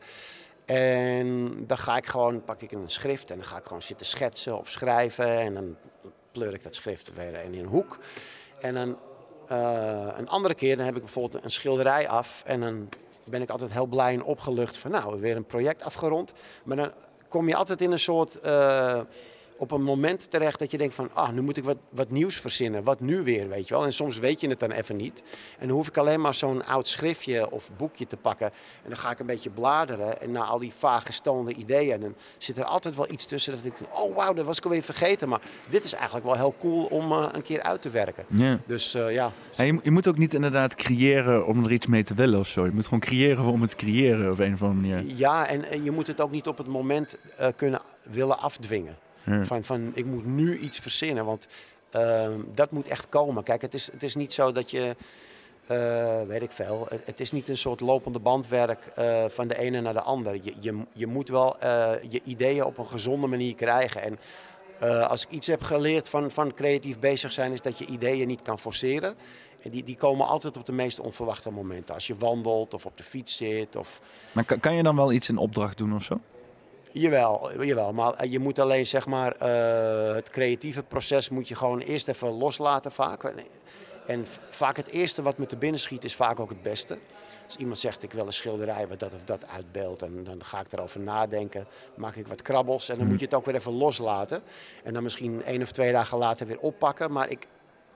[0.65, 4.05] En dan ga ik gewoon, pak ik een schrift en dan ga ik gewoon zitten
[4.05, 5.39] schetsen of schrijven.
[5.39, 5.75] En dan
[6.31, 7.97] pleur ik dat schrift weer in een hoek.
[8.59, 8.97] En dan
[9.47, 12.41] eh, een andere keer, dan heb ik bijvoorbeeld een schilderij af.
[12.45, 12.89] En dan
[13.23, 16.33] ben ik altijd heel blij en opgelucht van, nou, weer een project afgerond.
[16.63, 16.91] Maar dan
[17.27, 19.01] kom je altijd in een soort, eh,
[19.57, 22.35] op een moment terecht dat je denkt van, ah, nu moet ik wat, wat nieuws
[22.35, 22.83] verzinnen.
[22.83, 23.85] Wat nu weer, weet je wel.
[23.85, 25.23] En soms weet je het dan even niet.
[25.59, 28.47] En dan hoef ik alleen maar zo'n oud schriftje of boekje te pakken.
[28.83, 30.21] En dan ga ik een beetje bladeren.
[30.21, 33.55] En na al die vage stoonde ideeën, en dan zit er altijd wel iets tussen
[33.55, 35.29] dat ik oh wauw, dat was ik alweer vergeten.
[35.29, 38.25] Maar dit is eigenlijk wel heel cool om eh, een keer uit te werken.
[38.27, 38.59] Ja.
[38.65, 42.13] Dus eh, ja, je, je moet ook niet inderdaad creëren om er iets mee te
[42.13, 42.65] willen of zo.
[42.65, 45.15] Je moet gewoon creëren om het te creëren op een of andere manier.
[45.15, 48.95] Ja, en, en je moet het ook niet op het moment eh, kunnen willen afdwingen.
[49.27, 51.47] Van, van ik moet nu iets verzinnen, want
[51.89, 53.43] ehm, dat moet echt komen.
[53.43, 54.95] Kijk, het is, het is niet zo dat je,
[55.67, 59.81] eh, weet ik veel, het, is niet een soort lopende bandwerk eh, van de ene
[59.81, 60.39] naar de ander.
[60.41, 64.01] Je, je, je moet wel eh, je ideeën op een gezonde manier krijgen.
[64.01, 64.19] En
[65.07, 68.41] als ik iets heb geleerd van, van creatief bezig zijn, is dat je ideeën niet
[68.41, 69.15] kan forceren.
[69.61, 71.95] En die, die komen altijd op de meest onverwachte momenten.
[71.95, 74.01] Als je wandelt of op de fiets zit of
[74.31, 76.19] Maar kan, kan je dan wel iets in opdracht doen of zo?
[76.97, 81.55] Jawel, jawel, maar eh, je moet alleen zeg maar eh, het creatieve proces moet je
[81.55, 83.33] gewoon eerst even loslaten vaak.
[84.07, 86.97] En vaak het eerste wat me te binnen schiet is vaak ook het beste.
[87.45, 90.59] Als iemand zegt ik wil een schilderij wat dat of dat uitbeeldt en dan ga
[90.59, 93.73] ik erover nadenken, maak ik wat krabbels en dan moet je het ook weer even
[93.73, 94.41] loslaten.
[94.83, 97.11] En dan misschien één of twee dagen later weer oppakken.
[97.11, 97.47] Maar ik,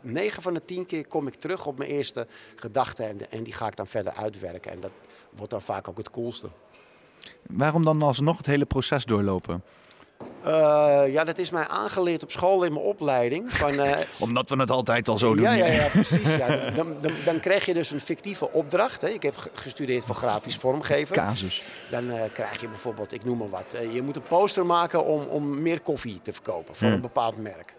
[0.02, 3.54] 9 van de 10 keer kom ik terug op mijn eerste gedachte en, en die
[3.54, 4.72] ga ik dan verder uitwerken.
[4.72, 4.92] En dat
[5.36, 6.50] wordt dan vaak ook het coolste.
[7.48, 9.64] Waarom dan alsnog het hele proces doorlopen?
[10.44, 13.52] Eh, ja, dat is mij aangeleerd op school in mijn opleiding.
[13.52, 15.44] Van, eh, Omdat we het altijd al zo doen.
[15.44, 16.36] ja, ja, ja, precies.
[16.36, 16.70] Ja.
[16.72, 19.02] Dan, dan, dan krijg je dus een fictieve opdracht.
[19.02, 19.08] Hè.
[19.10, 21.16] Ik heb ge- gestudeerd voor grafisch vormgeven.
[21.16, 21.64] Casus.
[21.90, 25.06] Dan eh, krijg je bijvoorbeeld, ik noem maar wat, eh, je moet een poster maken
[25.06, 26.94] om, om meer koffie te verkopen voor Ja.
[26.94, 27.76] een bepaald merk.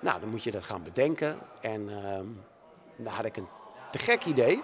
[0.00, 1.36] Nou, dan moet je dat gaan bedenken.
[1.60, 2.24] En ehm
[2.96, 3.46] dan had ik een
[3.92, 4.62] te gek idee.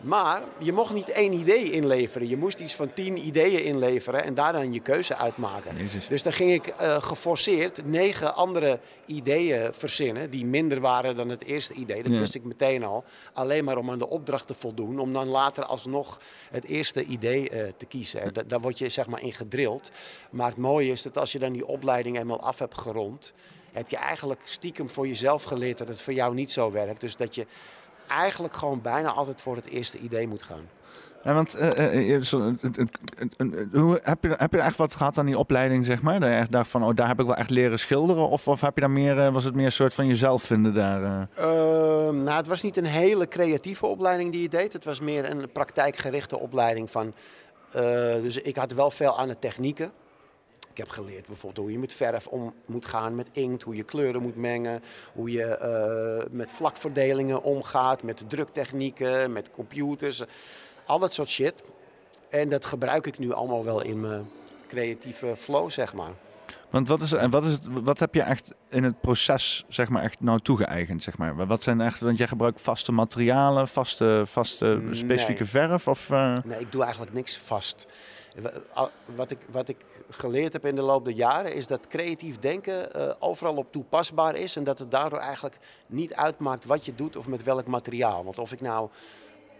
[0.00, 2.28] Maar je mocht niet één idee inleveren.
[2.28, 5.76] Je moest iets van tien ideeën inleveren en daar dan je keuze uitmaken.
[5.76, 6.06] Jezus.
[6.08, 11.44] Dus dan ging ik eh, geforceerd negen andere ideeën verzinnen die minder waren dan het
[11.44, 12.02] eerste idee.
[12.02, 12.18] Dat Ja.
[12.18, 13.04] wist ik meteen al.
[13.32, 14.98] Alleen maar om aan de opdracht te voldoen.
[14.98, 16.18] Om dan later alsnog
[16.50, 18.20] het eerste idee eh, te kiezen.
[18.22, 19.90] En da- daar word je zeg maar in gedrild.
[20.30, 23.32] Maar het mooie is dat als je dan die opleiding eenmaal af hebt gerond...
[23.72, 27.00] heb je eigenlijk stiekem voor jezelf geleerd dat het voor jou niet zo werkt.
[27.00, 27.46] Dus dat je
[28.10, 30.68] eigenlijk gewoon bijna altijd voor het eerste idee moet gaan.
[31.24, 31.56] Ja, want
[33.72, 36.20] hoe, heb, je, heb je echt wat gehad aan die opleiding, zeg maar?
[36.20, 38.28] Dat je echt dacht van, oh, daar heb ik wel echt leren schilderen?
[38.28, 40.74] Of, of heb je daar meer, eh, was het meer een soort van jezelf vinden
[40.74, 41.02] daar?
[41.02, 41.44] eh?
[41.44, 44.72] Ehm, nou, het was niet een hele creatieve opleiding die je deed.
[44.72, 47.14] Het was meer een praktijkgerichte opleiding van.
[47.72, 47.82] eh,
[48.22, 49.90] dus ik had wel veel aan de technieken.
[50.80, 54.22] Heb geleerd bijvoorbeeld hoe je met verf om moet gaan, met inkt, hoe je kleuren
[54.22, 54.82] moet mengen,
[55.12, 60.22] hoe je eh, met vlakverdelingen omgaat, met druktechnieken, met computers,
[60.86, 61.54] al dat soort shit.
[62.30, 64.28] En dat gebruik ik nu allemaal wel in mijn
[64.68, 66.10] creatieve flow, zeg maar.
[66.70, 70.02] Want wat, is, en wat, is wat heb je echt in het proces zeg maar,
[70.02, 71.02] echt nou toegeëigend?
[71.02, 71.46] Zeg maar?
[71.46, 75.50] Wat zijn echt, want jij gebruikt vaste materialen, vaste, vaste specifieke Nee.
[75.50, 75.88] verf?
[75.88, 77.86] Of, eh, Nee, ik doe eigenlijk niks vast.
[78.74, 79.76] Wa- Wat ik, wat ik
[80.10, 84.34] geleerd heb in de loop der jaren is dat creatief denken eh, overal op toepasbaar
[84.36, 84.56] is.
[84.56, 88.24] En dat het daardoor eigenlijk niet uitmaakt wat je doet of met welk materiaal.
[88.24, 88.88] Want of ik nou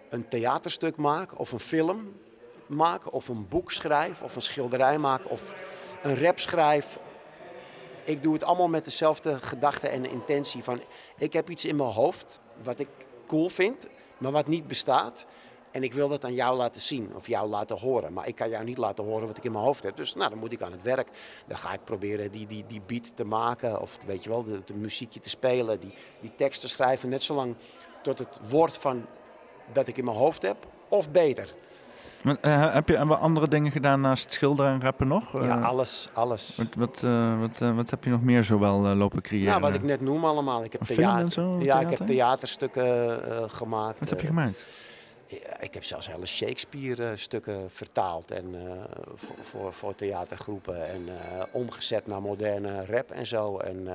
[0.09, 2.13] een theaterstuk maak of een film
[2.67, 5.55] maak of een boek schrijf of een schilderij maak of
[6.03, 6.99] een rap schrijf.
[8.05, 10.81] Ik doe het allemaal met dezelfde gedachte en intentie van
[11.17, 12.89] ik heb iets in mijn hoofd wat ik
[13.27, 13.89] cool vind,
[14.19, 15.27] maar wat niet bestaat.
[15.71, 18.13] En ik wil dat aan jou laten zien of jou laten horen.
[18.13, 19.97] Maar ik kan jou niet laten horen wat ik in mijn hoofd heb.
[19.97, 21.09] Dus nou, dan moet ik aan het werk.
[21.47, 23.81] Dan ga ik proberen die, die, die beat te maken.
[23.81, 25.81] Of weet je wel, de, de muziekje te spelen.
[25.81, 27.09] Die, die tekst te schrijven.
[27.09, 27.55] Net zolang
[28.03, 29.07] tot het woord van
[29.73, 30.57] dat ik in mijn hoofd heb.
[30.89, 31.55] Of beter.
[32.23, 35.33] wat, eh, heb je wat andere dingen gedaan naast schilderen en rappen nog?
[35.33, 36.57] Ja, Eh, alles, alles.
[36.57, 39.49] Wat, wat, eh, wat, wat heb je nog meer zo wel eh, lopen creëren?
[39.49, 40.65] Nou, wat ik net noem allemaal.
[40.65, 42.07] Ik heb, theater, en zo, ja, ik heb theater?
[42.07, 43.99] theaterstukken gemaakt.
[43.99, 44.65] Wat heb je gemaakt?
[45.61, 48.73] Ik heb zelfs hele Shakespeare-stukken vertaald en, eh,
[49.15, 53.59] voor, voor, voor theatergroepen en eh, omgezet naar moderne rap en zo.
[53.59, 53.95] En eh,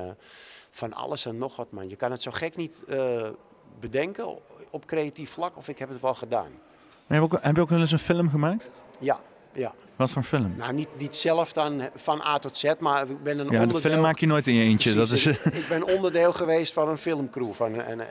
[0.70, 1.88] van alles en nog wat, man.
[1.88, 3.28] Je kan het zo gek niet eh,
[3.80, 4.26] bedenken
[4.70, 6.50] op creatief vlak, of ik heb het wel gedaan.
[7.06, 8.68] Heb je, ook, heb je ook wel eens een film gemaakt?
[8.98, 9.20] Ja,
[9.52, 9.74] ja.
[9.96, 10.54] Wat voor film?
[10.56, 13.56] Nou, niet, niet zelf dan van A tot Z, maar ik ben een ja, de
[13.58, 13.90] onderdeel...
[13.90, 14.94] film maak je nooit in je eentje.
[14.94, 17.52] Dat is, ik, ik ben onderdeel geweest van een filmcrew.
[17.52, 18.06] Van, een- een, eh,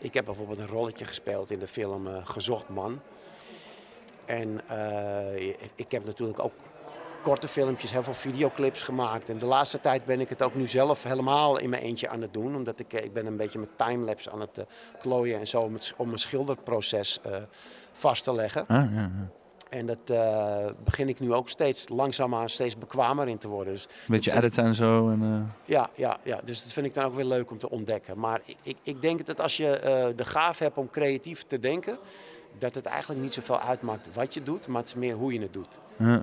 [0.00, 3.00] ik heb bijvoorbeeld een rolletje gespeeld in de film eh, Gezocht Man.
[4.24, 6.52] En eh, ik heb natuurlijk ook
[7.22, 9.28] korte filmpjes, heel veel videoclips gemaakt.
[9.28, 12.20] En de laatste tijd ben ik het ook nu zelf helemaal in mijn eentje aan
[12.20, 12.56] het doen.
[12.56, 14.64] Omdat ik, eh, ik ben een beetje met timelapse aan het
[15.00, 17.20] klooien en zo om, het, om mijn schilderproces
[17.92, 18.66] vast te leggen.
[18.66, 19.10] Ah, ja.
[19.70, 23.72] En dat eh, begin ik nu ook steeds langzaamaan steeds bekwamer in te worden.
[23.72, 25.10] Dus Een beetje editen en zo.
[25.10, 27.70] En, eh, ja, ja, ja, dus dat vind ik dan ook weer leuk om te
[27.70, 28.18] ontdekken.
[28.18, 31.58] Maar ik, ik, ik denk dat als je eh, de gaaf hebt om creatief te
[31.58, 31.98] denken,
[32.58, 35.40] dat het eigenlijk niet zoveel uitmaakt wat je doet, maar het is meer hoe je
[35.40, 35.78] het doet.
[35.96, 36.22] Ja.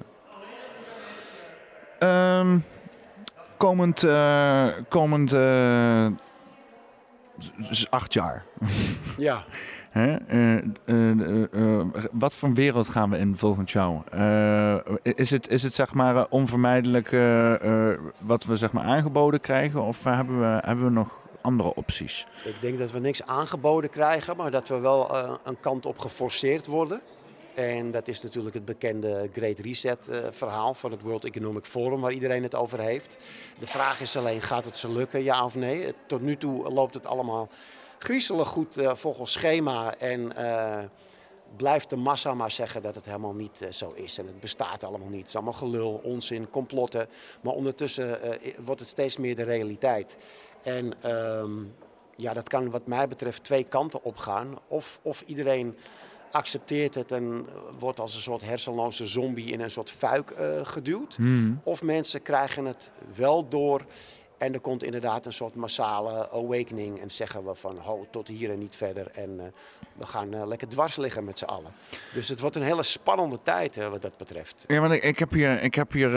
[1.99, 2.57] Ehm,
[3.57, 6.07] komend eh, komend eh,
[7.69, 8.45] z- acht jaar.
[9.17, 9.43] Ja,
[9.97, 10.55] Eh,
[10.85, 14.01] eh, eh, wat voor wereld gaan we in volgend jaar?
[14.11, 17.09] Eh, is, het, is het zeg maar onvermijdelijk
[18.19, 19.83] wat we zeg maar aangeboden krijgen?
[19.83, 22.27] Of hebben, we, hebben we nog andere opties?
[22.43, 26.65] ik denk dat we niks aangeboden krijgen, maar dat we wel een kant op geforceerd
[26.65, 27.01] worden.
[27.57, 32.01] En dat is natuurlijk het bekende Great Reset eh, verhaal van het World Economic Forum,
[32.01, 33.17] waar iedereen het over heeft.
[33.59, 35.93] De vraag is alleen, gaat het ze lukken, ja of nee?
[36.07, 37.49] Tot nu toe loopt het allemaal
[37.97, 40.83] griezelig goed eh, volgens schema en eh,
[41.55, 44.17] blijft de massa maar zeggen dat het helemaal niet eh, zo is.
[44.17, 45.19] En het bestaat allemaal niet.
[45.19, 47.07] Het is allemaal gelul, onzin, complotten.
[47.41, 48.19] Maar ondertussen
[48.65, 50.17] wordt het steeds meer de realiteit.
[50.63, 51.51] En ehm,
[52.15, 54.55] ja, dat kan wat mij betreft twee kanten opgaan.
[54.67, 55.77] Of, of iedereen
[56.31, 57.45] accepteert het en
[57.79, 60.33] wordt als een soort hersenloze zombie in een soort fuik
[60.63, 61.17] geduwd.
[61.63, 63.85] Of mensen krijgen het wel door
[64.37, 68.51] en er komt inderdaad een soort massale awakening en zeggen we van ho, tot hier
[68.51, 69.07] en niet verder.
[69.15, 69.45] En eh,
[69.93, 71.71] we gaan eh, lekker dwars liggen met z'n allen.
[72.13, 74.63] Dus het wordt een hele spannende tijd eh, wat dat betreft.
[74.67, 76.09] Ja, want ik, ik heb hier, ik heb hier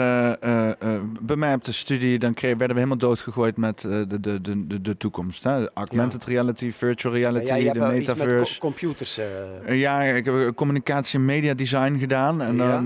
[1.21, 4.67] bij mij op de studie, dan kreeg, werden we helemaal doodgegooid met de, de, de,
[4.67, 5.43] de, de toekomst.
[5.43, 5.73] Hè?
[5.73, 8.53] Augmented reality, virtual reality, Ja, hebt de wel iets met metaverse.
[8.59, 9.19] co- computers.
[9.67, 12.41] Ja, ik heb communicatie en media design gedaan.
[12.41, 12.81] En Ja.
[12.81, 12.85] dan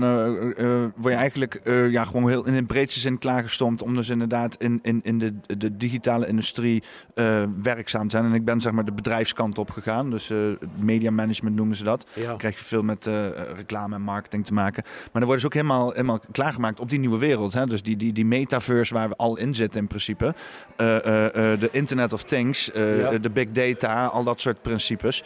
[0.96, 1.60] word je eigenlijk
[1.90, 5.25] ja, gewoon heel in de breedste zin klaargestoomd om dus inderdaad in, in, in de,
[5.46, 6.82] de digitale industrie
[7.14, 8.24] eh, werkzaam zijn.
[8.24, 10.10] En ik ben zeg maar de bedrijfskant op gegaan.
[10.10, 10.38] Dus eh
[10.76, 12.06] media management noemen ze dat.
[12.12, 12.26] ja.
[12.26, 13.26] Dan krijg je veel met eh,
[13.56, 14.82] reclame en marketing te maken.
[14.84, 17.52] Maar dan worden ze ook helemaal, helemaal klaargemaakt op die nieuwe wereld.
[17.52, 17.66] Hè?
[17.66, 20.34] Dus die, die, die metaverse waar we al in zitten in principe.
[20.76, 23.18] De Internet of Things, Ja.
[23.18, 25.22] de big data, al dat soort principes.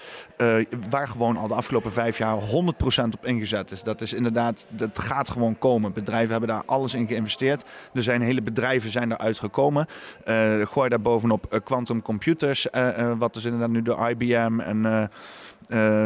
[0.90, 3.82] waar gewoon al de afgelopen vijf jaar 100% op ingezet is.
[3.82, 5.92] Dat is inderdaad, dat gaat gewoon komen.
[5.92, 7.64] Bedrijven hebben daar alles in geïnvesteerd.
[7.94, 9.86] Er zijn hele bedrijven zijn eruit gekomen.
[10.24, 15.10] Eh gooi daar bovenop eh, quantum computers, eh, wat dus inderdaad nu door IBM en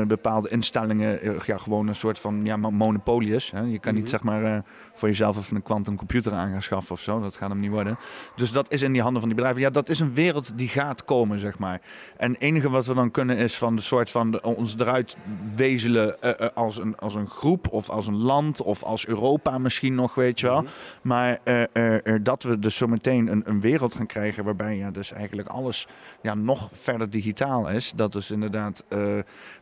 [0.08, 3.50] bepaalde instellingen ja, gewoon een soort van ja, mo- monopolie is.
[3.50, 3.60] Hè.
[3.60, 4.10] Je kan niet Mhm.
[4.10, 4.62] zeg maar
[4.94, 7.20] voor jezelf even een quantum computer aan gaan schaffen of zo.
[7.20, 7.98] Dat gaat hem niet worden.
[8.36, 9.62] Dus dat is in die handen van die bedrijven.
[9.62, 11.80] Ja, dat is een wereld die gaat komen, zeg maar.
[12.16, 15.16] En het enige wat we dan kunnen is van de soort van de- ons eruit
[15.56, 19.58] wezelen eh, eh, als, een, als een groep of als een land of als Europa
[19.58, 20.62] misschien nog, weet je wel.
[20.62, 20.70] Mhm.
[21.02, 25.48] Maar eh, dat we dus zometeen een, een wereld gaan krijgen waarbij ja, dus eigenlijk
[25.48, 25.86] alles
[26.22, 27.92] ja, nog verder digitaal is.
[27.96, 28.84] Dat dus inderdaad,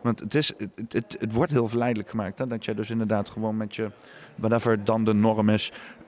[0.03, 2.39] Want het, is, het, het, het wordt heel verleidelijk gemaakt.
[2.39, 2.47] Hè?
[2.47, 3.91] Dat je dus inderdaad gewoon met je,
[4.37, 5.51] whatever dan de norm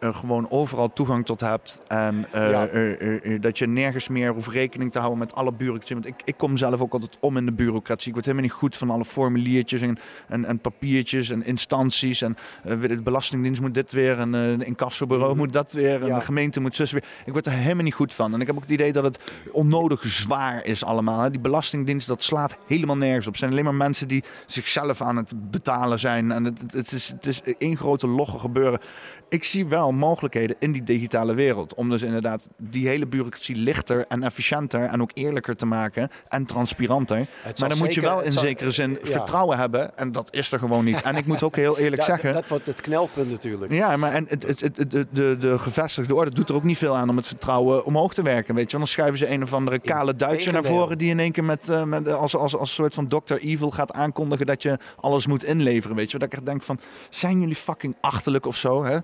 [0.05, 1.81] uh, gewoon overal toegang tot hebt.
[1.89, 2.71] En Ja.
[2.71, 5.95] uh, dat je nergens meer hoeft rekening te houden met alle bureaucratie.
[5.95, 8.09] Want ik, ik kom zelf ook altijd om in de bureaucratie.
[8.09, 9.99] Ik word helemaal niet goed van alle formuliertjes en,
[10.29, 12.23] en, en papiertjes en instanties.
[12.23, 15.39] En de Belastingdienst moet dit weer en de incassobureau Mhm.
[15.39, 16.19] moet dat weer en Ja.
[16.19, 17.05] de gemeente moet zus weer.
[17.27, 18.35] Ik word er helemaal niet goed van.
[18.35, 19.19] En ik heb ook het idee dat het
[19.53, 21.31] onnodig zwaar is allemaal.
[21.31, 23.33] Die Belastingdienst, dat slaat helemaal nergens op.
[23.33, 26.33] Het zijn alleen maar mensen die zichzelf aan het betalen zijn.
[26.33, 28.81] En het, het, het is, het is één grote logge gebeuren.
[29.29, 31.75] Ik zie wel mogelijkheden in die digitale wereld.
[31.75, 36.09] Om dus inderdaad die hele bureaucratie lichter en efficiënter en ook eerlijker te maken.
[36.29, 37.27] En transparanter.
[37.43, 38.99] Het Maar dan moet je wel in zal- zekere zin ja.
[39.11, 39.97] vertrouwen hebben.
[39.99, 41.03] En dat is er gewoon niet.
[41.03, 42.33] En ik moet ook heel eerlijk Ja, zeggen.
[42.33, 43.73] Dat wordt het knelpunt natuurlijk.
[43.73, 46.79] Ja, maar en het, het, het, de, de, de gevestigde orde doet er ook niet
[46.79, 48.55] veel aan om het vertrouwen omhoog te werken.
[48.55, 51.19] Weet je, want dan schuiven ze een of andere kale Duitser naar voren die in
[51.21, 53.35] één keer met, eh, met als, als, als soort van Dr.
[53.35, 55.97] Evil gaat aankondigen dat je alles moet inleveren.
[55.97, 56.79] Weet je, dat ik echt denk van,
[57.11, 58.85] zijn jullie fucking achterlijk of zo?
[58.85, 58.99] Hè?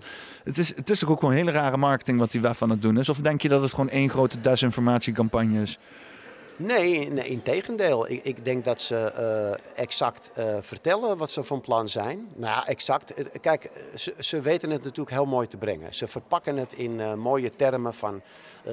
[0.44, 2.98] Het, is, het is ook gewoon hele rare marketing wat die WEF aan het doen
[2.98, 3.08] is?
[3.08, 5.78] Of denk je dat het gewoon één grote desinformatiecampagne is?
[6.60, 8.10] Nee, nee in tegendeel.
[8.10, 12.28] Ik, ik denk dat ze eh, exact eh, vertellen wat ze van plan zijn.
[12.36, 13.40] Nou ja, exact.
[13.40, 13.70] Kijk,
[14.18, 15.94] ze, weten het natuurlijk heel mooi te brengen.
[15.94, 18.22] Ze verpakken het in eh, mooie termen van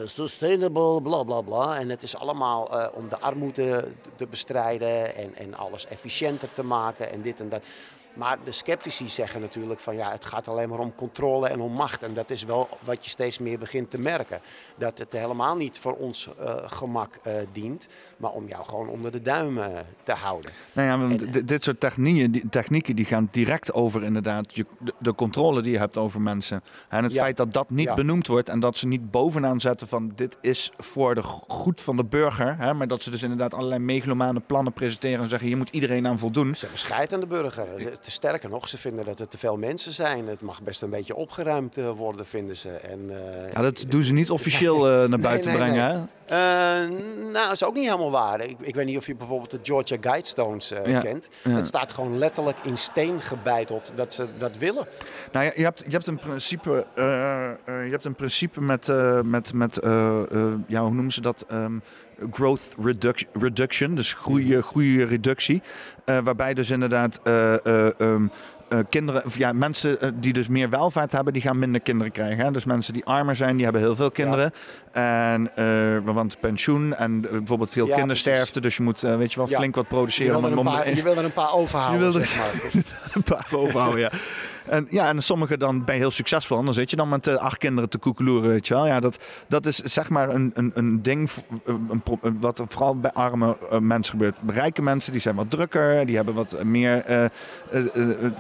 [0.04, 1.80] sustainable, bla bla bla.
[1.80, 7.12] En het is allemaal om de armoede te bestrijden en, en alles efficiënter te maken
[7.12, 7.64] en dit en dat.
[8.18, 11.72] Maar de sceptici zeggen natuurlijk van ja, het gaat alleen maar om controle en om
[11.74, 12.04] macht.
[12.04, 14.40] En dat is wel wat je steeds meer begint te merken.
[14.78, 17.88] Dat het helemaal niet voor ons eh, gemak eh, dient,
[18.18, 19.66] maar om jou gewoon onder de duim eh,
[20.04, 20.52] te houden.
[20.74, 24.66] Nou ja, want En- dit- soort technieën die, technieken die gaan direct over inderdaad je,
[24.80, 26.64] de, de controle die je hebt over mensen.
[26.90, 27.22] En het Ja.
[27.22, 27.94] feit dat dat niet Ja.
[27.94, 31.82] benoemd wordt en dat ze niet bovenaan zetten van dit is voor de go- goed
[31.82, 32.58] van de burger.
[32.58, 36.08] Hè, maar dat ze dus inderdaad allerlei megalomane plannen presenteren en zeggen hier moet iedereen
[36.08, 36.56] aan voldoen.
[36.56, 37.66] Ze hebben aan de burger.
[38.12, 40.28] Sterker nog, ze vinden dat er te veel mensen zijn.
[40.28, 42.70] Het mag best een beetje opgeruimd eh, worden, vinden ze.
[42.70, 45.76] En, eh, Ja, dat doen ze niet officieel eh, naar buiten nee, brengen.
[46.28, 46.38] nee.
[46.40, 46.88] Hè?
[47.22, 48.42] Nou, dat is ook niet helemaal waar.
[48.42, 51.28] Ik, ik weet niet of je bijvoorbeeld de Georgia Guidestones Ja, kent.
[51.44, 51.50] ja.
[51.52, 54.88] Het staat gewoon letterlijk in steen gebeiteld dat ze dat willen.
[55.32, 56.86] Nou, ja, je, hebt, je hebt een principe,
[57.66, 58.88] je hebt een principe met,
[59.24, 59.80] met, met
[60.68, 61.46] ja, hoe noemen ze dat?
[61.48, 61.78] Ehm,
[62.32, 65.62] growth reduc- reduction, dus groei, groeireductie.
[66.06, 68.28] Eh, waarbij dus inderdaad eh, eh, ehm,
[68.70, 72.46] eh, kinderen, of ja, mensen die dus meer welvaart hebben, die gaan minder kinderen krijgen.
[72.46, 72.52] Hè?
[72.52, 74.52] Dus mensen die armer zijn, die hebben heel veel kinderen.
[74.92, 75.52] En
[76.04, 78.62] want pensioen en bijvoorbeeld veel Ja, kindersterfte.
[78.62, 79.58] Dus je moet, weet je wel, Ja.
[79.58, 80.32] flink wat Je produceren.
[80.34, 82.28] wil, er om- een om- paar, je wil er een paar overhouden, Je wil er-
[82.28, 82.84] zeg maar.
[83.16, 84.12] een paar overhouden, ja.
[84.70, 86.58] En, ja, en sommige dan ben je heel succesvol.
[86.60, 88.88] En dan zit je dan met eh, acht kinderen te koekeloeren, weet je wel.
[88.88, 91.30] Ja, dat, dat is zeg maar een, een, een ding
[91.66, 94.36] een, een- wat vooral bij arme eh, mensen gebeurt.
[94.48, 96.06] Rijke mensen, die zijn wat drukker.
[96.06, 97.26] Die hebben wat meer eh,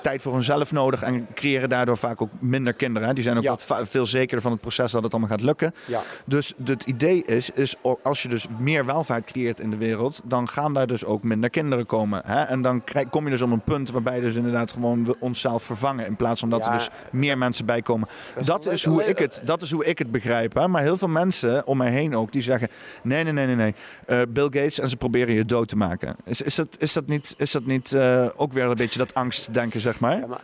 [0.01, 1.01] tijd voor hunzelf nodig.
[1.01, 3.07] En creëren daardoor vaak ook minder kinderen.
[3.07, 3.13] Hè.
[3.13, 3.49] Die zijn ook Ja.
[3.49, 5.73] wat veel zekerder van het proces dat het allemaal gaat lukken.
[5.85, 6.01] Ja.
[6.25, 10.47] Dus het idee is, is als je dus meer welvaart creëert in de wereld, dan
[10.49, 12.21] gaan daar dus ook minder kinderen komen.
[12.25, 12.41] Hè?
[12.43, 15.63] En dan krijg, kom je dus op een punt waarbij dus inderdaad gewoon we onszelf
[15.63, 16.05] vervangen.
[16.17, 18.07] In plaats van dat Ja, er dus meer mensen bij komen.
[18.45, 20.53] Dat is, hoe ik het, dat is hoe ik het begrijp.
[20.53, 20.67] Hè?
[20.67, 22.69] Maar heel veel mensen om mij heen ook, die zeggen...
[23.03, 23.75] Nee, nee, nee, nee, nee.
[24.05, 26.15] Eh, Bill Gates en ze proberen je dood te maken.
[26.23, 29.13] Is, is dat, is dat niet, is dat niet eh, ook weer een beetje dat
[29.13, 30.19] angstdenken, zeg maar?
[30.19, 30.41] Ja, maar,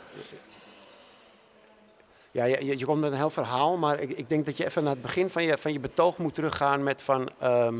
[2.31, 4.65] ja, je, je- je komt met een heel verhaal, maar ik, ik denk dat je
[4.65, 7.29] even naar het begin van je, van je betoog moet teruggaan met van...
[7.39, 7.75] ehm,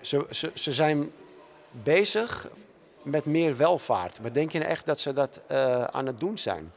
[0.00, 1.10] ze, ze, ze zijn
[1.70, 2.48] bezig
[3.06, 4.20] met meer welvaart.
[4.22, 6.72] Maar denk je nou echt dat ze dat eh, aan het doen zijn?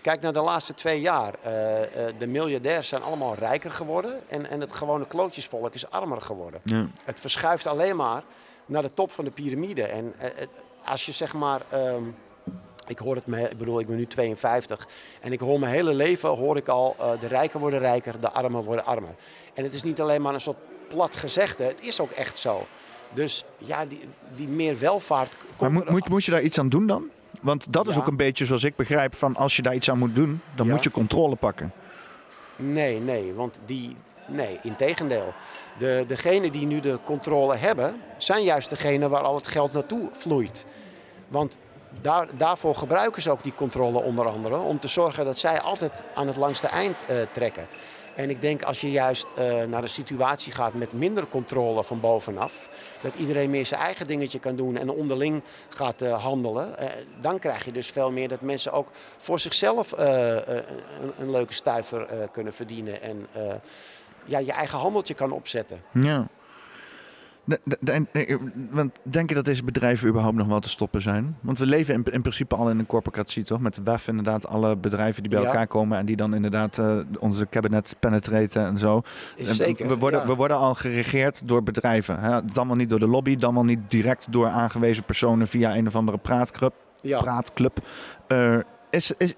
[0.00, 1.34] Kijk naar de laatste twee jaar.
[1.42, 6.20] Eh, eh, de miljardairs zijn allemaal rijker geworden en, en het gewone klootjesvolk is armer
[6.20, 6.60] geworden.
[6.64, 6.86] Ja.
[7.04, 8.22] Het verschuift alleen maar
[8.66, 9.82] naar de top van de piramide.
[9.82, 10.48] En het-
[10.84, 11.60] als je zeg maar.
[11.70, 12.02] ehm,
[12.86, 14.88] ik hoor het, me, ik bedoel, ik ben nu 52.
[15.20, 18.64] En ik hoor mijn hele leven, hoor ik al, de rijken worden rijker, de armen
[18.64, 19.14] worden armer.
[19.54, 20.56] En het is niet alleen maar een soort
[20.88, 22.66] plat gezegde, het is ook echt zo.
[23.14, 24.00] Dus ja, die,
[24.36, 27.04] die meer welvaart komt Maar moet, je daar iets aan doen dan?
[27.40, 28.00] Want dat is Ja.
[28.00, 30.66] ook een beetje zoals ik begrijp van als je daar iets aan moet doen, dan
[30.66, 30.72] Ja.
[30.72, 31.72] moet je controle pakken.
[32.56, 33.96] Nee, nee, want die.
[34.26, 35.32] Nee, integendeel.
[35.78, 40.08] De, degenen die nu de controle hebben, zijn juist degenen waar al het geld naartoe
[40.12, 40.64] vloeit.
[41.28, 41.58] Want
[42.00, 46.04] daar, daarvoor gebruiken ze ook die controle onder andere, om te zorgen dat zij altijd
[46.14, 47.66] aan het langste eind eh, trekken.
[48.14, 52.00] En ik denk als je juist eh, naar een situatie gaat met minder controle van
[52.00, 52.68] bovenaf,
[53.02, 56.88] dat iedereen meer zijn eigen dingetje kan doen en onderling gaat eh, handelen, eh,
[57.20, 61.52] dan krijg je dus veel meer dat mensen ook voor zichzelf eh, een, een leuke
[61.52, 63.26] stuiver kunnen verdienen en
[64.24, 65.82] ja, je eigen handeltje kan opzetten.
[65.90, 66.26] Ja.
[67.44, 68.38] De-
[68.70, 71.36] want denk je dat deze bedrijven überhaupt nog wel te stoppen zijn?
[71.40, 73.60] Want we leven in, in principe al in een corporatie, toch?
[73.60, 75.46] Met de WEF inderdaad, alle bedrijven die bij Ja.
[75.46, 79.02] elkaar komen en die dan inderdaad eh, onze cabinet penetraten en zo.
[79.38, 80.26] En zeker, we, worden, ja.
[80.26, 82.20] we worden al geregeerd door bedrijven.
[82.20, 82.44] Hè?
[82.44, 85.86] Dan wel niet door de lobby, dan wel niet direct door aangewezen personen via een
[85.86, 86.74] of andere praatclub.
[87.00, 87.20] Ja.
[87.20, 87.78] praatclub.
[88.28, 88.56] Eh,
[88.90, 89.34] is, is,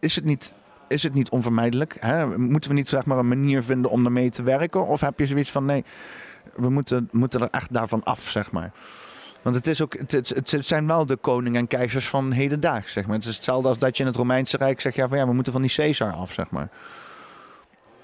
[0.00, 0.54] is, het niet,
[0.88, 1.96] is het niet onvermijdelijk?
[2.00, 2.38] Hè?
[2.38, 4.86] Moeten we niet zeg maar, een manier vinden om ermee te werken?
[4.86, 5.84] Of heb je zoiets van nee,
[6.54, 8.72] we moeten, moeten er echt daarvan af, zeg maar?
[9.42, 13.06] Want het, is ook, het, het, zijn wel de koningen en keizers van hedendaags, zeg
[13.06, 13.16] maar.
[13.16, 14.96] Het is hetzelfde als dat je in het Romeinse Rijk zegt...
[14.96, 16.68] Ja, we moeten van die Caesar af, zeg maar.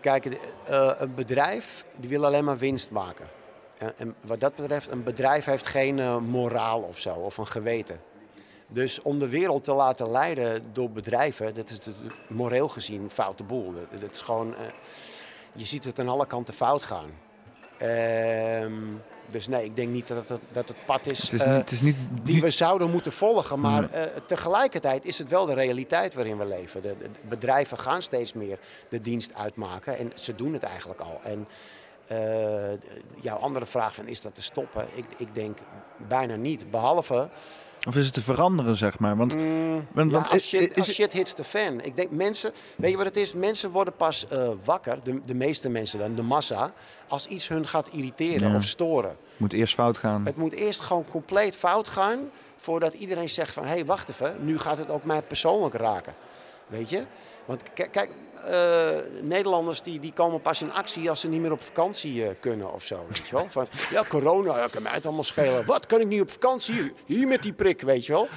[0.01, 3.27] Kijk, eh, een bedrijf die wil alleen maar winst maken.
[3.97, 8.01] En, wat dat betreft, een bedrijf heeft geen eh, moraal of zo, of een geweten.
[8.67, 11.79] Dus om de wereld te laten leiden door bedrijven, dat is
[12.29, 13.75] moreel gezien een foute boel.
[14.01, 14.61] Dat is gewoon, eh,
[15.53, 17.11] je ziet het aan alle kanten fout gaan.
[17.79, 18.73] Ehm,
[19.31, 21.61] dus nee, ik denk niet dat het, dat het pad is, Het is eh, niet...
[21.61, 23.61] Het is niet die we zouden moeten volgen.
[23.61, 26.83] Maar eh, tegelijkertijd is het wel de realiteit waarin we leven.
[26.83, 31.21] De, de bedrijven gaan steeds meer de dienst uitmaken en ze doen het eigenlijk al.
[31.23, 31.47] En
[32.09, 32.19] eh,
[33.21, 34.87] jouw andere vraag van is dat te stoppen?
[34.95, 35.59] Ik, ik denk
[36.09, 36.71] bijna niet.
[36.71, 37.29] Behalve
[37.89, 39.17] Of is het te veranderen, zeg maar?
[39.17, 39.33] Want,
[39.93, 41.81] want, ja, want als, shit, is- als shit hits the fan.
[41.81, 43.33] Ik denk mensen, weet je wat het is?
[43.35, 46.73] Mensen worden pas eh, wakker, de, de meeste mensen dan, de massa,
[47.09, 48.57] als iets hun gaat irriteren Ja.
[48.57, 49.17] of storen.
[49.37, 50.27] moet eerst fout gaan.
[50.27, 52.19] Het moet eerst gewoon compleet fout gaan
[52.57, 56.15] voordat iedereen zegt van hé, hey, wacht even, nu gaat het ook mij persoonlijk raken.
[56.67, 57.05] Weet je?
[57.45, 58.09] Want kijk,
[58.45, 62.35] eh, Nederlanders die, die komen pas in actie als ze niet meer op vakantie eh,
[62.41, 63.07] kunnen of zo.
[63.09, 63.47] Weet je wel?
[63.49, 65.65] Van ja, corona, ja, kan mij het allemaal schelen.
[65.65, 66.93] Wat kan ik niet op vakantie?
[67.07, 68.29] Hier met die prik, weet je wel.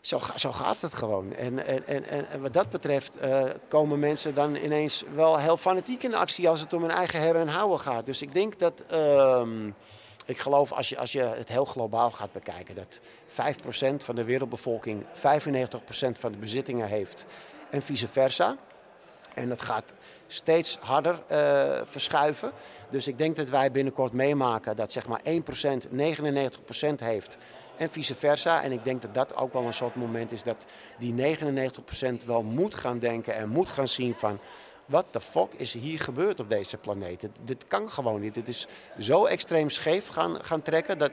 [0.00, 1.34] Zo, zo gaat het gewoon.
[1.34, 5.56] En, en, en, en, en wat dat betreft eh, komen mensen dan ineens wel heel
[5.56, 8.06] fanatiek in actie als het om hun eigen hebben en houden gaat.
[8.06, 9.70] Dus ik denk dat, ehm,
[10.26, 14.24] ik geloof als je, als je het heel globaal gaat bekijken, dat 5% van de
[14.24, 17.24] wereldbevolking 95% van de bezittingen heeft
[17.70, 18.56] en vice versa.
[19.40, 19.92] En dat gaat
[20.26, 22.52] steeds harder eh, verschuiven.
[22.88, 27.38] Dus ik denk dat wij binnenkort meemaken dat zeg maar 1% 99% heeft
[27.76, 28.62] en vice versa.
[28.62, 30.64] En ik denk dat dat ook wel een soort moment is dat
[30.98, 31.36] die
[32.22, 34.38] 99% wel moet gaan denken en moet gaan zien van...
[34.90, 37.20] Wat de fuck is hier gebeurd op deze planeet?
[37.20, 38.34] Dit, dit kan gewoon niet.
[38.34, 38.66] Dit is
[38.98, 41.10] zo extreem scheef gaan, gaan trekken dat,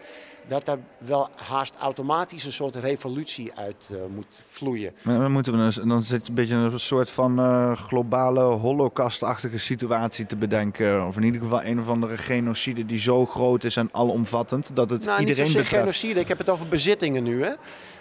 [0.47, 4.93] dat er wel haast automatisch een soort revolutie uit eh, moet vloeien.
[5.01, 9.57] Maar Dan, moeten we dus, dan zit een beetje een soort van eh, globale holocaustachtige
[9.57, 11.05] situatie te bedenken.
[11.07, 14.89] Of in ieder geval een of andere genocide die zo groot is en alomvattend dat
[14.89, 15.83] het Nou, niet iedereen zozeer betreft.
[15.83, 16.19] genocide.
[16.19, 17.51] Ik heb het over bezittingen nu, hè?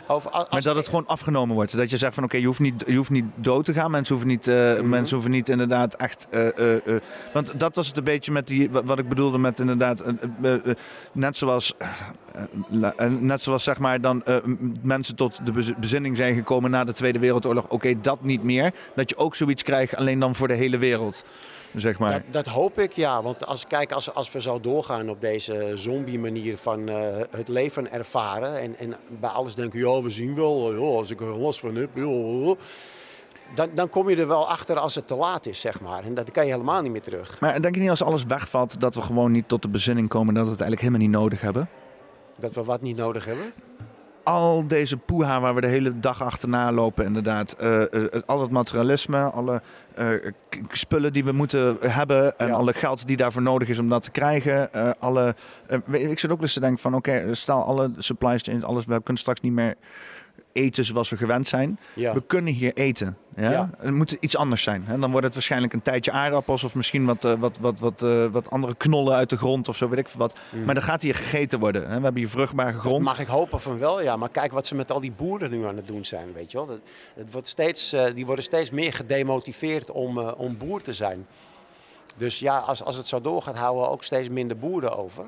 [0.08, 1.76] Over, Maar dat het gewoon afgenomen wordt.
[1.76, 3.90] Dat je zegt van oké, je, hoeft niet, je hoeft niet dood te gaan.
[3.90, 4.88] Mensen hoeven niet, eh, Mhm.
[4.88, 6.26] mensen hoeven niet inderdaad echt.
[6.30, 7.00] eh, eh,
[7.32, 8.70] want dat was het een beetje met die.
[8.70, 10.02] Wat, ik bedoelde met inderdaad.
[11.12, 11.74] net zoals.
[13.20, 14.22] net zoals zeg maar dan
[14.82, 17.68] mensen tot de bez- bezinning zijn gekomen na de Tweede Wereldoorlog.
[17.68, 18.72] Oké, dat niet meer.
[18.94, 21.24] Dat je ook zoiets krijgt alleen dan voor de hele wereld.
[21.76, 22.12] Zeg maar.
[22.12, 23.22] Dat, dat hoop ik, ja.
[23.22, 26.96] Want als, kijk, als, als we zo doorgaan op deze zombie-manier van eh,
[27.30, 28.60] het leven ervaren...
[28.60, 31.74] En, en bij alles denken, ja, we zien wel, ja, als ik er last van
[31.74, 31.90] heb...
[31.94, 32.54] Ja,
[33.54, 36.04] dan, dan kom je er wel achter als het te laat is, zeg maar.
[36.04, 37.40] En dat kan je helemaal niet meer terug.
[37.40, 40.34] Maar denk je niet als alles wegvalt dat we gewoon niet tot de bezinning komen
[40.34, 41.68] dat we het eigenlijk helemaal niet nodig hebben?
[42.38, 43.52] Dat we wat niet nodig hebben.
[44.26, 47.52] Al deze poeha waar we de hele dag achterna lopen, inderdaad.
[47.52, 49.62] Eh, eh, al het materialisme, alle
[49.94, 50.08] eh,
[50.70, 52.52] spullen die we moeten hebben en Ja.
[52.52, 54.70] alle geld die daarvoor nodig is om dat te krijgen.
[55.00, 55.34] alle,
[55.90, 59.22] ik zit ook eens te denken van, oké, stel alle supply chains, alles, we kunnen
[59.22, 59.74] straks niet meer
[60.56, 61.78] eten zoals we gewend zijn.
[61.94, 62.12] Ja.
[62.14, 63.16] We kunnen hier eten.
[63.36, 63.50] Ja?
[63.50, 63.70] Ja.
[63.78, 64.84] Het moet iets anders zijn.
[64.86, 64.98] Hè?
[64.98, 68.26] Dan wordt het waarschijnlijk een tijdje aardappels of misschien wat, eh, wat, wat, wat, eh,
[68.26, 70.36] wat andere knollen uit de grond of zo, weet ik veel wat.
[70.64, 71.82] Maar dan gaat hier gegeten worden.
[71.82, 71.96] Hè?
[71.96, 73.04] We hebben hier vruchtbare grond.
[73.04, 74.16] Mag ik hopen van wel, ja.
[74.16, 76.56] Maar kijk wat ze met al die boeren nu aan het doen zijn, weet je
[76.56, 76.66] wel.
[76.66, 76.80] Dat,
[77.14, 81.26] het wordt steeds, eh, die worden steeds meer gedemotiveerd om, om boer te zijn.
[82.16, 85.24] Dus ja, als, als het zo doorgaat, houden we ook steeds minder boeren over.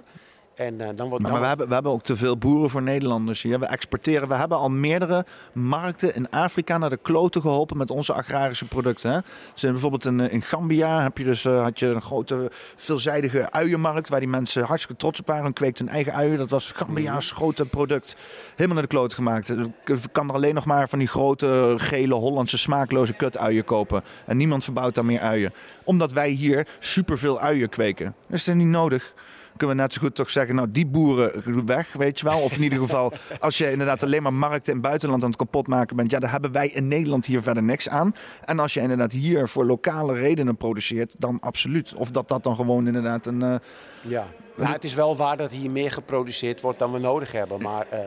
[0.59, 1.23] En eh, dan wordt...
[1.23, 3.59] Maar, dan maar we, hebben, we hebben ook te veel boeren voor Nederlanders hier.
[3.59, 4.29] We exporteren.
[4.29, 9.11] We hebben al meerdere markten in Afrika naar de kloten geholpen met onze agrarische producten.
[9.11, 9.19] Hè.
[9.53, 13.51] Dus bijvoorbeeld in, eh, in Gambia heb je dus, eh, had je een grote veelzijdige
[13.51, 16.37] uienmarkt waar die mensen hartstikke trots op waren en kweekten hun eigen uien.
[16.39, 18.17] Dat was Gambia's grote product.
[18.51, 19.51] Helemaal naar de kloot gemaakt.
[19.85, 24.03] Ik kan er alleen nog maar van die grote gele Hollandse smaakloze kutuien kopen.
[24.27, 25.53] En niemand verbouwt daar meer uien.
[25.85, 28.15] Omdat wij hier superveel uien kweken.
[28.27, 29.15] Dat is dat niet nodig
[29.59, 32.39] kunnen we net zo goed toch zeggen, nou die boeren weg, weet je wel.
[32.39, 35.39] Of in ieder geval, als je inderdaad alleen maar markten in het buitenland aan het
[35.39, 38.15] kapotmaken bent, ja, daar hebben wij in Nederland hier verder niks aan.
[38.45, 41.95] En als je inderdaad hier voor lokale redenen produceert, dan absoluut.
[41.95, 43.55] Of dat dat dan gewoon inderdaad een, eh,
[44.01, 44.27] Ja.
[44.57, 47.63] Nou, het is wel waar dat hier meer geproduceerd wordt dan we nodig hebben.
[47.63, 47.99] Maar uh,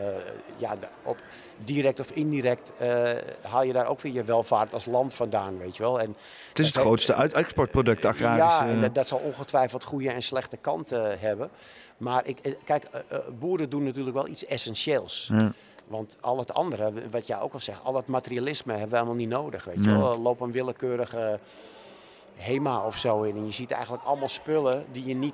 [0.57, 1.17] ja, op
[1.63, 3.09] direct of indirect uh,
[3.41, 5.99] haal je daar ook weer je welvaart als land vandaan, weet je wel.
[5.99, 6.15] En
[6.49, 8.37] het is het grootste uit exportproduct agrarisch.
[8.37, 11.49] Ja, en dat, dat, zal ongetwijfeld goede en slechte kanten hebben.
[11.97, 12.87] Maar ik, kijk,
[13.39, 15.29] boeren doen natuurlijk wel iets essentieels.
[15.31, 15.53] Ja.
[15.87, 19.15] Want al het andere, wat jij ook al zegt, al het materialisme hebben we helemaal
[19.15, 19.63] niet nodig.
[19.63, 20.21] Weet je wel.
[20.21, 21.39] Loop een willekeurige
[22.35, 25.33] HEMA of zo in en je ziet eigenlijk allemaal spullen die je niet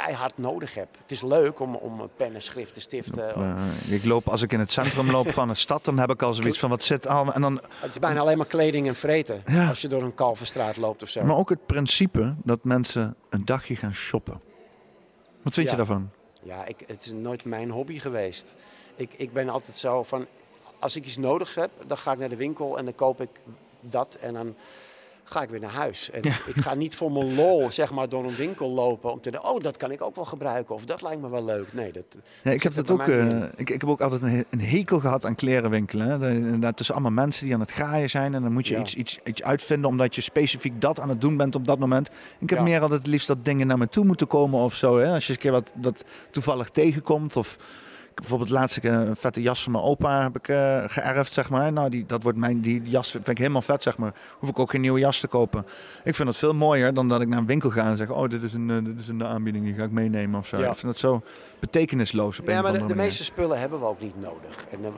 [0.00, 0.96] keihard nodig hebt.
[1.02, 3.56] Het is leuk om, om pennen, schriften, stiften.
[3.88, 6.34] ik loop, als ik in het centrum loop van een stad, dan heb ik al
[6.34, 7.34] zoiets van wat zit allemaal.
[7.34, 10.76] En dan, het is bijna alleen maar kleding en vreten als je door een Kalverstraat
[10.76, 11.24] loopt of zo.
[11.24, 14.40] Maar ook het principe dat mensen een dagje gaan shoppen.
[15.42, 16.10] Wat vind je daarvan?
[16.42, 18.54] Ja, ik, het is nooit mijn hobby geweest.
[18.96, 20.26] Ik, ik ben altijd zo van,
[20.78, 23.30] als ik iets nodig heb, dan ga ik naar de winkel en dan koop ik
[23.80, 24.14] dat.
[24.14, 24.54] En dan
[25.28, 26.10] ga ik weer naar huis.
[26.10, 29.30] En ik ga niet voor mijn lol zeg maar, door een winkel lopen om te
[29.30, 30.74] denken, oh, dat kan ik ook wel gebruiken.
[30.74, 31.72] Of dat lijkt me wel leuk.
[31.72, 32.04] Nee, dat,
[32.42, 35.24] ja, ik, heb dat ook, uh, ik, ik heb ook altijd een, een, hekel gehad
[35.24, 36.22] aan klerenwinkelen.
[36.22, 38.34] Inderdaad, tussen allemaal mensen die aan het graaien zijn.
[38.34, 41.36] En dan moet je iets, iets, iets uitvinden omdat je specifiek dat aan het doen
[41.36, 42.10] bent op dat moment.
[42.38, 44.98] Ik heb meer altijd het liefst dat dingen naar me toe moeten komen of zo.
[44.98, 45.12] Hè?
[45.12, 47.56] Als je eens een keer wat, wat toevallig tegenkomt of
[48.20, 51.72] bijvoorbeeld laatst een vette jas van mijn opa heb ik uh, geërfd, zeg maar.
[51.72, 54.14] Nou, die, dat wordt mijn, die jas vind ik helemaal vet, zeg maar.
[54.38, 55.66] Hoef ik ook geen nieuwe jas te kopen.
[56.04, 58.28] Ik vind het veel mooier dan dat ik naar een winkel ga en zeg, oh,
[58.28, 60.58] dit is een, uh, dit is een aanbieding, die ga ik meenemen of zo.
[60.58, 60.70] Ja.
[60.70, 61.22] Ik vind het zo
[61.58, 64.66] betekenisloos op ja, een maar de, de, meeste spullen hebben we ook niet nodig.
[64.70, 64.88] En uh,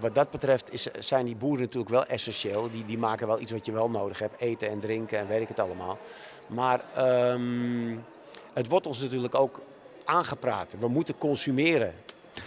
[0.00, 2.70] wat dat betreft is, zijn die boeren natuurlijk wel essentieel.
[2.70, 5.40] Die, die maken wel iets wat je wel nodig hebt, eten en drinken en weet
[5.40, 5.98] ik het allemaal.
[6.46, 6.80] Maar
[7.32, 8.04] um,
[8.52, 9.60] het wordt ons natuurlijk ook
[10.04, 10.74] aangepraat.
[10.78, 11.94] We moeten consumeren.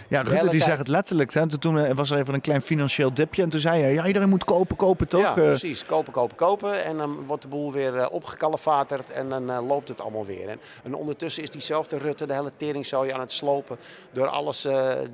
[0.08, 1.34] Ja, Rutte die zegt het letterlijk.
[1.34, 1.58] Hè.
[1.58, 3.42] Toen eh, was er even een klein financieel dipje.
[3.42, 5.20] En toen zei hij, ja, iedereen moet kopen, kopen, toch?
[5.20, 5.86] Ja, eh, precies.
[5.86, 6.84] Kopen, kopen, kopen.
[6.84, 10.48] En dan wordt de boel weer uh, opgekalefaterd en dan loopt het allemaal weer.
[10.48, 13.76] En, en, ondertussen is diezelfde Rutte de hele teringzooi aan het slopen...
[14.12, 14.66] door alles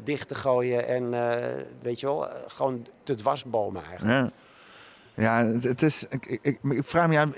[0.05, 1.11] dicht te gooien en,
[1.83, 4.19] weet je wel, gewoon te dwarsbomen eigenlijk.
[4.19, 4.31] Ja.
[5.17, 6.05] Ja, het, is.
[6.09, 7.35] Ik, ik, ik, vraag me aan.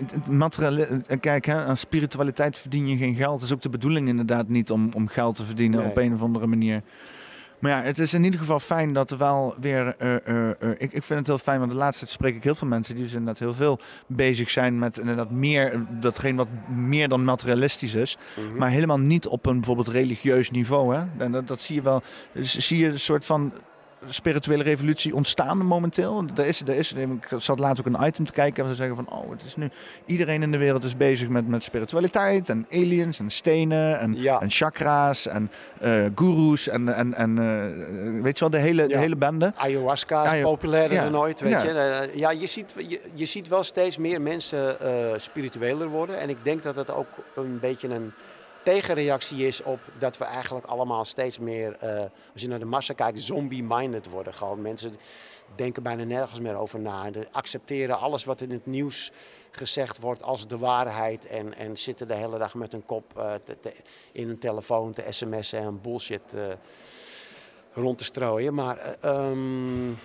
[1.21, 3.35] Kijk, hè, aan spiritualiteit verdien je geen geld.
[3.35, 6.23] Het is ook de bedoeling inderdaad niet om, om geld te verdienen op een of
[6.23, 6.83] andere manier.
[7.59, 9.95] Maar ja, het is in ieder geval fijn dat er wel weer.
[9.99, 12.45] Uh, uh, uh, ik, ik vind het heel fijn, want de laatste tijd spreek ik
[12.45, 16.51] heel veel mensen die dus inderdaad heel veel bezig zijn met inderdaad meer, datgene wat
[16.69, 18.19] meer dan materialistisch is.
[18.35, 18.57] Mhm.
[18.57, 20.97] Maar helemaal niet op een bijvoorbeeld religieus niveau.
[20.97, 21.05] Hè?
[21.19, 22.03] En dat, dat zie je wel.
[22.33, 23.53] Dus zie je een soort van
[24.09, 26.25] spirituele revolutie ontstaan momenteel.
[26.37, 28.97] Er is, er is, ik zat laatst ook een item te kijken en ze zeggen
[28.97, 29.71] van, oh, het is nu
[30.07, 34.51] iedereen in de wereld is bezig met, met spiritualiteit en aliens en stenen en, en
[34.51, 35.51] chakra's en
[35.83, 39.53] uh, gurus en, en, en uh, weet je wel, de hele, de hele bende.
[39.57, 41.69] Ayahuasca is populairder dan ooit, weet je.
[41.69, 44.77] Uh, ja, je ziet, je, je, ziet wel steeds meer mensen
[45.17, 48.13] spiritueler worden en ik denk dat het ook een beetje een
[48.67, 51.99] tegenreactie is op dat we eigenlijk allemaal steeds meer, uh,
[52.33, 54.35] als je naar de massa kijkt, zombie-minded worden.
[54.35, 54.93] Gewoon mensen
[55.55, 57.11] denken bijna nergens meer over na.
[57.11, 59.13] De accepteren alles wat in het nieuws
[59.51, 61.27] gezegd wordt als de waarheid.
[61.27, 63.13] En, en zitten de hele dag met een kop
[63.45, 63.73] te,
[64.13, 66.43] in een telefoon te sms'en en bullshit uh,
[67.73, 68.55] rond te strooien.
[68.55, 69.99] Maar um,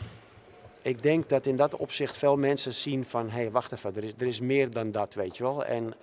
[0.81, 3.29] ik denk dat in dat opzicht veel mensen zien van...
[3.29, 5.65] hé, hey, wacht even, er is, er is meer dan dat, weet je wel.
[5.65, 5.93] En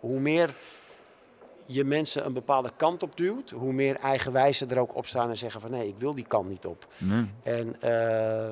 [0.00, 0.54] hoe meer
[1.72, 5.36] je mensen een bepaalde kant op duwt, hoe meer eigenwijzen er ook op staan en
[5.36, 6.86] zeggen van nee, ik wil die kant niet op.
[6.98, 7.26] Nee.
[7.42, 8.50] En uh,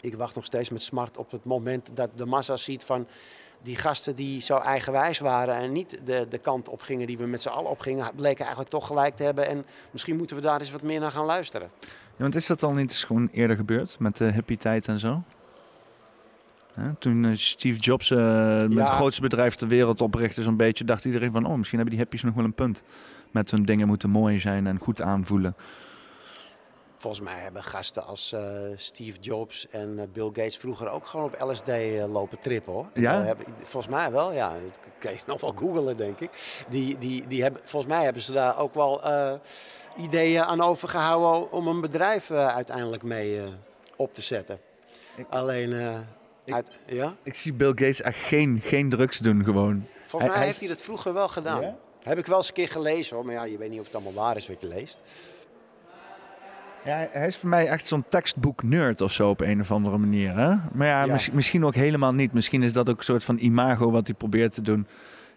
[0.00, 3.06] ik wacht nog steeds met smart op het moment dat de massa ziet van
[3.62, 7.26] die gasten die zo eigenwijs waren en niet de, de kant op gingen die we
[7.26, 9.46] met z'n allen op gingen, bleken eigenlijk toch gelijk te hebben.
[9.46, 11.70] En misschien moeten we daar eens wat meer naar gaan luisteren.
[11.80, 11.88] Ja,
[12.24, 15.22] want is dat al niet eens gewoon eerder gebeurd met de hippie tijd en zo?
[16.98, 18.18] Toen eh, Steve Jobs uh,
[18.60, 21.96] met het grootste bedrijf ter wereld oprichtte, zo'n beetje, dacht iedereen van, oh, misschien hebben
[21.96, 22.82] die hippies nog wel een punt.
[23.30, 25.56] Met hun dingen moeten mooi zijn en goed aanvoelen.
[26.98, 28.40] Volgens mij hebben gasten als uh,
[28.76, 31.70] Steve Jobs en Bill Gates vroeger ook gewoon op LSD
[32.08, 32.86] lopen trippen hoor.
[32.94, 33.22] Ja?
[33.22, 34.52] Hebben, volgens mij wel, ja.
[34.52, 36.30] Dat kan je nog wel googelen denk ik.
[36.68, 39.02] Die, die, die hebben, volgens mij hebben ze daar ook wel
[39.96, 43.40] ideeën aan overgehouden om een bedrijf uiteindelijk mee
[43.96, 44.60] op te zetten.
[45.28, 45.72] Alleen
[46.56, 47.14] ik, ja?
[47.22, 49.86] ik zie Bill Gates echt geen, geen drugs doen gewoon.
[50.02, 51.76] Volgens mij heeft hij dat vroeger wel gedaan.
[52.02, 53.94] Heb ik wel eens een keer gelezen hoor, maar ja, je weet niet of het
[53.94, 55.00] allemaal waar is wat je leest.
[56.84, 60.36] Ja, hij is voor mij echt zo'n tekstboek-nerd of zo op een of andere manier.
[60.36, 60.54] Hè?
[60.72, 62.32] Maar ja, misschien ook helemaal niet.
[62.32, 64.86] Misschien is dat ook een soort van imago wat hij probeert te doen.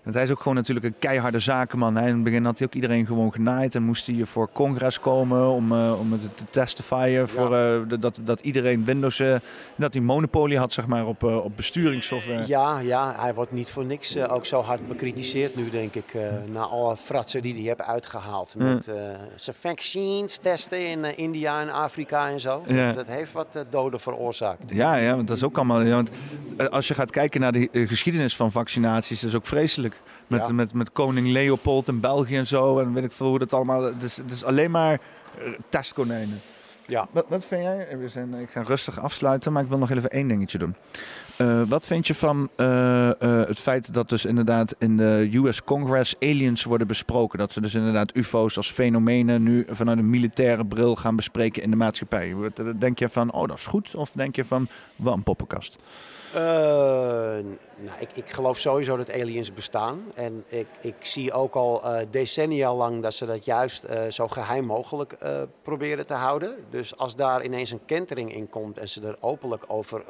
[0.03, 1.95] Want hij is ook gewoon natuurlijk een keiharde zakenman.
[1.95, 2.07] Hè.
[2.07, 3.75] In het begin had hij ook iedereen gewoon genaaid.
[3.75, 7.29] En moest hij voor congres komen om, uh, om het te testifyen.
[7.29, 9.19] Voor, uh, dat, dat iedereen Windows...
[9.19, 9.35] Uh,
[9.75, 12.47] dat hij monopolie had zeg maar, op, op besturingssoftware.
[12.47, 16.13] Ja, ja, hij wordt niet voor niks ook zo hard bekritiseerd nu, denk ik.
[16.51, 18.55] na alle fratsen die hij heeft uitgehaald.
[18.57, 18.89] Met
[19.35, 22.63] zijn vaccines testen in India en Afrika en zo.
[22.67, 22.85] Ja.
[22.85, 24.71] Dat, dat, heeft wat doden veroorzaakt.
[24.71, 25.81] Ja, ja, want dat is ook allemaal...
[25.81, 26.09] Ja, want
[26.69, 29.90] als je gaat kijken naar de geschiedenis van vaccinaties, dat is ook vreselijk.
[30.31, 32.79] Met, met, met koning Leopold in België en zo.
[32.79, 33.83] En weet ik veel hoe dat allemaal...
[33.83, 34.99] Het is, het is alleen maar
[35.37, 36.41] eh, testkonijnen.
[36.87, 37.07] Ja.
[37.11, 37.97] Wat, wat vind jij?
[37.99, 40.75] We zijn, ik ga rustig afsluiten, maar ik wil nog even één dingetje doen.
[41.37, 43.11] Uh, wat vind je van uh, uh,
[43.47, 47.39] het feit dat dus inderdaad in de US Congress aliens worden besproken?
[47.39, 51.69] Dat ze dus inderdaad UFO's als fenomenen nu vanuit een militaire bril gaan bespreken in
[51.69, 52.35] de maatschappij.
[52.79, 53.95] Denk je van, oh dat is goed?
[53.95, 55.75] Of denk je van, wat een poppenkast?
[56.35, 56.37] Uh,
[57.77, 60.11] nou, ik, ik, geloof sowieso dat aliens bestaan.
[60.15, 64.27] En ik, ik zie ook al uh, decennia lang dat ze dat juist uh, zo
[64.27, 65.17] geheim mogelijk
[65.61, 66.55] proberen te houden.
[66.69, 70.03] Dus als daar ineens een kentering in komt en ze er openlijk over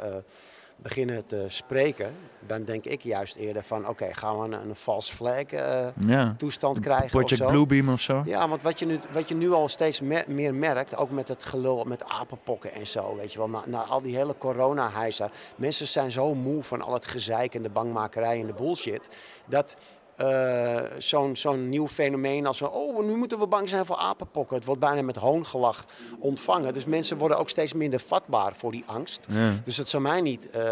[0.81, 5.15] beginnen te spreken, dan denk ik juist eerder van oké, gaan we een, een false
[5.15, 6.35] flag uh, ja.
[6.37, 7.47] toestand krijgen Project of zo.
[7.47, 8.21] Bluebeam of zo?
[8.25, 11.43] Ja, want wat je nu, wat je nu al steeds meer merkt, ook met het
[11.43, 15.87] gelul met apenpokken en zo, weet je wel, na, na al die hele corona-heisa, mensen
[15.87, 19.07] zijn zo moe van al het gezeik en de bangmakerij en de bullshit,
[19.45, 19.75] dat
[20.21, 24.55] uh, zo'n zo'n nieuw fenomeen als we, oh, nu moeten we bang zijn voor apenpokken.
[24.55, 25.85] Het wordt bijna met hoongelach
[26.19, 26.73] ontvangen.
[26.73, 29.27] Dus mensen worden ook steeds minder vatbaar voor die angst.
[29.63, 30.63] Dus het zou mij niet uh,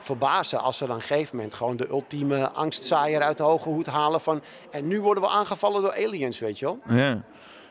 [0.00, 3.68] verbazen als ze dan op een gegeven moment gewoon de ultieme angstzaaier uit de hoge
[3.68, 6.78] hoed halen van, en nu worden we aangevallen door aliens, weet je wel?
[6.88, 7.22] Ja.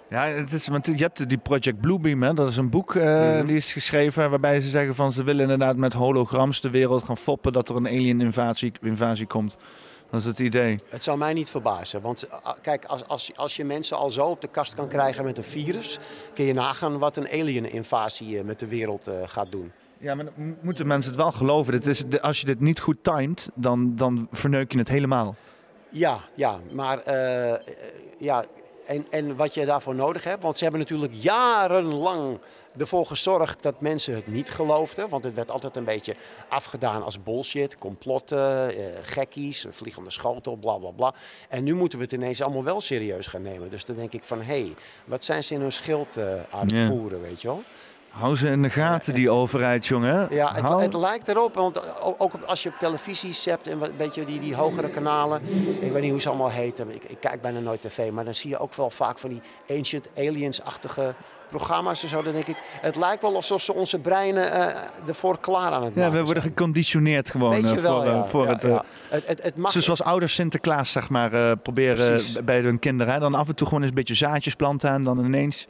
[0.09, 2.33] Ja, het is, want je hebt die Project Bluebeam, hè?
[2.33, 3.45] dat is een boek uh, mm-hmm.
[3.45, 7.17] die is geschreven waarbij ze zeggen van ze willen inderdaad met holograms de wereld gaan
[7.17, 9.57] foppen dat er een alien invasie, invasie komt.
[10.09, 10.79] Dat is het idee.
[10.89, 12.01] Het zou mij niet verbazen.
[12.01, 15.23] Want eh, kijk, als, als, als je mensen al zo op de kast kan krijgen
[15.23, 15.99] met een virus,
[16.33, 19.71] kun je nagaan wat een alien-invasie eh, met de wereld uh, gaat doen.
[19.97, 21.71] Ja, maar dan moeten mensen het wel geloven.
[21.71, 25.35] Dit is, als je dit niet goed timed, dan, dan verneuk je het helemaal.
[25.89, 27.55] Ja, ja maar uh,
[28.17, 28.45] ja,
[28.85, 32.39] en, en wat je daarvoor nodig hebt, want ze hebben natuurlijk jarenlang
[32.77, 35.09] ervoor gezorgd dat mensen het niet geloofden.
[35.09, 36.15] Want het werd altijd een beetje
[36.49, 41.13] afgedaan als bullshit, complotten, eh, gekkies, vliegende schotel, bla bla bla.
[41.49, 43.69] En nu moeten we het ineens allemaal wel serieus gaan nemen.
[43.69, 44.73] Dus dan denk ik van, hé, hey,
[45.05, 47.63] wat zijn ze in hun schild uh, aan het voeren, weet je wel?
[48.09, 50.27] Hou ze in de gaten, die overheid, jongen.
[50.31, 51.55] Ja, het, het, lijkt erop.
[51.55, 51.81] Want
[52.17, 55.41] ook als je op televisies hebt en een beetje die, die hogere kanalen.
[55.79, 56.95] Ik weet niet hoe ze allemaal heten.
[56.95, 58.11] Ik, ik, kijk bijna nooit tv.
[58.11, 61.13] Maar dan zie je ook wel vaak van die Ancient Aliens-achtige
[61.49, 62.21] programma's en zo.
[62.21, 64.65] Dan denk ik, het lijkt wel alsof ze onze breinen uh,
[65.07, 68.25] ervoor klaar aan het maken Ja, we worden geconditioneerd gewoon uh, voor, wel, ja.
[68.25, 68.79] voor het, uh,
[69.09, 69.71] het, het, het mag...
[69.71, 72.43] Zoals ouders Sinterklaas, zeg maar, proberen Precies.
[72.43, 73.19] bij hun kinderen.
[73.19, 75.67] Dan af en toe gewoon eens een beetje zaadjes planten en dan ineens...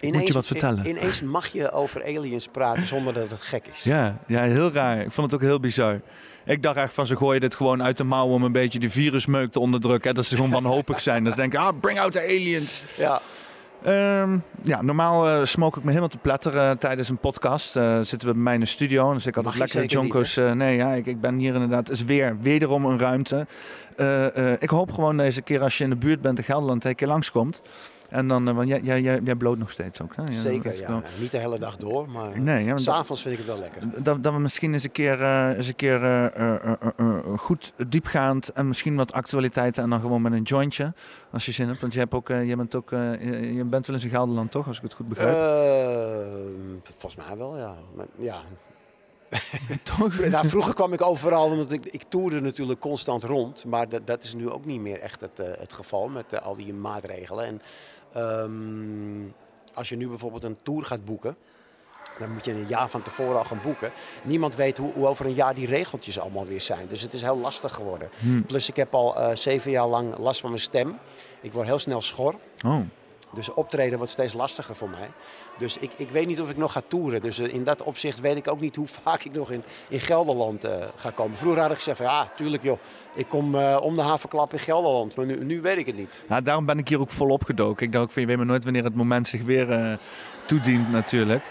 [0.00, 0.86] Ineens, Moet je wat vertellen?
[0.86, 3.82] Ineens mag je over aliens praten zonder dat het gek is.
[3.82, 5.00] Ja, ja, heel raar.
[5.00, 6.00] Ik vond het ook heel bizar.
[6.44, 8.90] Ik dacht echt van ze gooien dit gewoon uit de mouw om een beetje de
[8.90, 10.14] virusmeuk te onderdrukken.
[10.14, 11.24] Dat ze gewoon wanhopig zijn.
[11.24, 12.84] Dat ze denken, ah, bring out the aliens.
[12.96, 13.20] Ja.
[13.86, 17.76] Um, ja, normaal uh, smoke ik me helemaal te platteren uh, tijdens een podcast.
[17.76, 19.12] Uh, zitten we bij mij in de studio.
[19.12, 20.34] Dus ik had het lekker jonkers.
[20.34, 21.88] nee, ja, ik, ik ben hier inderdaad.
[21.88, 23.46] Het is weer wederom een ruimte.
[24.58, 27.08] ik hoop gewoon deze keer als je in de buurt bent in Gelderland een keer
[27.08, 27.62] langskomt.
[28.10, 30.16] En dan, uh, want jij, jij, jij, jij bloot nog steeds ook.
[30.16, 30.22] Hè?
[30.22, 31.02] Ja, Zeker, ja.
[31.18, 34.02] Niet de hele dag door, maar nee, ja, s'avonds vind ik het wel lekker.
[34.02, 38.68] Dat, dat we misschien eens een keer, uh, eens een keer uh, goed diepgaand en
[38.68, 40.92] misschien wat actualiteiten en dan gewoon met een jointje,
[41.30, 41.80] als je zin hebt.
[41.80, 44.66] Want je, hebt ook, je, bent, ook, je bent wel eens in Gelderland, toch?
[44.66, 45.36] Als ik het goed begrijp.
[46.98, 47.74] volgens mij wel, ja.
[47.94, 48.40] Maar, ja.
[50.30, 53.64] nou, vroeger kwam ik overal, omdat ik, ik toerde natuurlijk constant rond.
[53.64, 56.74] Maar dat, dat is nu ook niet meer echt het, het geval met al die
[56.74, 57.44] maatregelen.
[57.44, 57.60] En
[58.16, 59.34] Um,
[59.74, 61.36] als je nu bijvoorbeeld een tour gaat boeken,
[62.18, 63.92] dan moet je een jaar van tevoren al gaan boeken.
[64.22, 66.86] Niemand weet hoe, hoe, over een jaar die regeltjes allemaal weer zijn.
[66.88, 68.08] Dus het is heel lastig geworden.
[68.18, 68.46] Hmm.
[68.46, 70.98] Plus ik heb al uh, zeven jaar lang last van mijn stem.
[71.40, 72.34] Ik word heel snel schor.
[72.64, 72.80] Oh.
[73.32, 75.10] Dus optreden wordt steeds lastiger voor mij.
[75.58, 77.20] Dus ik, ik weet niet of ik nog ga toeren.
[77.20, 80.00] Dus uh, in dat opzicht weet ik ook niet hoe vaak ik nog in, in
[80.00, 81.36] Gelderland uh, ga komen.
[81.36, 82.78] Vroeger had ik gezegd ja, tuurlijk joh.
[83.14, 85.14] Ik kom uh, om de havenklap in Gelderland.
[85.14, 86.20] Maar nu, nu weet ik het niet.
[86.28, 87.86] Ja, daarom ben ik hier ook volop gedoken.
[87.86, 89.98] Ik dacht je weet maar nooit wanneer het moment zich weer
[90.46, 91.42] toedient natuurlijk.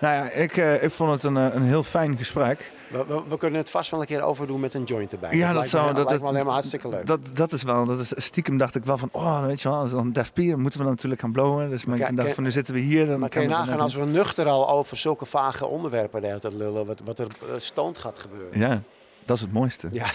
[0.00, 2.70] Nou ja, ik, ik vond het een, een heel fijn gesprek.
[2.90, 5.36] We, we, kunnen het vast wel een keer overdoen met een joint erbij.
[5.36, 5.88] Ja, dat, dat zou...
[5.88, 7.06] Me, dat, lijkt me helemaal hartstikke leuk.
[7.06, 7.86] Dat, dat is wel...
[7.86, 9.08] Dat is, stiekem dacht ik wel van...
[9.12, 11.70] Oh, weet je wel, dan Def Pier moeten we natuurlijk gaan blowen.
[11.70, 13.06] Dus ik dacht van, nu zitten we hier.
[13.06, 16.40] Dan maar kan je nagaan als we nuchter al over zulke vage onderwerpen de hele
[16.40, 16.86] tijd lullen...
[16.86, 18.58] wat, wat er uh, stoont gaat gebeuren.
[18.58, 18.82] Ja.
[19.24, 19.88] Dat is het mooiste.
[19.90, 20.06] Ja.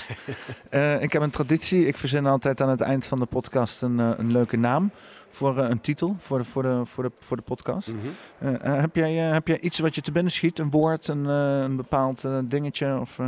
[0.69, 1.85] Eh, ik heb een traditie.
[1.85, 4.91] Ik verzin altijd aan het eind van de podcast een, eh, een leuke naam
[5.35, 7.87] voor eh, een titel voor de, voor de, voor de, voor de podcast.
[7.87, 7.97] Mhm.
[8.39, 10.59] Eh, eh, heb, jij, heb jij iets wat je te binnen schiet?
[10.59, 12.99] Een woord, een, een bepaald dingetje?
[12.99, 13.19] Of,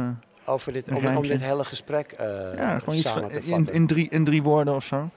[0.46, 2.16] Over dit, om, om dit hele gesprek
[2.56, 5.10] ja, gewoon iets samen van, te in, in, drie, in drie woorden of zo?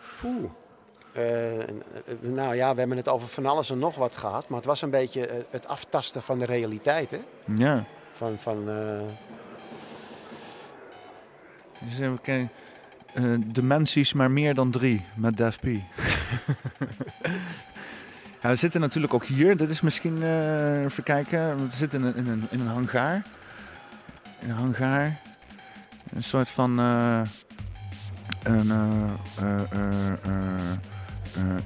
[2.20, 4.48] Nou ja, we hebben het over van alles en nog wat gehad.
[4.48, 7.10] Maar het was een beetje het aftasten van de realiteit.
[7.10, 7.20] Hè?
[7.54, 7.84] Ja.
[8.12, 9.00] Van, van, eh,
[11.78, 12.50] Dus even kijken.
[13.14, 15.64] Eh, dimensies, maar meer dan drie met Def P.
[18.42, 19.56] ja, we zitten natuurlijk ook hier.
[19.56, 21.56] Dit is misschien, eh, even kijken.
[21.56, 23.22] We zitten in een, in een, in een hangaar.
[24.38, 25.18] In een hangaar.
[26.14, 26.78] Een soort van...
[26.78, 27.20] eh,
[28.42, 28.70] een,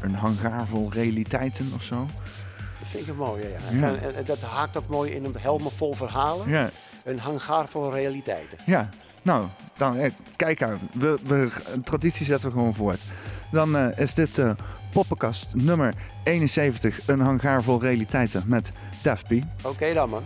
[0.01, 2.07] een hangaar vol realiteiten of zo.
[2.79, 3.49] dat vind ik een mooie.
[3.71, 3.89] Ja.
[3.89, 3.95] Ja.
[3.95, 6.49] Eh, dat haakt ook mooi in een helm vol verhalen.
[6.49, 6.71] Ja,
[7.05, 8.59] Een hangaar vol realiteiten.
[8.65, 8.89] ja.
[9.25, 9.47] Nou,
[9.77, 10.79] dan, eh, kijk aan.
[10.93, 11.51] We, we,
[11.85, 13.01] traditie zetten we gewoon voort.
[13.51, 14.51] Dan eh, is dit eh
[14.93, 15.95] poppenkast nummer
[16.25, 17.09] 71.
[17.09, 18.73] Een hangaar vol realiteiten met
[19.03, 19.33] Def P.
[19.67, 20.23] Oké dan man.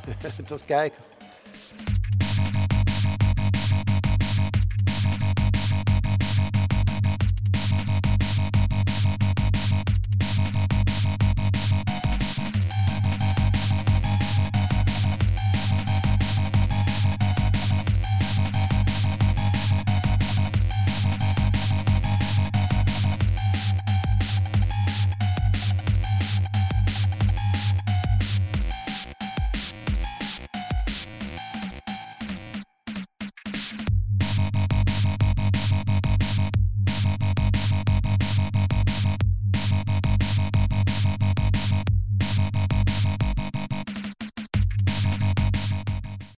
[0.46, 0.98] Tot kijken.